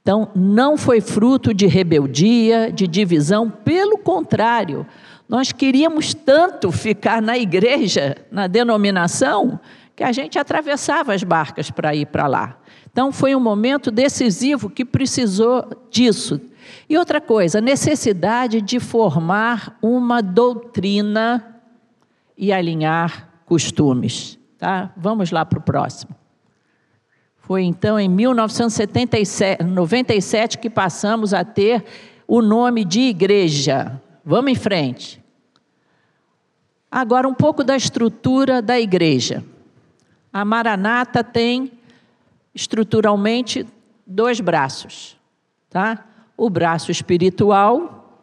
Então, 0.00 0.30
não 0.34 0.76
foi 0.78 1.00
fruto 1.00 1.52
de 1.52 1.66
rebeldia, 1.66 2.72
de 2.72 2.86
divisão, 2.86 3.50
pelo 3.50 3.98
contrário, 3.98 4.86
nós 5.28 5.52
queríamos 5.52 6.14
tanto 6.14 6.72
ficar 6.72 7.20
na 7.20 7.36
igreja, 7.36 8.16
na 8.32 8.46
denominação, 8.46 9.60
que 9.98 10.04
a 10.04 10.12
gente 10.12 10.38
atravessava 10.38 11.12
as 11.12 11.24
barcas 11.24 11.72
para 11.72 11.92
ir 11.92 12.06
para 12.06 12.28
lá. 12.28 12.56
Então, 12.88 13.10
foi 13.10 13.34
um 13.34 13.40
momento 13.40 13.90
decisivo 13.90 14.70
que 14.70 14.84
precisou 14.84 15.68
disso. 15.90 16.40
E 16.88 16.96
outra 16.96 17.20
coisa, 17.20 17.60
necessidade 17.60 18.60
de 18.60 18.78
formar 18.78 19.76
uma 19.82 20.22
doutrina 20.22 21.60
e 22.36 22.52
alinhar 22.52 23.28
costumes. 23.44 24.38
Tá? 24.56 24.92
Vamos 24.96 25.32
lá 25.32 25.44
para 25.44 25.58
o 25.58 25.62
próximo. 25.62 26.14
Foi 27.38 27.64
então 27.64 27.98
em 27.98 28.08
1997 28.08 30.58
que 30.58 30.70
passamos 30.70 31.34
a 31.34 31.44
ter 31.44 31.84
o 32.24 32.40
nome 32.40 32.84
de 32.84 33.00
igreja. 33.00 34.00
Vamos 34.24 34.52
em 34.52 34.54
frente. 34.54 35.20
Agora, 36.88 37.26
um 37.26 37.34
pouco 37.34 37.64
da 37.64 37.76
estrutura 37.76 38.62
da 38.62 38.78
igreja. 38.78 39.42
A 40.38 40.44
Maranata 40.44 41.24
tem 41.24 41.72
estruturalmente 42.54 43.66
dois 44.06 44.38
braços, 44.38 45.16
tá? 45.68 46.04
O 46.36 46.48
braço 46.48 46.92
espiritual, 46.92 48.22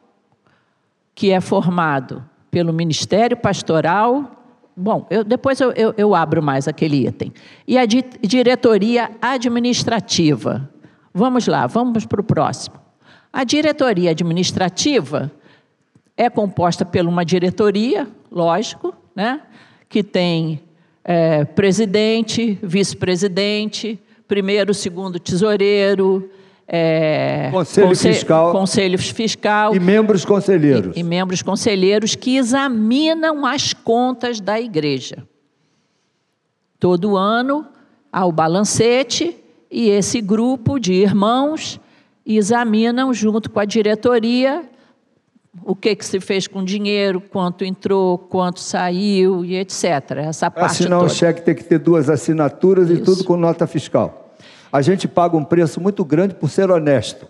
que 1.14 1.32
é 1.32 1.42
formado 1.42 2.24
pelo 2.50 2.72
ministério 2.72 3.36
pastoral. 3.36 4.32
Bom, 4.78 5.06
eu, 5.10 5.26
depois 5.26 5.60
eu, 5.60 5.74
eu, 5.74 5.94
eu 5.98 6.16
abro 6.16 6.42
mais 6.42 6.70
aquele 6.70 7.06
item. 7.06 7.34
E 7.68 7.78
a 7.78 7.86
di 7.86 8.02
diretoria 8.22 9.12
administrativa. 9.22 10.70
Vamos 11.14 11.48
lá, 11.48 11.68
vamos 11.68 12.06
para 12.06 12.22
o 12.22 12.24
próximo. 12.24 12.78
A 13.34 13.44
diretoria 13.44 14.12
administrativa 14.12 15.30
é 16.16 16.30
composta 16.30 16.86
por 16.86 17.06
uma 17.06 17.26
diretoria, 17.26 18.08
lógico, 18.32 18.96
né, 19.14 19.42
que 19.90 20.02
tem 20.02 20.62
é, 21.06 21.46
presidente, 21.46 22.58
vice-presidente, 22.64 24.00
primeiro, 24.28 24.74
segundo 24.74 25.20
tesoureiro, 25.20 26.32
é, 26.68 27.50
conselho, 27.52 27.88
conselho, 27.88 28.16
fiscal, 28.16 28.52
conselho 28.52 28.98
fiscal 28.98 29.76
e 29.76 29.80
membros 29.80 30.26
conselheiros. 30.26 30.98
E, 30.98 31.02
e 31.02 31.04
membros 31.04 31.44
conselheiros 31.44 32.16
que 32.16 32.38
examinam 32.38 33.46
as 33.46 33.72
contas 33.72 34.40
da 34.40 34.60
igreja. 34.60 35.18
Todo 36.80 37.16
ano 37.16 37.68
há 38.12 38.26
o 38.26 38.32
balancete 38.32 39.36
e 39.70 39.90
esse 39.90 40.22
grupo 40.22 40.80
de 40.80 40.94
irmãos 40.94 41.80
examinam 42.26 43.14
junto 43.14 43.52
com 43.52 43.60
a 43.60 43.66
diretoria 43.66 44.68
o 45.64 45.76
que, 45.76 45.96
que 45.96 46.06
se 46.06 46.20
fez 46.20 46.48
com 46.48 46.60
o 46.60 46.66
dinheiro, 46.66 47.22
quanto 47.22 47.64
entrou, 47.64 48.18
quanto 48.18 48.60
saiu 48.60 49.44
e 49.46 49.56
etc. 49.56 49.84
Essa 50.18 50.52
parte 50.52 50.72
Assinar 50.72 51.00
toda. 51.00 51.12
um 51.12 51.16
cheque 51.16 51.42
tem 51.42 51.56
que 51.56 51.64
ter 51.64 51.80
duas 51.80 52.10
assinaturas 52.10 52.90
Isso. 52.90 53.02
e 53.02 53.04
tudo 53.04 53.24
com 53.24 53.38
nota 53.38 53.66
fiscal. 53.66 54.36
A 54.72 54.82
gente 54.82 55.08
paga 55.08 55.38
um 55.38 55.44
preço 55.44 55.80
muito 55.80 56.04
grande 56.04 56.36
por 56.36 56.50
ser 56.50 56.70
honesto. 56.70 57.28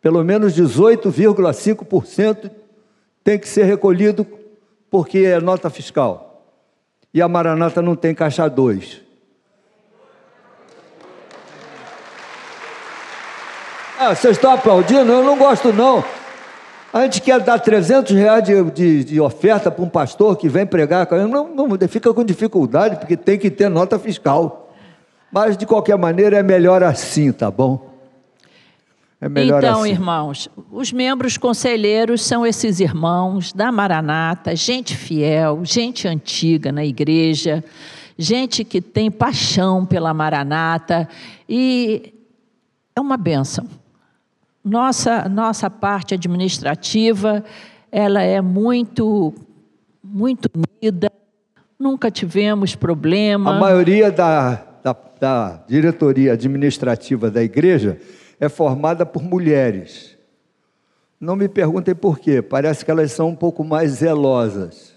Pelo 0.00 0.22
menos 0.24 0.54
18,5% 0.54 2.50
tem 3.24 3.38
que 3.38 3.48
ser 3.48 3.64
recolhido 3.64 4.26
porque 4.90 5.18
é 5.18 5.40
nota 5.40 5.70
fiscal. 5.70 6.44
E 7.14 7.22
a 7.22 7.28
Maranata 7.28 7.80
não 7.80 7.94
tem 7.94 8.14
caixa 8.14 8.48
2. 8.48 9.00
Ah, 13.98 14.14
vocês 14.14 14.36
estão 14.36 14.52
aplaudindo? 14.52 15.12
Eu 15.12 15.22
não 15.22 15.38
gosto 15.38 15.72
não. 15.72 16.04
A 16.92 17.02
gente 17.02 17.22
quer 17.22 17.40
dar 17.40 17.58
300 17.58 18.14
reais 18.14 18.44
de, 18.44 18.70
de, 18.70 19.04
de 19.04 19.20
oferta 19.20 19.70
para 19.70 19.82
um 19.82 19.88
pastor 19.88 20.36
que 20.36 20.46
vem 20.46 20.66
pregar. 20.66 21.08
Não, 21.10 21.48
não, 21.48 21.88
fica 21.88 22.12
com 22.12 22.22
dificuldade, 22.22 22.96
porque 22.96 23.16
tem 23.16 23.38
que 23.38 23.50
ter 23.50 23.70
nota 23.70 23.98
fiscal. 23.98 24.70
Mas, 25.32 25.56
de 25.56 25.64
qualquer 25.64 25.96
maneira, 25.96 26.36
é 26.36 26.42
melhor 26.42 26.82
assim, 26.82 27.32
tá 27.32 27.50
bom? 27.50 27.90
É 29.18 29.28
melhor 29.28 29.62
então, 29.62 29.82
assim. 29.82 29.90
irmãos, 29.92 30.50
os 30.70 30.92
membros 30.92 31.38
conselheiros 31.38 32.20
são 32.22 32.44
esses 32.44 32.80
irmãos 32.80 33.52
da 33.52 33.72
Maranata, 33.72 34.54
gente 34.54 34.94
fiel, 34.94 35.60
gente 35.64 36.06
antiga 36.06 36.72
na 36.72 36.84
igreja, 36.84 37.64
gente 38.18 38.64
que 38.64 38.82
tem 38.82 39.10
paixão 39.10 39.86
pela 39.86 40.12
Maranata 40.12 41.08
e 41.48 42.12
é 42.94 43.00
uma 43.00 43.16
benção. 43.16 43.64
Nossa, 44.64 45.28
nossa 45.28 45.68
parte 45.68 46.14
administrativa, 46.14 47.44
ela 47.90 48.22
é 48.22 48.40
muito, 48.40 49.34
muito 50.02 50.48
unida, 50.54 51.10
nunca 51.78 52.10
tivemos 52.10 52.76
problema. 52.76 53.56
A 53.56 53.58
maioria 53.58 54.12
da, 54.12 54.62
da, 54.82 54.96
da 55.20 55.64
diretoria 55.66 56.34
administrativa 56.34 57.28
da 57.28 57.42
igreja 57.42 57.98
é 58.38 58.48
formada 58.48 59.04
por 59.04 59.22
mulheres. 59.22 60.16
Não 61.20 61.34
me 61.34 61.48
perguntem 61.48 61.94
por 61.94 62.18
quê, 62.18 62.40
parece 62.40 62.84
que 62.84 62.90
elas 62.90 63.12
são 63.12 63.28
um 63.28 63.36
pouco 63.36 63.64
mais 63.64 63.90
zelosas, 63.92 64.92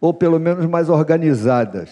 ou 0.00 0.14
pelo 0.14 0.38
menos 0.38 0.66
mais 0.66 0.88
organizadas. 0.88 1.90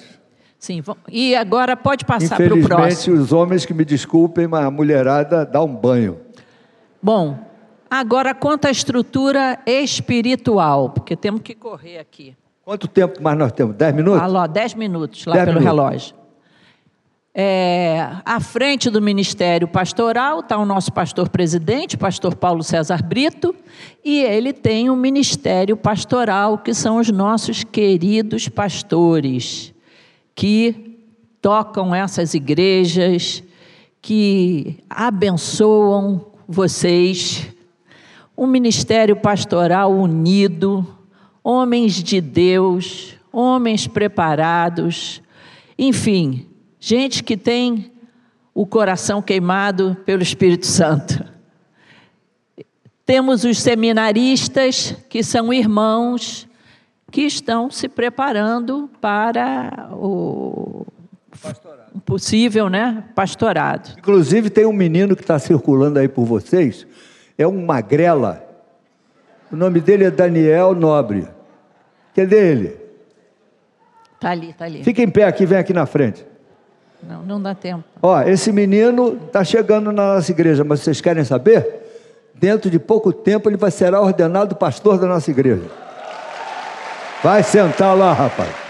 Sim, 0.59 0.81
e 1.09 1.35
agora 1.35 1.77
pode 1.77 2.05
passar 2.05 2.37
para 2.37 2.47
o 2.47 2.63
próximo. 2.63 2.75
Infelizmente, 2.75 3.11
os 3.11 3.33
homens 3.33 3.67
que 3.67 3.75
me 3.75 3.85
desculpem, 3.85 4.47
mas 4.47 4.65
a 4.65 4.71
mulherada 4.71 5.45
dá 5.45 5.61
um 5.61 5.75
banho. 5.75 6.19
Bom, 7.03 7.37
agora 7.91 8.33
quanto 8.33 8.67
à 8.67 8.71
estrutura 8.71 9.59
espiritual, 9.67 10.91
porque 10.91 11.17
temos 11.17 11.41
que 11.43 11.53
correr 11.53 11.99
aqui. 11.99 12.37
Quanto 12.65 12.87
tempo 12.87 13.21
mais 13.21 13.37
nós 13.37 13.51
temos? 13.51 13.75
Dez 13.75 13.93
minutos? 13.93 14.23
Alô, 14.23 14.47
dez 14.47 14.73
minutos 14.73 15.27
lá 15.27 15.35
dez 15.35 15.47
pelo 15.47 15.59
minutos. 15.59 15.79
relógio. 15.79 16.15
É, 17.35 18.09
à 18.25 18.39
frente 18.39 18.89
do 18.89 19.03
ministério 19.03 19.67
pastoral 19.67 20.41
está 20.41 20.57
o 20.59 20.65
nosso 20.65 20.93
pastor 20.93 21.29
presidente, 21.29 21.97
pastor 21.97 22.37
Paulo 22.37 22.63
César 22.63 23.03
Brito, 23.03 23.53
e 24.05 24.21
ele 24.23 24.53
tem 24.53 24.89
um 24.89 24.95
ministério 24.95 25.77
pastoral, 25.77 26.59
que 26.59 26.73
são 26.73 26.99
os 26.99 27.11
nossos 27.11 27.65
queridos 27.65 28.49
pastores, 28.49 29.75
que 30.37 31.01
tocam 31.41 31.93
essas 31.93 32.35
igrejas, 32.35 33.43
que 34.01 34.79
abençoam 34.89 36.32
vocês, 36.53 37.49
um 38.37 38.47
ministério 38.47 39.17
pastoral 39.17 39.91
unido, 39.91 40.87
homens 41.43 41.95
de 41.95 42.21
Deus, 42.21 43.15
homens 43.33 43.87
preparados, 43.87 45.23
enfim, 45.79 46.47
gente 46.79 47.25
que 47.25 47.37
tem 47.37 47.91
o 48.55 48.67
coração 48.67 49.23
queimado 49.23 49.97
pelo 50.05 50.23
Espírito 50.23 50.67
Santo. 50.67 51.25
Temos 53.07 53.45
os 53.45 53.59
seminaristas, 53.59 54.95
que 55.09 55.23
são 55.23 55.53
irmãos 55.53 56.47
que 57.11 57.23
estão 57.23 57.71
se 57.71 57.89
preparando 57.89 58.91
para 59.01 59.89
o 59.93 60.87
um 61.95 62.01
possível 62.01 62.68
né, 62.68 63.05
pastorado. 63.14 63.95
Inclusive, 63.99 64.51
tem 64.51 64.66
um 64.66 64.72
menino 64.72 65.14
que 65.14 65.22
está 65.22 65.38
circulando 65.38 65.99
aí 65.99 66.09
por 66.09 66.24
vocês, 66.24 66.86
é 67.36 67.47
um 67.47 67.64
magrela. 67.64 68.45
O 69.51 69.57
nome 69.57 69.80
dele 69.80 70.05
é 70.05 70.11
Daniel 70.11 70.74
Nobre. 70.74 71.28
Cadê 72.14 72.51
ele? 72.51 72.76
Está 74.14 74.30
ali, 74.30 74.51
está 74.51 74.64
ali. 74.64 74.82
Fica 74.84 75.03
em 75.03 75.11
pé 75.11 75.24
aqui, 75.24 75.45
vem 75.45 75.59
aqui 75.59 75.72
na 75.72 75.84
frente. 75.84 76.24
Não, 77.03 77.22
não 77.22 77.43
dá 77.43 77.55
tempo. 77.55 77.84
Ó, 78.01 78.20
esse 78.22 78.53
menino 78.53 79.18
está 79.26 79.43
chegando 79.43 79.90
na 79.93 80.14
nossa 80.14 80.30
igreja, 80.30 80.62
mas 80.62 80.80
vocês 80.80 81.01
querem 81.01 81.24
saber? 81.24 81.80
Dentro 82.34 82.70
de 82.70 82.78
pouco 82.78 83.12
tempo 83.12 83.51
ele 83.51 83.57
vai 83.57 83.70
ser 83.70 83.93
ordenado 83.95 84.55
pastor 84.55 84.99
da 84.99 85.07
nossa 85.07 85.30
igreja. 85.30 85.64
Vai 87.22 87.43
sentar 87.43 87.97
lá, 87.97 88.12
rapaz. 88.12 88.62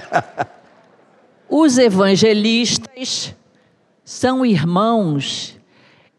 Os 1.48 1.78
evangelistas 1.78 3.34
são 4.04 4.44
irmãos 4.44 5.58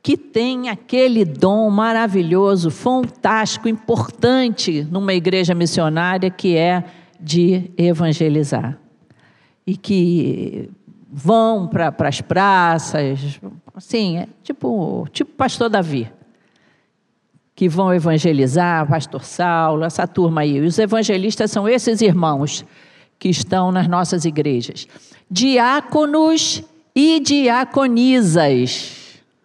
que 0.01 0.17
têm 0.17 0.69
aquele 0.69 1.23
dom 1.23 1.69
maravilhoso, 1.69 2.69
fantástico, 2.69 3.69
importante 3.69 4.85
numa 4.91 5.13
igreja 5.13 5.55
missionária 5.55 6.29
que 6.29 6.57
é 6.57 6.83
de 7.19 7.71
evangelizar. 7.77 8.77
E 9.65 9.77
que 9.77 10.69
vão 11.09 11.67
para 11.67 11.93
as 11.99 12.19
praças, 12.19 13.39
assim, 13.73 14.17
é 14.17 14.27
tipo, 14.43 15.07
tipo 15.13 15.31
pastor 15.31 15.69
Davi, 15.69 16.11
que 17.55 17.69
vão 17.69 17.93
evangelizar, 17.93 18.85
pastor 18.87 19.23
Saulo, 19.23 19.85
essa 19.85 20.05
turma 20.05 20.41
aí. 20.41 20.59
Os 20.59 20.77
evangelistas 20.79 21.49
são 21.49 21.69
esses 21.69 22.01
irmãos 22.01 22.65
que 23.23 23.29
estão 23.29 23.71
nas 23.71 23.87
nossas 23.87 24.25
igrejas. 24.25 24.85
Diáconos 25.31 26.61
e 26.93 27.21
diaconisas. 27.21 28.91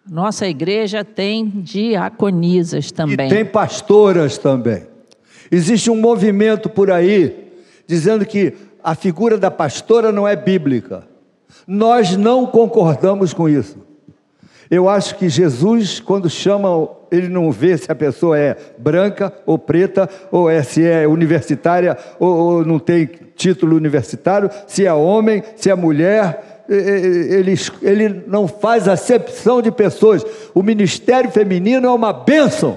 Nossa 0.04 0.48
igreja 0.48 1.04
tem 1.04 1.48
diaconisas 1.48 2.90
também. 2.90 3.28
E 3.28 3.30
tem 3.30 3.44
pastoras 3.44 4.36
também. 4.36 4.82
Existe 5.48 5.92
um 5.92 5.94
movimento 5.94 6.68
por 6.68 6.90
aí 6.90 7.52
dizendo 7.86 8.26
que 8.26 8.52
a 8.82 8.96
figura 8.96 9.38
da 9.38 9.48
pastora 9.48 10.10
não 10.10 10.26
é 10.26 10.34
bíblica. 10.34 11.06
Nós 11.64 12.16
não 12.16 12.46
concordamos 12.46 13.32
com 13.32 13.48
isso. 13.48 13.78
Eu 14.68 14.88
acho 14.88 15.14
que 15.14 15.28
Jesus, 15.28 16.00
quando 16.00 16.28
chama, 16.28 16.88
ele 17.12 17.28
não 17.28 17.52
vê 17.52 17.78
se 17.78 17.92
a 17.92 17.94
pessoa 17.94 18.36
é 18.36 18.56
branca 18.76 19.32
ou 19.46 19.56
preta, 19.56 20.10
ou 20.32 20.50
é, 20.50 20.64
se 20.64 20.84
é 20.84 21.06
universitária 21.06 21.96
ou, 22.18 22.36
ou 22.36 22.64
não 22.64 22.80
tem 22.80 23.08
título 23.38 23.76
universitário, 23.76 24.50
se 24.66 24.84
é 24.84 24.92
homem, 24.92 25.42
se 25.56 25.70
é 25.70 25.74
mulher. 25.74 26.66
Ele, 26.68 27.54
ele 27.80 28.24
não 28.26 28.46
faz 28.46 28.86
acepção 28.86 29.62
de 29.62 29.70
pessoas. 29.70 30.22
O 30.52 30.62
ministério 30.62 31.30
feminino 31.30 31.86
é 31.86 31.90
uma 31.90 32.12
bênção. 32.12 32.76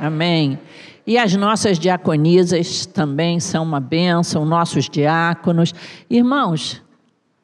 Amém. 0.00 0.48
Amém. 0.48 0.58
E 1.06 1.16
as 1.16 1.32
nossas 1.36 1.78
diaconisas 1.78 2.84
também 2.86 3.38
são 3.38 3.62
uma 3.62 3.78
bênção, 3.78 4.44
nossos 4.44 4.88
diáconos. 4.88 5.72
Irmãos, 6.10 6.82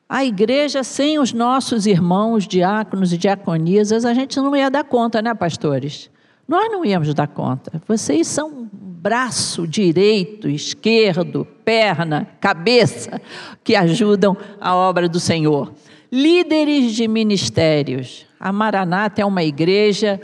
a 0.09 0.25
igreja 0.25 0.83
sem 0.83 1.21
os 1.21 1.33
nossos 1.33 1.87
irmãos, 1.87 2.49
diáconos 2.49 3.13
e 3.13 3.19
diaconisas, 3.19 4.05
a 4.05 4.13
gente 4.13 4.37
não 4.39 4.57
ia 4.57 4.69
dar 4.69 4.83
conta, 4.83 5.23
né, 5.23 5.33
pastores? 5.33 6.11
Nós 6.53 6.71
não 6.71 6.85
íamos 6.85 7.15
dar 7.15 7.29
conta. 7.29 7.81
Vocês 7.89 8.27
são 8.27 8.69
braço 8.75 9.67
direito, 9.67 10.51
esquerdo, 10.51 11.47
perna, 11.65 12.29
cabeça, 12.39 13.23
que 13.65 13.75
ajudam 13.75 14.37
a 14.61 14.77
obra 14.77 15.09
do 15.09 15.19
Senhor. 15.19 15.73
Líderes 16.13 16.93
de 16.93 17.09
ministérios. 17.09 18.27
A 18.39 18.53
Maranata 18.53 19.23
é 19.23 19.25
uma 19.25 19.43
igreja 19.43 20.21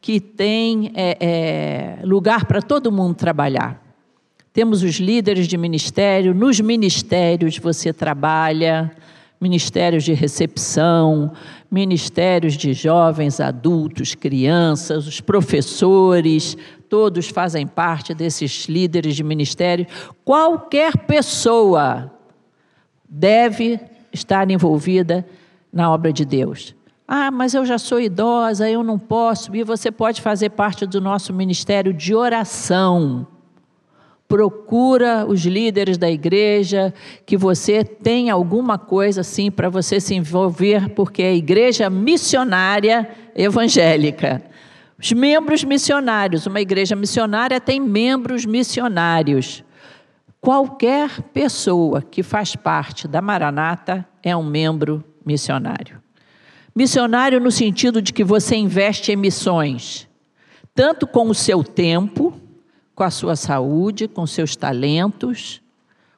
que 0.00 0.18
tem 0.18 0.90
é, 0.96 1.16
é, 2.00 2.04
lugar 2.04 2.44
para 2.46 2.60
todo 2.60 2.90
mundo 2.90 3.14
trabalhar. 3.14 3.80
Temos 4.52 4.82
os 4.82 4.96
líderes 4.96 5.46
de 5.46 5.56
ministério, 5.56 6.34
nos 6.34 6.58
ministérios 6.58 7.56
você 7.56 7.92
trabalha, 7.92 8.90
ministérios 9.40 10.04
de 10.04 10.12
recepção, 10.12 11.32
ministérios 11.70 12.54
de 12.54 12.72
jovens, 12.72 13.40
adultos, 13.40 14.14
crianças, 14.14 15.06
os 15.06 15.20
professores, 15.20 16.56
todos 16.88 17.28
fazem 17.28 17.66
parte 17.66 18.14
desses 18.14 18.66
líderes 18.66 19.14
de 19.14 19.22
ministério. 19.22 19.86
Qualquer 20.24 20.96
pessoa 20.98 22.10
deve 23.08 23.78
estar 24.12 24.50
envolvida 24.50 25.26
na 25.72 25.90
obra 25.92 26.12
de 26.12 26.24
Deus. 26.24 26.74
Ah, 27.06 27.30
mas 27.30 27.54
eu 27.54 27.64
já 27.64 27.78
sou 27.78 28.00
idosa, 28.00 28.68
eu 28.68 28.82
não 28.82 28.98
posso. 28.98 29.54
E 29.54 29.62
você 29.62 29.90
pode 29.90 30.20
fazer 30.20 30.50
parte 30.50 30.84
do 30.84 31.00
nosso 31.00 31.32
ministério 31.32 31.92
de 31.92 32.14
oração 32.14 33.26
procura 34.28 35.24
os 35.26 35.40
líderes 35.46 35.96
da 35.96 36.10
igreja, 36.10 36.92
que 37.24 37.34
você 37.34 37.82
tem 37.82 38.28
alguma 38.28 38.78
coisa 38.78 39.22
assim 39.22 39.50
para 39.50 39.70
você 39.70 39.98
se 39.98 40.14
envolver, 40.14 40.90
porque 40.90 41.22
é 41.22 41.30
a 41.30 41.34
igreja 41.34 41.88
missionária 41.88 43.08
evangélica. 43.34 44.42
Os 45.00 45.12
membros 45.12 45.64
missionários, 45.64 46.44
uma 46.44 46.60
igreja 46.60 46.94
missionária 46.94 47.58
tem 47.58 47.80
membros 47.80 48.44
missionários. 48.44 49.64
Qualquer 50.40 51.22
pessoa 51.32 52.02
que 52.02 52.22
faz 52.22 52.54
parte 52.54 53.08
da 53.08 53.22
Maranata 53.22 54.06
é 54.22 54.36
um 54.36 54.44
membro 54.44 55.02
missionário. 55.24 56.02
Missionário 56.76 57.40
no 57.40 57.50
sentido 57.50 58.02
de 58.02 58.12
que 58.12 58.22
você 58.22 58.56
investe 58.56 59.10
em 59.10 59.16
missões, 59.16 60.06
tanto 60.74 61.06
com 61.06 61.28
o 61.28 61.34
seu 61.34 61.64
tempo, 61.64 62.34
com 62.98 63.04
a 63.04 63.10
sua 63.10 63.36
saúde, 63.36 64.08
com 64.08 64.26
seus 64.26 64.56
talentos, 64.56 65.62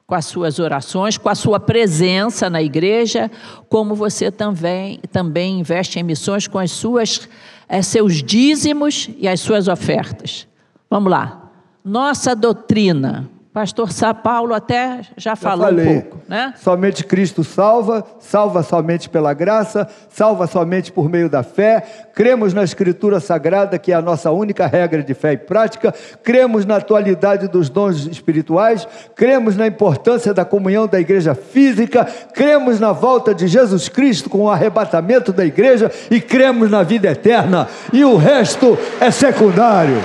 com 0.07 0.15
as 0.15 0.25
suas 0.25 0.57
orações, 0.57 1.15
com 1.15 1.29
a 1.29 1.35
sua 1.35 1.59
presença 1.59 2.49
na 2.49 2.59
igreja, 2.59 3.29
como 3.69 3.93
você 3.93 4.31
também, 4.31 4.99
também 5.11 5.59
investe 5.59 5.99
em 5.99 6.03
missões 6.03 6.47
com 6.47 6.57
as 6.57 6.71
suas, 6.71 7.29
é, 7.69 7.83
seus 7.83 8.23
dízimos 8.23 9.11
e 9.19 9.27
as 9.27 9.39
suas 9.39 9.67
ofertas. 9.67 10.47
Vamos 10.89 11.11
lá. 11.11 11.51
Nossa 11.85 12.35
doutrina, 12.35 13.29
Pastor 13.53 13.91
Sá 13.91 14.13
Paulo 14.13 14.53
até 14.53 15.01
já 15.17 15.35
falou 15.35 15.67
já 15.67 15.73
um 15.73 15.85
pouco, 15.85 16.21
né? 16.25 16.53
Somente 16.55 17.03
Cristo 17.03 17.43
salva, 17.43 18.05
salva 18.17 18.63
somente 18.63 19.09
pela 19.09 19.33
graça, 19.33 19.89
salva 20.07 20.47
somente 20.47 20.89
por 20.89 21.09
meio 21.09 21.29
da 21.29 21.43
fé. 21.43 21.83
Cremos 22.15 22.53
na 22.53 22.63
Escritura 22.63 23.19
Sagrada, 23.19 23.77
que 23.77 23.91
é 23.91 23.95
a 23.95 24.01
nossa 24.01 24.31
única 24.31 24.65
regra 24.67 25.03
de 25.03 25.13
fé 25.13 25.33
e 25.33 25.37
prática. 25.37 25.93
Cremos 26.23 26.65
na 26.65 26.77
atualidade 26.77 27.49
dos 27.49 27.67
dons 27.67 28.07
espirituais. 28.07 28.87
Cremos 29.15 29.57
na 29.57 29.67
importância 29.67 30.33
da 30.33 30.45
comunhão 30.45 30.87
da 30.87 31.01
igreja 31.01 31.35
física. 31.35 32.05
Cremos 32.33 32.79
na 32.79 32.93
volta 32.93 33.35
de 33.35 33.47
Jesus 33.47 33.89
Cristo 33.89 34.29
com 34.29 34.43
o 34.43 34.49
arrebatamento 34.49 35.33
da 35.33 35.45
igreja 35.45 35.91
e 36.09 36.21
cremos 36.21 36.71
na 36.71 36.83
vida 36.83 37.09
eterna. 37.09 37.67
E 37.91 38.05
o 38.05 38.15
resto 38.15 38.77
é 39.01 39.11
secundário. 39.11 40.01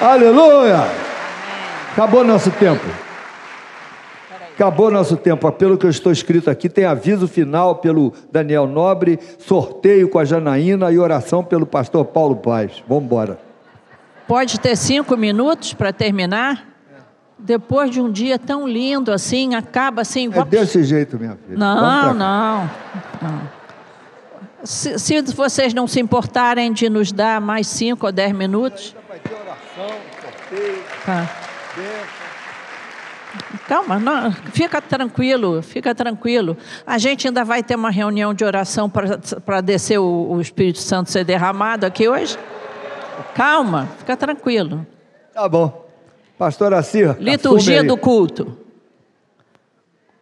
Aleluia! 0.00 1.13
Acabou 1.94 2.24
nosso 2.24 2.50
tempo. 2.50 2.84
Acabou 4.52 4.90
nosso 4.90 5.16
tempo. 5.16 5.50
Pelo 5.52 5.78
que 5.78 5.86
eu 5.86 5.90
estou 5.90 6.10
escrito 6.10 6.50
aqui, 6.50 6.68
tem 6.68 6.84
aviso 6.84 7.28
final 7.28 7.76
pelo 7.76 8.12
Daniel 8.32 8.66
Nobre, 8.66 9.20
sorteio 9.38 10.08
com 10.08 10.18
a 10.18 10.24
Janaína 10.24 10.90
e 10.90 10.98
oração 10.98 11.44
pelo 11.44 11.64
pastor 11.64 12.04
Paulo 12.06 12.34
Paz. 12.34 12.82
Vamos 12.88 13.04
embora. 13.04 13.38
Pode 14.26 14.58
ter 14.58 14.74
cinco 14.76 15.16
minutos 15.16 15.72
para 15.72 15.92
terminar? 15.92 16.66
Depois 17.38 17.92
de 17.92 18.00
um 18.00 18.10
dia 18.10 18.40
tão 18.40 18.66
lindo 18.66 19.12
assim, 19.12 19.54
acaba 19.54 20.02
assim. 20.02 20.28
É 20.34 20.44
desse 20.44 20.82
jeito, 20.82 21.16
minha 21.16 21.38
filha. 21.46 21.56
Não, 21.56 22.12
não, 22.12 22.14
não. 22.14 22.70
Se, 24.64 24.98
se, 24.98 25.22
vocês 25.32 25.72
não 25.72 25.86
se 25.86 26.00
importarem 26.00 26.72
de 26.72 26.90
nos 26.90 27.12
dar 27.12 27.40
mais 27.40 27.68
cinco 27.68 28.06
ou 28.06 28.10
dez 28.10 28.32
minutos. 28.32 28.96
Vai 29.08 29.20
ter 29.20 29.32
oração, 29.32 29.96
sorteio. 30.20 30.82
Tá. 31.06 31.53
Calma, 33.66 33.98
não, 33.98 34.30
fica 34.32 34.80
tranquilo, 34.80 35.62
fica 35.62 35.94
tranquilo. 35.94 36.56
A 36.86 36.98
gente 36.98 37.26
ainda 37.26 37.44
vai 37.44 37.62
ter 37.62 37.74
uma 37.74 37.90
reunião 37.90 38.34
de 38.34 38.44
oração 38.44 38.90
para 38.90 39.60
descer 39.60 39.98
o, 39.98 40.28
o, 40.30 40.40
Espírito 40.40 40.78
Santo 40.78 41.10
ser 41.10 41.24
derramado 41.24 41.86
aqui 41.86 42.08
hoje. 42.08 42.38
Calma, 43.34 43.88
fica 43.98 44.16
tranquilo. 44.16 44.86
Tá 45.32 45.48
bom. 45.48 45.84
Pastor 46.38 46.74
Assir. 46.74 47.16
Liturgia 47.18 47.82
do 47.82 47.96
culto. 47.96 48.58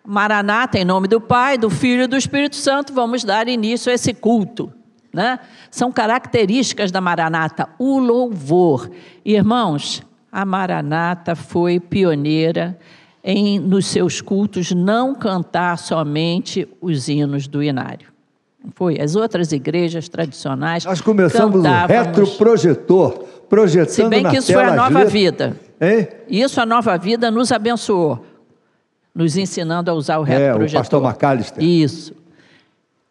Maranata, 0.04 0.78
em 0.78 0.84
nome 0.84 1.06
do 1.06 1.20
Pai, 1.20 1.56
do 1.56 1.70
Filho 1.70 2.04
e 2.04 2.06
do 2.06 2.16
Espírito 2.16 2.56
Santo, 2.56 2.92
vamos 2.92 3.24
dar 3.24 3.48
início 3.48 3.90
a 3.90 3.94
esse 3.94 4.12
culto. 4.12 4.72
Né? 5.12 5.38
São 5.70 5.92
características 5.92 6.90
da 6.90 7.00
Maranata, 7.00 7.68
o 7.78 7.98
louvor. 7.98 8.90
Irmãos, 9.24 10.02
a 10.32 10.46
Maranata 10.46 11.36
foi 11.36 11.78
pioneira 11.78 12.78
em, 13.22 13.58
nos 13.58 13.86
seus 13.86 14.22
cultos, 14.22 14.72
não 14.72 15.14
cantar 15.14 15.76
somente 15.76 16.66
os 16.80 17.06
hinos 17.06 17.46
do 17.46 17.62
inário. 17.62 18.08
Foi. 18.74 18.98
As 18.98 19.14
outras 19.14 19.52
igrejas 19.52 20.08
tradicionais. 20.08 20.84
Nós 20.84 21.00
começamos 21.00 21.62
o 21.62 21.86
retroprojetor, 21.86 23.24
projetando 23.48 23.94
Se 23.94 24.08
bem 24.08 24.24
que 24.24 24.38
isso 24.38 24.52
foi 24.52 24.64
a 24.64 24.74
nova 24.74 25.04
vida. 25.04 25.54
Hein? 25.78 26.08
Isso 26.28 26.60
a 26.60 26.66
nova 26.66 26.96
vida 26.96 27.30
nos 27.30 27.52
abençoou, 27.52 28.24
nos 29.14 29.36
ensinando 29.36 29.90
a 29.90 29.94
usar 29.94 30.18
o 30.18 30.22
retroprojetor. 30.22 30.62
É, 30.62 30.78
o 30.78 30.80
pastor 30.80 31.04
McAllister. 31.04 31.62
Isso. 31.62 32.21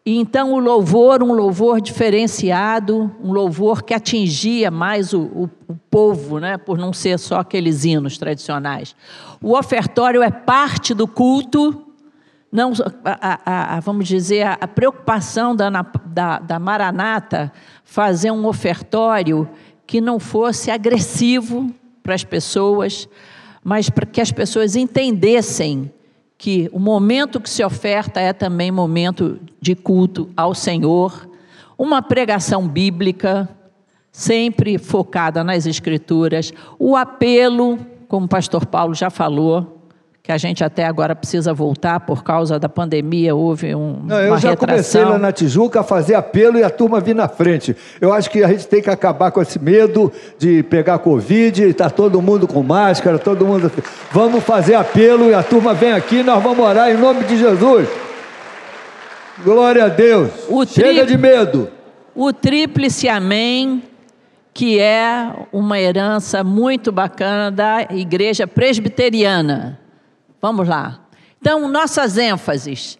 E 0.04 0.18
então 0.18 0.52
o 0.52 0.58
louvor, 0.58 1.22
um 1.22 1.32
louvor 1.32 1.80
diferenciado, 1.80 3.14
um 3.22 3.32
louvor 3.32 3.84
que 3.84 3.94
atingia 3.94 4.68
mais 4.68 5.12
o, 5.12 5.22
o, 5.22 5.50
o, 5.68 5.76
povo, 5.88 6.40
né, 6.40 6.58
por 6.58 6.76
não 6.76 6.92
ser 6.92 7.18
só 7.20 7.38
aqueles 7.38 7.84
hinos 7.84 8.18
tradicionais. 8.18 8.96
O 9.40 9.56
ofertório 9.56 10.20
é 10.20 10.30
parte 10.30 10.92
do 10.92 11.06
culto, 11.06 11.86
não, 12.50 12.72
a, 13.04 13.38
a, 13.46 13.76
a, 13.76 13.80
vamos 13.80 14.08
dizer, 14.08 14.44
a, 14.44 14.66
preocupação 14.66 15.54
da, 15.54 15.70
da, 15.70 16.38
da 16.40 16.58
Maranata 16.58 17.52
fazer 17.84 18.32
um 18.32 18.44
ofertório 18.46 19.48
que 19.86 20.00
não 20.00 20.18
fosse 20.18 20.70
agressivo 20.70 21.72
para 22.02 22.14
as 22.14 22.24
pessoas, 22.24 23.08
mas 23.62 23.88
para 23.88 24.04
que 24.04 24.20
as 24.20 24.32
pessoas 24.32 24.74
entendessem 24.74 25.92
que 26.42 26.68
o 26.72 26.80
momento 26.80 27.40
que 27.40 27.48
se 27.48 27.62
oferta 27.62 28.18
é 28.18 28.32
também 28.32 28.72
momento 28.72 29.38
de 29.60 29.76
culto 29.76 30.28
ao 30.36 30.56
Senhor, 30.56 31.30
uma 31.78 32.02
pregação 32.02 32.66
bíblica, 32.66 33.48
sempre 34.10 34.76
focada 34.76 35.44
nas 35.44 35.66
Escrituras, 35.66 36.52
o 36.80 36.96
apelo, 36.96 37.78
como 38.08 38.26
o 38.26 38.28
pastor 38.28 38.66
Paulo 38.66 38.92
já 38.92 39.08
falou, 39.08 39.81
que 40.22 40.30
a 40.30 40.38
gente 40.38 40.62
até 40.62 40.84
agora 40.86 41.16
precisa 41.16 41.52
voltar 41.52 41.98
por 42.00 42.22
causa 42.22 42.56
da 42.56 42.68
pandemia, 42.68 43.34
houve 43.34 43.74
um, 43.74 44.02
Não, 44.04 44.20
eu 44.20 44.38
já 44.38 44.50
retração. 44.50 44.56
comecei 44.68 45.04
lá 45.04 45.18
na 45.18 45.32
Tijuca 45.32 45.80
a 45.80 45.82
fazer 45.82 46.14
apelo 46.14 46.56
e 46.58 46.62
a 46.62 46.70
turma 46.70 47.00
vir 47.00 47.12
na 47.14 47.26
frente. 47.26 47.76
Eu 48.00 48.12
acho 48.12 48.30
que 48.30 48.44
a 48.44 48.46
gente 48.48 48.68
tem 48.68 48.80
que 48.80 48.88
acabar 48.88 49.32
com 49.32 49.42
esse 49.42 49.58
medo 49.58 50.12
de 50.38 50.62
pegar 50.62 51.00
Covid, 51.00 51.64
está 51.64 51.90
todo 51.90 52.22
mundo 52.22 52.46
com 52.46 52.62
máscara, 52.62 53.18
todo 53.18 53.44
mundo. 53.44 53.70
Vamos 54.12 54.44
fazer 54.44 54.74
apelo 54.76 55.28
e 55.28 55.34
a 55.34 55.42
turma 55.42 55.74
vem 55.74 55.92
aqui, 55.92 56.22
nós 56.22 56.40
vamos 56.40 56.64
orar 56.64 56.88
em 56.88 56.96
nome 56.96 57.24
de 57.24 57.36
Jesus. 57.36 57.88
Glória 59.42 59.86
a 59.86 59.88
Deus. 59.88 60.30
O 60.48 60.64
Chega 60.64 61.00
tri- 61.04 61.06
de 61.06 61.18
medo. 61.18 61.68
O 62.14 62.32
Tríplice 62.32 63.08
Amém, 63.08 63.82
que 64.54 64.78
é 64.78 65.32
uma 65.52 65.80
herança 65.80 66.44
muito 66.44 66.92
bacana 66.92 67.50
da 67.50 67.88
igreja 67.90 68.46
presbiteriana. 68.46 69.80
Vamos 70.42 70.66
lá. 70.66 70.98
Então, 71.40 71.68
nossas 71.68 72.18
ênfases: 72.18 72.98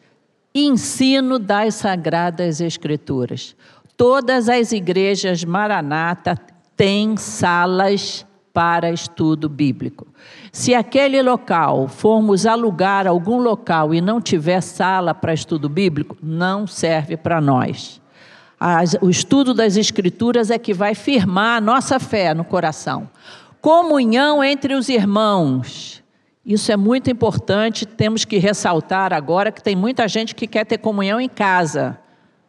ensino 0.55 1.41
das 1.41 1.75
Sagradas 1.75 2.61
Escrituras. 2.61 3.57
Todas 3.97 4.49
as 4.49 4.71
igrejas 4.73 5.45
Maranata 5.45 6.39
têm 6.77 7.17
salas 7.17 8.25
para 8.53 8.91
estudo 8.93 9.49
bíblico. 9.49 10.07
Se 10.53 10.75
aquele 10.75 11.21
local 11.23 11.89
formos 11.89 12.47
alugar 12.47 13.07
algum 13.07 13.39
local 13.39 13.93
e 13.95 14.01
não 14.01 14.21
tiver 14.21 14.61
sala 14.61 15.15
para 15.15 15.35
estudo 15.35 15.69
bíblico, 15.69 16.17
não 16.23 16.67
serve 16.67 17.17
para 17.17 17.41
nós. 17.41 18.01
As- 18.61 18.97
o 19.01 19.09
estudo 19.11 19.53
das 19.55 19.77
Escrituras 19.77 20.51
é 20.51 20.59
que 20.59 20.75
vai 20.75 20.95
firmar 20.95 21.57
a 21.57 21.61
nossa 21.61 21.99
fé 21.99 22.35
no 22.35 22.45
coração. 22.45 23.09
Comunhão 23.61 24.45
entre 24.45 24.75
os 24.75 24.89
irmãos. 24.89 26.02
Isso 26.45 26.73
é 26.73 26.77
muito 26.77 27.09
importante, 27.09 27.87
temos 27.87 28.25
que 28.25 28.37
ressaltar 28.37 29.13
agora 29.13 29.53
que 29.53 29.63
tem 29.63 29.77
muita 29.77 30.09
gente 30.09 30.35
que 30.35 30.47
quer 30.47 30.67
ter 30.67 30.79
comunhão 30.79 31.21
em 31.21 31.29
casa, 31.29 31.99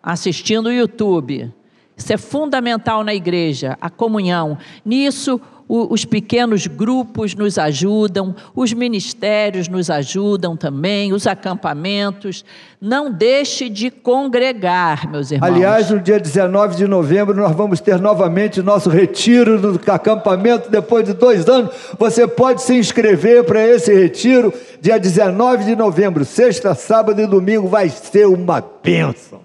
assistindo 0.01 0.65
o 0.67 0.71
YouTube. 0.71 1.53
Isso 1.95 2.11
é 2.11 2.17
fundamental 2.17 3.03
na 3.03 3.13
igreja, 3.13 3.77
a 3.79 3.91
comunhão. 3.91 4.57
Nisso, 4.83 5.39
os 5.67 6.05
pequenos 6.05 6.67
grupos 6.67 7.33
nos 7.35 7.57
ajudam, 7.57 8.35
os 8.55 8.73
ministérios 8.73 9.67
nos 9.67 9.89
ajudam 9.89 10.57
também, 10.57 11.13
os 11.13 11.25
acampamentos. 11.25 12.43
Não 12.81 13.11
deixe 13.11 13.69
de 13.69 13.89
congregar, 13.89 15.09
meus 15.09 15.31
irmãos. 15.31 15.47
Aliás, 15.47 15.89
no 15.89 15.99
dia 15.99 16.19
19 16.19 16.75
de 16.75 16.85
novembro, 16.85 17.33
nós 17.33 17.55
vamos 17.55 17.79
ter 17.79 17.99
novamente 17.99 18.61
nosso 18.61 18.89
retiro 18.89 19.59
do 19.59 19.91
acampamento 19.91 20.69
depois 20.69 21.05
de 21.05 21.13
dois 21.13 21.47
anos. 21.47 21.73
Você 21.97 22.27
pode 22.27 22.61
se 22.61 22.75
inscrever 22.75 23.43
para 23.45 23.65
esse 23.65 23.93
retiro, 23.93 24.53
dia 24.81 24.99
19 24.99 25.63
de 25.63 25.75
novembro, 25.75 26.25
sexta, 26.25 26.75
sábado 26.75 27.21
e 27.21 27.25
domingo, 27.25 27.67
vai 27.67 27.89
ser 27.89 28.27
uma 28.27 28.63
bênção. 28.83 29.41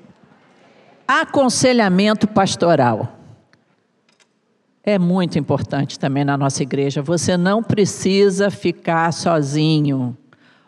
Aconselhamento 1.07 2.27
pastoral. 2.27 3.18
É 4.91 4.99
muito 4.99 5.39
importante 5.39 5.99
também 5.99 6.25
na 6.25 6.35
nossa 6.35 6.63
igreja. 6.63 7.03
Você 7.03 7.37
não 7.37 7.63
precisa 7.63 8.51
ficar 8.51 9.13
sozinho. 9.13 10.17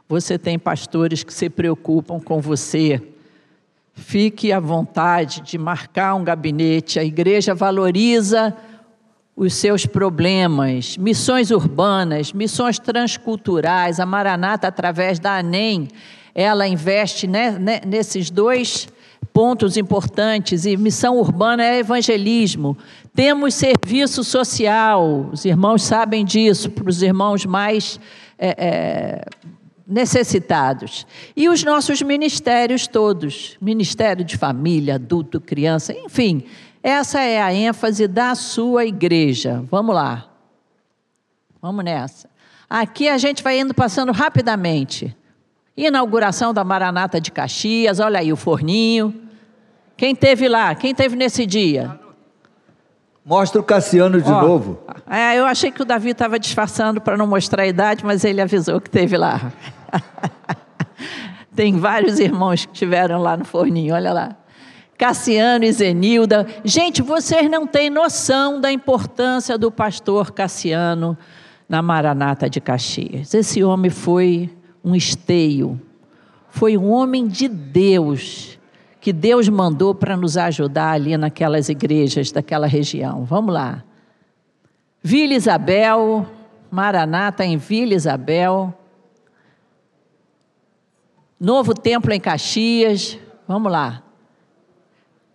Você 0.07 0.39
tem 0.39 0.59
pastores 0.59 1.25
que 1.25 1.33
se 1.33 1.49
preocupam 1.49 2.21
com 2.21 2.39
você. 2.39 3.01
Fique 3.95 4.53
à 4.53 4.61
vontade 4.61 5.41
de 5.41 5.57
marcar 5.57 6.17
um 6.17 6.23
gabinete. 6.23 6.99
A 6.99 7.03
igreja 7.03 7.55
valoriza 7.55 8.55
os 9.35 9.55
seus 9.55 9.87
problemas, 9.87 10.99
missões 10.99 11.51
urbanas, 11.51 12.31
missões 12.31 12.79
transculturais. 12.79 13.99
A 13.99 14.05
Maranata, 14.05 14.69
através 14.69 15.19
da 15.19 15.39
ANEM, 15.39 15.89
ela 16.35 16.69
investe 16.69 17.27
ne- 17.27 17.81
nesses 17.87 18.29
dois 18.29 18.87
pontos 19.41 19.79
importantes. 19.79 20.67
E 20.67 20.77
missão 20.77 21.17
urbana 21.17 21.65
é 21.65 21.79
evangelismo. 21.79 22.77
Temos 23.15 23.55
serviço 23.55 24.23
social, 24.23 25.31
os 25.33 25.47
irmãos 25.47 25.83
sabem 25.83 26.27
disso, 26.27 26.69
para 26.69 26.91
os 26.91 27.01
irmãos 27.01 27.47
mais. 27.47 27.99
é, 28.39 28.55
é, 28.59 29.25
necessitados. 29.87 31.07
E 31.35 31.49
os 31.49 31.65
nossos 31.65 32.03
ministérios 32.03 32.87
todos, 32.87 33.57
Ministério 33.61 34.25
de 34.25 34.37
Família, 34.37 34.97
Adulto, 34.97 35.41
Criança, 35.41 35.93
enfim, 35.93 36.45
essa 36.83 37.21
é 37.21 37.41
a 37.41 37.53
ênfase 37.53 38.07
da 38.07 38.35
sua 38.35 38.85
igreja. 38.85 39.65
Vamos 39.71 39.95
lá. 39.95 40.29
Vamos 41.61 41.83
nessa. 41.85 42.29
Aqui 42.69 43.09
a 43.09 43.19
gente 43.19 43.43
vai 43.43 43.59
indo 43.59 43.75
passando 43.75 44.13
rapidamente. 44.13 45.17
Inauguração 45.77 46.53
da 46.55 46.63
Maranata 46.63 47.21
de 47.21 47.33
Caxias, 47.33 47.99
olha 47.99 48.21
aí 48.21 48.33
o 48.33 48.37
forninho. 48.37 49.29
Quem 50.01 50.15
teve 50.15 50.49
lá? 50.49 50.75
Quem 50.75 50.95
teve 50.95 51.15
nesse 51.15 51.45
dia? 51.45 52.01
Mostra 53.23 53.61
o 53.61 53.63
Cassiano 53.63 54.19
de 54.19 54.31
Ó, 54.31 54.41
novo. 54.41 54.81
É, 55.07 55.39
eu 55.39 55.45
achei 55.45 55.71
que 55.71 55.83
o 55.83 55.85
Davi 55.85 56.09
estava 56.09 56.39
disfarçando 56.39 57.03
para 57.03 57.19
não 57.19 57.27
mostrar 57.27 57.65
a 57.65 57.67
idade, 57.67 58.03
mas 58.03 58.25
ele 58.25 58.41
avisou 58.41 58.81
que 58.81 58.89
teve 58.89 59.19
lá. 59.19 59.53
Tem 61.55 61.77
vários 61.77 62.19
irmãos 62.19 62.65
que 62.65 62.73
estiveram 62.73 63.21
lá 63.21 63.37
no 63.37 63.45
forninho, 63.45 63.95
olha 63.95 64.11
lá. 64.11 64.37
Cassiano 64.97 65.67
e 65.67 65.73
Zenilda. 65.73 66.47
Gente, 66.65 67.03
vocês 67.03 67.51
não 67.51 67.67
têm 67.67 67.91
noção 67.91 68.59
da 68.59 68.73
importância 68.73 69.59
do 69.59 69.71
pastor 69.71 70.33
Cassiano 70.33 71.15
na 71.69 71.83
Maranata 71.83 72.49
de 72.49 72.59
Caxias. 72.59 73.35
Esse 73.35 73.63
homem 73.63 73.91
foi 73.91 74.49
um 74.83 74.95
esteio, 74.95 75.79
foi 76.49 76.79
um 76.79 76.91
homem 76.91 77.29
de 77.29 77.49
Deus, 77.49 78.59
que 79.01 79.13
Deus 79.13 79.49
mandou 79.49 79.95
para 79.95 80.17
nos 80.17 80.37
ajudar 80.37 80.93
ali 80.93 81.17
naquelas 81.17 81.69
igrejas 81.69 82.31
daquela 82.31 82.67
região. 82.67 83.25
Vamos 83.25 83.55
lá. 83.55 83.83
Vila 85.03 85.33
Isabel, 85.33 86.27
Maranata 86.71 87.45
em 87.45 87.57
Vila 87.57 87.95
Isabel. 87.95 88.75
Novo 91.41 91.73
Templo 91.73 92.13
em 92.13 92.21
Caxias. 92.21 93.19
Vamos 93.49 93.73
lá. 93.73 94.03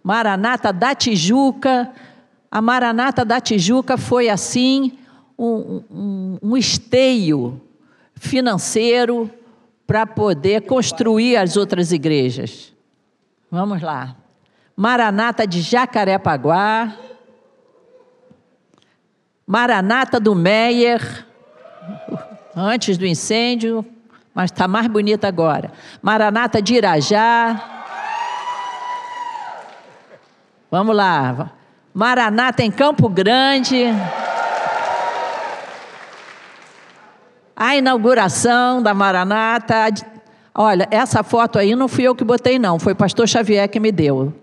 Maranata 0.03 0.71
da 0.71 0.93
Tijuca. 0.93 1.91
A 2.51 2.61
Maranata 2.61 3.25
da 3.25 3.41
Tijuca 3.41 3.97
foi 3.97 4.29
assim 4.29 4.93
um, 5.37 5.81
um, 5.89 6.37
um 6.41 6.57
esteio 6.57 7.59
financeiro 8.13 9.29
para 9.87 10.05
poder 10.05 10.61
construir 10.61 11.35
as 11.37 11.57
outras 11.57 11.91
igrejas. 11.91 12.74
Vamos 13.55 13.81
lá. 13.81 14.17
Maranata 14.75 15.47
de 15.47 15.61
Jacarepaguá. 15.61 16.91
Maranata 19.47 20.19
do 20.19 20.35
Meyer, 20.35 21.25
antes 22.53 22.97
do 22.97 23.05
incêndio, 23.05 23.85
mas 24.33 24.51
está 24.51 24.67
mais 24.67 24.87
bonita 24.87 25.29
agora. 25.29 25.71
Maranata 26.01 26.61
de 26.61 26.75
Irajá. 26.75 27.57
Vamos 30.69 30.93
lá. 30.93 31.51
Maranata 31.93 32.61
em 32.61 32.69
Campo 32.69 33.07
Grande. 33.07 33.85
A 37.55 37.77
inauguração 37.77 38.83
da 38.83 38.93
Maranata. 38.93 40.14
Olha, 40.57 40.87
essa 40.89 41.21
foto 41.21 41.59
aí 41.59 41.75
não 41.75 41.89
fui 41.89 42.05
eu 42.05 42.15
que 42.15 42.23
botei, 42.23 42.57
não. 42.57 42.79
Foi 42.79 42.93
o 42.93 42.95
pastor 42.95 43.27
Xavier 43.27 43.67
que 43.67 43.77
me 43.77 43.91
deu. 43.91 44.33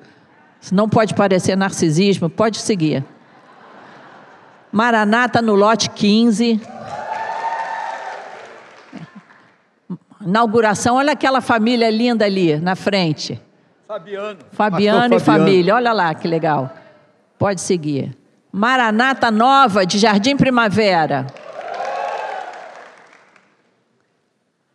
Não 0.71 0.87
pode 0.87 1.15
parecer 1.15 1.57
narcisismo, 1.57 2.29
pode 2.29 2.59
seguir. 2.59 3.03
Maranata 4.71 5.41
no 5.41 5.55
lote 5.55 5.89
15. 5.89 6.61
Inauguração, 10.21 10.97
olha 10.97 11.15
aquela 11.15 11.41
família 11.41 11.91
linda 11.91 12.27
ali 12.27 12.59
na 12.59 12.77
frente. 12.77 13.41
Fabiano. 13.89 14.39
Fabiano 14.53 15.15
e 15.15 15.21
família, 15.21 15.75
olha 15.75 15.93
lá 15.93 16.15
que 16.15 16.29
legal. 16.29 16.71
Pode 17.39 17.61
seguir. 17.63 18.17
Maranata 18.53 19.31
Nova 19.31 19.87
de 19.87 19.99
Jardim 19.99 20.37
Primavera. 20.37 21.27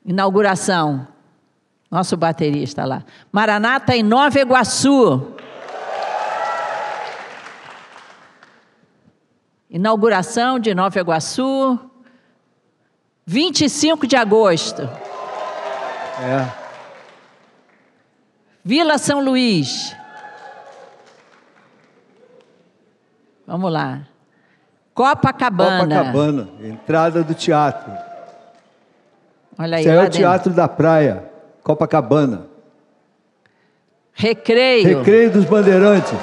Inauguração. 0.03 1.07
Nosso 1.89 2.17
baterista 2.17 2.85
lá. 2.85 3.03
Maranata 3.31 3.95
em 3.95 4.03
Nova 4.03 4.39
Iguaçu. 4.39 5.35
Inauguração 9.69 10.59
de 10.59 10.73
Nova 10.73 10.99
Iguaçu. 10.99 11.79
25 13.25 14.07
de 14.07 14.15
agosto. 14.15 14.81
É. 16.19 16.47
Vila 18.63 18.97
São 18.97 19.21
Luís. 19.23 19.95
Vamos 23.45 23.71
lá. 23.71 24.01
Copacabana. 24.93 25.95
Copacabana, 25.95 26.49
entrada 26.61 27.23
do 27.23 27.33
teatro. 27.33 27.91
Olha 29.57 29.77
aí, 29.77 29.83
Esse 29.83 29.89
é 29.89 30.01
o. 30.01 30.09
Teatro 30.09 30.53
da 30.53 30.67
Praia, 30.67 31.23
Copacabana. 31.67 32.47
Recreio. 34.13 34.99
Recreio 34.99 35.29
dos 35.29 35.43
Bandeirantes. 35.43 36.17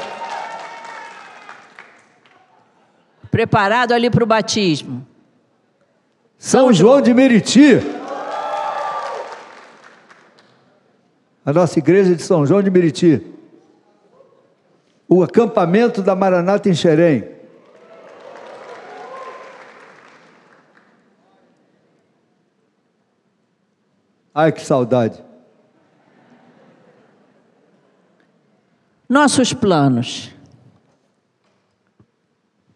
Preparado 3.31 3.93
ali 3.93 4.09
para 4.09 4.25
o 4.25 4.27
batismo. 4.27 5.07
São 6.39 6.73
João 6.73 7.03
de 7.03 7.13
Meriti. 7.13 7.75
A 11.45 11.53
nossa 11.53 11.79
igreja 11.79 12.17
de 12.17 12.23
São 12.23 12.47
João 12.47 12.63
de 12.63 12.71
Meriti. 12.71 13.21
O 15.07 15.23
acampamento 15.23 16.01
da 16.01 16.17
Maranata 16.17 16.71
em 16.71 16.75
Xerém. 16.75 17.29
Ai, 24.35 24.51
que 24.51 24.63
saudade. 24.63 25.24
Nossos 29.15 29.53
planos. 29.53 30.29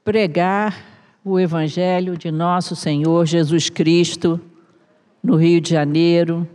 Pregar 0.05 0.73
o 1.25 1.41
Evangelho 1.41 2.17
de 2.17 2.31
nosso 2.31 2.77
Senhor 2.77 3.27
Jesus 3.27 3.69
Cristo 3.69 4.41
no 5.21 5.35
Rio 5.35 5.61
de 5.61 5.71
Janeiro, 5.71 6.49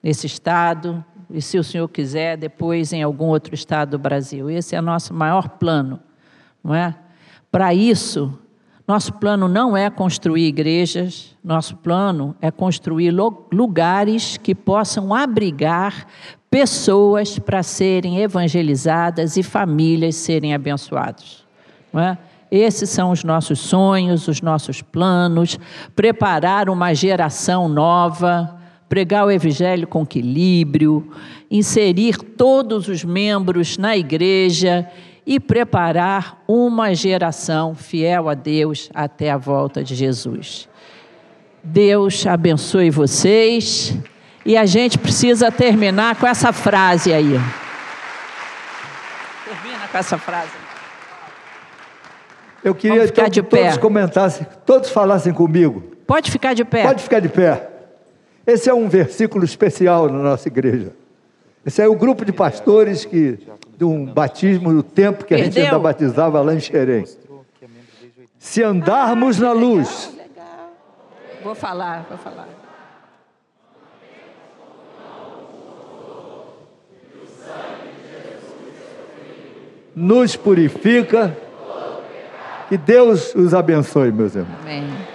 nesse 0.00 0.28
estado, 0.28 1.04
e 1.28 1.42
se 1.42 1.58
o 1.58 1.64
Senhor 1.64 1.88
quiser, 1.88 2.36
depois 2.36 2.92
em 2.92 3.02
algum 3.02 3.24
outro 3.24 3.56
estado 3.56 3.90
do 3.90 3.98
Brasil. 3.98 4.48
Esse 4.48 4.76
é 4.76 4.78
o 4.78 4.82
nosso 4.82 5.12
maior 5.12 5.48
plano, 5.48 5.98
não 6.62 6.72
é? 6.72 6.94
Para 7.50 7.74
isso, 7.74 8.38
nosso 8.86 9.14
plano 9.14 9.48
não 9.48 9.74
é 9.74 9.88
construir 9.88 10.46
igrejas, 10.46 11.34
nosso 11.42 11.76
plano 11.76 12.36
é 12.40 12.50
construir 12.50 13.14
lugares 13.50 14.36
que 14.36 14.54
possam 14.54 15.14
abrigar 15.14 16.06
pessoas 16.50 17.38
para 17.38 17.62
serem 17.62 18.20
evangelizadas 18.20 19.36
e 19.36 19.42
famílias 19.42 20.16
serem 20.16 20.54
abençoadas. 20.54 21.44
Não 21.92 22.00
é? 22.00 22.18
Esses 22.50 22.90
são 22.90 23.10
os 23.10 23.24
nossos 23.24 23.58
sonhos, 23.58 24.28
os 24.28 24.40
nossos 24.40 24.80
planos, 24.80 25.58
preparar 25.96 26.68
uma 26.68 26.94
geração 26.94 27.68
nova, 27.68 28.56
pregar 28.88 29.26
o 29.26 29.30
evangelho 29.30 29.88
com 29.88 30.02
equilíbrio, 30.02 31.10
inserir 31.50 32.16
todos 32.16 32.86
os 32.86 33.02
membros 33.02 33.76
na 33.76 33.96
igreja 33.96 34.88
e 35.26 35.40
preparar 35.40 36.42
uma 36.46 36.94
geração 36.94 37.74
fiel 37.74 38.28
a 38.28 38.34
Deus 38.34 38.90
até 38.94 39.30
a 39.30 39.36
volta 39.36 39.82
de 39.82 39.94
Jesus. 39.94 40.68
Deus 41.62 42.26
abençoe 42.26 42.90
vocês. 42.90 43.96
E 44.44 44.58
a 44.58 44.66
gente 44.66 44.98
precisa 44.98 45.50
terminar 45.50 46.16
com 46.16 46.26
essa 46.26 46.52
frase 46.52 47.12
aí. 47.12 47.40
Termina 49.46 49.88
com 49.90 49.98
essa 49.98 50.18
frase. 50.18 50.50
Eu 52.62 52.74
queria 52.74 53.04
então, 53.04 53.30
que 53.30 53.42
todos 53.42 53.74
pé. 53.74 53.78
comentassem, 53.78 54.46
todos 54.66 54.90
falassem 54.90 55.32
comigo. 55.32 55.82
Pode 56.06 56.30
ficar 56.30 56.52
de 56.52 56.64
pé. 56.64 56.82
Pode 56.82 57.02
ficar 57.02 57.20
de 57.20 57.28
pé. 57.30 57.70
Esse 58.46 58.68
é 58.68 58.74
um 58.74 58.88
versículo 58.88 59.44
especial 59.44 60.10
na 60.10 60.18
nossa 60.18 60.48
igreja. 60.48 60.92
Esse 61.64 61.80
é 61.80 61.88
o 61.88 61.94
grupo 61.94 62.24
de 62.24 62.32
pastores 62.32 63.06
que, 63.06 63.38
de 63.76 63.84
um 63.84 64.04
batismo 64.04 64.72
do 64.72 64.82
tempo 64.82 65.24
que 65.24 65.34
a 65.34 65.38
gente 65.38 65.58
ainda 65.58 65.78
batizava 65.78 66.40
lá 66.40 66.54
em 66.54 66.60
Xerém. 66.60 67.04
Se 68.38 68.62
andarmos 68.62 69.38
na 69.38 69.52
luz, 69.52 70.12
Vou 71.42 71.54
falar, 71.54 72.06
vou 72.08 72.16
falar. 72.16 72.48
nos 79.94 80.36
purifica. 80.36 81.36
Que 82.68 82.78
Deus 82.78 83.34
os 83.34 83.52
abençoe, 83.52 84.10
meus 84.10 84.34
irmãos. 84.34 84.58
Amém. 84.62 85.13